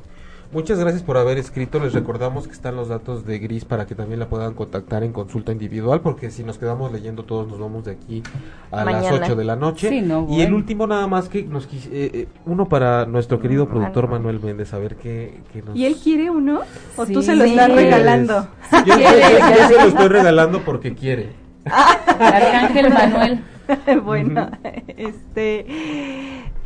Muchas 0.56 0.78
gracias 0.78 1.02
por 1.02 1.18
haber 1.18 1.36
escrito. 1.36 1.78
Les 1.78 1.92
recordamos 1.92 2.46
que 2.46 2.54
están 2.54 2.76
los 2.76 2.88
datos 2.88 3.26
de 3.26 3.38
Gris 3.38 3.66
para 3.66 3.84
que 3.86 3.94
también 3.94 4.18
la 4.20 4.30
puedan 4.30 4.54
contactar 4.54 5.02
en 5.04 5.12
consulta 5.12 5.52
individual, 5.52 6.00
porque 6.00 6.30
si 6.30 6.44
nos 6.44 6.56
quedamos 6.56 6.90
leyendo 6.92 7.24
todos 7.24 7.46
nos 7.46 7.58
vamos 7.58 7.84
de 7.84 7.90
aquí 7.92 8.22
a 8.70 8.76
las 8.76 8.84
Mañana. 8.86 9.20
8 9.22 9.36
de 9.36 9.44
la 9.44 9.54
noche. 9.56 9.90
Sí, 9.90 10.00
no, 10.00 10.26
y 10.30 10.40
el 10.40 10.54
último 10.54 10.86
nada 10.86 11.06
más 11.08 11.28
que 11.28 11.42
nos 11.42 11.66
eh, 11.66 11.68
eh, 11.92 12.28
uno 12.46 12.70
para 12.70 13.04
nuestro 13.04 13.38
querido 13.38 13.68
productor 13.68 14.08
Manuel 14.08 14.40
Méndez, 14.40 14.72
a 14.72 14.78
ver 14.78 14.96
qué, 14.96 15.42
qué 15.52 15.60
nos... 15.60 15.76
¿Y 15.76 15.84
él 15.84 15.96
quiere 16.02 16.30
uno? 16.30 16.60
¿O 16.96 17.04
tú 17.04 17.20
se 17.20 17.36
lo 17.36 17.44
estás 17.44 17.66
Sí. 17.66 17.72
regalando? 17.74 18.48
Yo, 18.86 18.94
yo- 18.96 18.98
yo- 18.98 19.56
yo 19.58 19.68
se 19.68 19.74
lo 19.74 19.88
estoy 19.88 20.08
regalando 20.18 20.62
porque 20.62 20.94
quiere. 20.94 21.34
Arcángel 21.66 22.88
Manuel. 22.94 23.44
bueno, 24.06 24.48
este, 24.86 25.66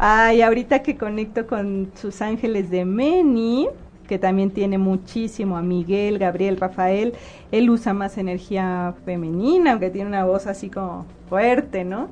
ay, 0.03 0.41
ahorita 0.41 0.83
que 0.83 0.97
conecto 0.97 1.47
con 1.47 1.91
sus 1.95 2.23
ángeles 2.23 2.71
de 2.71 2.87
Meni, 2.87 3.69
que 4.09 4.19
también 4.19 4.51
tiene 4.51 4.79
muchísimo 4.79 5.59
a 5.59 5.63
Miguel, 5.63 6.19
Gabriel, 6.19 6.57
Rafael, 6.57 7.13
él 7.53 7.69
usa 7.69 7.93
más 7.93 8.17
energía 8.17 8.95
femenina, 9.05 9.73
aunque 9.73 9.91
tiene 9.91 10.09
una 10.09 10.25
voz 10.25 10.47
así 10.47 10.71
como 10.71 11.05
fuerte, 11.29 11.85
¿no? 11.85 12.09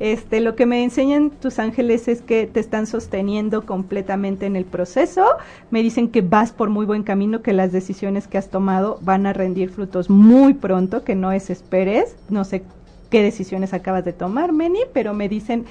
Este, 0.00 0.40
lo 0.40 0.54
que 0.54 0.66
me 0.66 0.84
enseñan 0.84 1.30
tus 1.30 1.58
ángeles 1.58 2.08
es 2.08 2.20
que 2.20 2.46
te 2.46 2.60
están 2.60 2.86
sosteniendo 2.86 3.64
completamente 3.64 4.44
en 4.44 4.54
el 4.54 4.66
proceso. 4.66 5.24
Me 5.70 5.82
dicen 5.82 6.08
que 6.08 6.20
vas 6.20 6.52
por 6.52 6.68
muy 6.68 6.84
buen 6.84 7.04
camino, 7.04 7.40
que 7.40 7.54
las 7.54 7.72
decisiones 7.72 8.28
que 8.28 8.36
has 8.36 8.50
tomado 8.50 8.98
van 9.00 9.26
a 9.26 9.32
rendir 9.32 9.70
frutos 9.70 10.10
muy 10.10 10.52
pronto, 10.52 11.04
que 11.04 11.14
no 11.14 11.30
desesperes. 11.30 12.16
No 12.28 12.44
sé 12.44 12.64
qué 13.08 13.22
decisiones 13.22 13.72
acabas 13.72 14.04
de 14.04 14.12
tomar, 14.12 14.52
Meni, 14.52 14.80
pero 14.92 15.14
me 15.14 15.28
dicen 15.28 15.64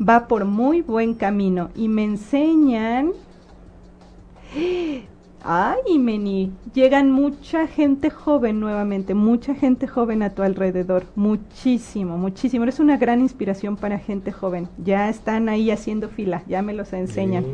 va 0.00 0.26
por 0.26 0.44
muy 0.44 0.80
buen 0.82 1.14
camino. 1.14 1.70
Y 1.74 1.88
me 1.88 2.04
enseñan 2.04 3.12
Ay, 5.42 5.98
Meni, 5.98 6.52
llegan 6.74 7.10
mucha 7.10 7.66
gente 7.66 8.10
joven 8.10 8.60
nuevamente, 8.60 9.14
mucha 9.14 9.54
gente 9.54 9.86
joven 9.86 10.22
a 10.22 10.30
tu 10.30 10.42
alrededor, 10.42 11.04
muchísimo, 11.16 12.18
muchísimo. 12.18 12.64
Eres 12.64 12.78
una 12.78 12.98
gran 12.98 13.22
inspiración 13.22 13.76
para 13.76 13.98
gente 13.98 14.32
joven. 14.32 14.68
Ya 14.84 15.08
están 15.08 15.48
ahí 15.48 15.70
haciendo 15.70 16.10
fila, 16.10 16.42
ya 16.46 16.60
me 16.60 16.74
los 16.74 16.92
enseñan. 16.92 17.44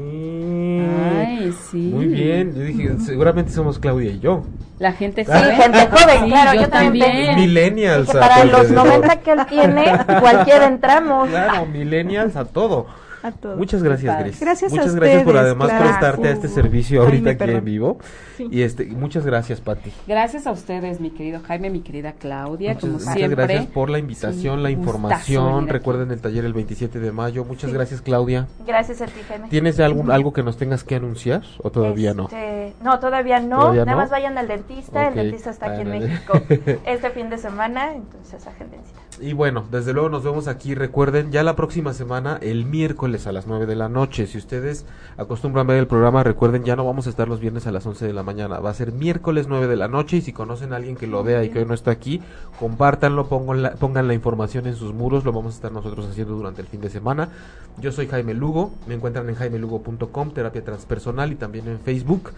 Ay, 1.16 1.53
sí. 1.70 1.91
Muy 1.95 2.07
bien. 2.07 2.55
Yo 2.55 2.62
dije, 2.62 2.97
seguramente 2.99 3.53
somos 3.53 3.78
Claudia 3.78 4.11
y 4.11 4.18
yo. 4.18 4.43
La 4.80 4.93
gente 4.93 5.24
Sí, 5.24 5.30
joven. 5.30 5.55
gente 5.57 5.87
joven, 5.87 6.24
Sí, 6.24 6.30
claro, 6.30 6.55
yo, 6.55 6.61
yo 6.62 6.68
también. 6.68 7.37
Millennials. 7.37 8.11
A 8.11 8.20
para 8.20 8.45
los 8.45 8.55
alrededor. 8.61 8.87
90 8.87 9.20
que 9.20 9.30
él 9.30 9.39
tiene, 9.49 9.84
cualquiera 10.20 10.66
entramos. 10.66 11.28
Claro, 11.28 11.66
millennials 11.66 12.34
a 12.37 12.45
todo. 12.47 12.87
A 13.27 13.33
todos. 13.33 13.59
Muchas 13.59 13.83
gracias. 13.83 14.18
Gris. 14.20 14.41
Gracias 14.41 14.72
a 14.72 14.77
muchas 14.77 14.95
gracias 14.95 15.24
por 15.24 15.37
además 15.37 15.68
claro. 15.68 15.85
prestarte 15.85 16.29
a 16.29 16.31
este 16.31 16.47
Uh, 16.47 16.51
servicio 16.51 17.03
ahorita 17.03 17.31
Jaime, 17.31 17.45
aquí 17.45 17.53
en 17.59 17.64
vivo. 17.64 17.99
Sí. 18.37 18.47
Y 18.51 18.62
este, 18.62 18.85
muchas 18.87 19.27
gracias, 19.27 19.61
Pati. 19.61 19.91
Gracias 20.07 20.47
a 20.47 20.53
ustedes, 20.53 21.01
mi 21.01 21.11
querido 21.11 21.41
Jaime, 21.47 21.70
mi 21.70 21.81
querida 21.81 22.12
Claudia, 22.12 22.74
Muchas, 22.74 22.81
como 22.83 22.99
muchas 22.99 23.14
siempre. 23.14 23.47
gracias 23.47 23.66
por 23.72 23.91
la 23.91 23.99
invitación, 23.99 24.59
Sí, 24.59 24.62
la 24.62 24.70
información. 24.70 25.68
Recuerden 25.68 26.11
el 26.12 26.20
taller 26.20 26.45
el 26.45 26.53
27 26.53 27.01
de 27.01 27.12
mayo. 27.12 27.45
Muchas 27.45 27.72
gracias, 27.72 28.01
Claudia. 28.03 28.47
Gracias 28.66 29.01
a 29.03 29.07
ti, 29.07 29.20
Jaime. 29.27 29.49
¿Tienes 29.49 29.81
algún, 29.81 30.11
algo 30.11 30.33
que 30.33 30.43
nos 30.43 30.57
tengas 30.57 30.85
que 30.85 30.95
anunciar 30.97 31.43
o 31.62 31.70
todavía 31.70 32.14
no? 32.14 32.24
Este, 32.24 32.74
No, 32.83 32.99
todavía 33.01 33.41
no. 33.41 33.59
¿Todavía 33.59 33.85
Nada 33.85 33.97
no? 33.97 34.03
más 34.03 34.11
vayan 34.11 34.39
al 34.39 34.47
dentista. 34.49 35.01
Ok, 35.03 35.09
El 35.09 35.14
dentista 35.16 35.51
está 35.51 35.72
aquí 35.72 35.83
en. 35.83 35.89
México 35.89 36.41
este 36.87 37.11
fin 37.11 37.29
de 37.31 37.39
semana, 37.39 37.93
entonces 37.95 38.47
agendencita. 38.47 39.01
Y 39.19 39.33
bueno, 39.33 39.64
desde 39.71 39.95
luego 39.95 40.11
nos 40.11 40.25
vemos 40.25 40.47
aquí. 40.47 40.75
Recuerden, 40.75 41.33
ya 41.33 41.43
la 41.43 41.57
próxima 41.57 41.95
semana, 41.95 42.39
el 42.43 42.67
miércoles 42.67 43.27
a 43.27 43.33
las 43.33 43.47
9 43.47 43.64
de 43.64 43.75
la 43.75 43.89
noche. 43.89 44.27
Si 44.27 44.37
ustedes 44.37 44.85
acostumbran 45.17 45.67
ver 45.67 45.79
el 45.79 45.87
programa, 45.87 46.23
recuerden, 46.23 46.64
ya 46.64 46.77
no 46.77 46.85
vamos 46.85 47.07
a 47.07 47.11
estar 47.11 47.27
los 47.27 47.41
viernes 47.41 47.67
a 47.67 47.73
las 47.73 47.87
11 47.87 48.07
de 48.07 48.12
la 48.12 48.23
mañana. 48.23 48.61
Va 48.61 48.71
a 48.71 48.75
ser 48.75 48.93
miércoles 48.93 49.47
9 49.49 49.69
de 49.69 49.77
la 49.77 49.89
noche. 49.89 50.19
Y 50.19 50.21
si 50.21 50.35
conocen 50.35 50.75
a 50.75 50.77
alguien 50.77 50.97
que 50.97 51.07
lo 51.07 51.25
vea 51.25 51.43
y 51.45 51.49
que 51.49 51.61
hoy 51.61 51.64
no 51.64 51.73
está 51.73 51.93
aquí, 51.93 52.21
compártanlo, 52.61 53.27
pongan 53.27 53.62
la, 53.62 53.75
pongan 53.75 54.07
la 54.07 54.12
información 54.12 54.67
en 54.67 54.77
sus 54.77 54.93
muros. 54.93 55.25
Lo 55.25 55.33
vamos 55.33 55.55
a 55.55 55.57
estar 55.57 55.73
nosotros 55.73 56.07
haciendo 56.07 56.35
durante 56.35 56.61
el 56.61 56.67
fin 56.67 56.83
de 56.83 56.91
semana. 56.91 57.31
Yo 57.79 57.93
soy 57.93 58.09
Jaime 58.09 58.35
Lugo. 58.35 58.73
Me 58.87 58.95
encuentran 58.95 59.29
en 59.31 59.35
jaimelugo.com, 59.35 60.31
terapia 60.33 60.62
transpersonal 60.62 61.33
y 61.33 61.37
también 61.37 61.69
en 61.69 61.81
Facebook. 61.81 62.33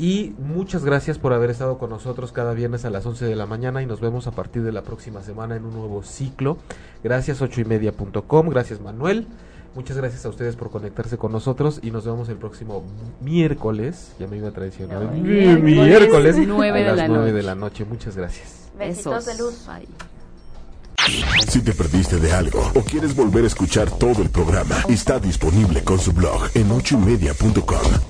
Y 0.00 0.32
muchas 0.38 0.82
gracias 0.82 1.18
por 1.18 1.34
haber 1.34 1.50
estado 1.50 1.76
con 1.76 1.90
nosotros 1.90 2.32
cada 2.32 2.54
viernes 2.54 2.86
a 2.86 2.90
las 2.90 3.04
11 3.04 3.26
de 3.26 3.36
la 3.36 3.44
mañana 3.44 3.82
y 3.82 3.86
nos 3.86 4.00
vemos 4.00 4.26
a 4.26 4.30
partir 4.30 4.62
de 4.62 4.72
la 4.72 4.80
próxima 4.80 5.22
semana 5.22 5.56
en 5.56 5.66
un 5.66 5.74
nuevo 5.74 6.02
ciclo. 6.02 6.56
Gracias 7.04 7.42
ochoymedia.com, 7.42 8.48
gracias 8.48 8.80
Manuel. 8.80 9.26
Muchas 9.74 9.98
gracias 9.98 10.24
a 10.24 10.30
ustedes 10.30 10.56
por 10.56 10.70
conectarse 10.70 11.18
con 11.18 11.32
nosotros 11.32 11.80
y 11.82 11.90
nos 11.90 12.06
vemos 12.06 12.30
el 12.30 12.36
próximo 12.38 12.82
miércoles. 13.20 14.12
Ya 14.18 14.26
me 14.26 14.38
iba 14.38 14.48
a 14.48 14.52
traicionar. 14.52 15.02
No, 15.02 15.10
miércoles, 15.12 15.62
miércoles, 15.62 16.36
nueve 16.48 16.78
a 16.78 16.82
de 16.82 16.86
las 16.88 16.96
la 16.96 17.08
9 17.08 17.20
noche. 17.24 17.32
de 17.34 17.42
la 17.42 17.54
noche. 17.54 17.84
Muchas 17.84 18.16
gracias. 18.16 18.70
Besitos 18.78 19.26
de 19.26 19.32
Besos. 19.32 19.38
luz. 19.38 19.66
Bye. 19.66 19.86
Si 21.46 21.60
te 21.60 21.72
perdiste 21.72 22.16
de 22.16 22.32
algo 22.32 22.72
o 22.74 22.80
quieres 22.80 23.14
volver 23.14 23.44
a 23.44 23.48
escuchar 23.48 23.90
todo 23.90 24.22
el 24.22 24.30
programa, 24.30 24.76
está 24.88 25.18
disponible 25.18 25.84
con 25.84 25.98
su 25.98 26.12
blog 26.14 26.48
en 26.54 26.70
ochoymedia.com. 26.72 28.09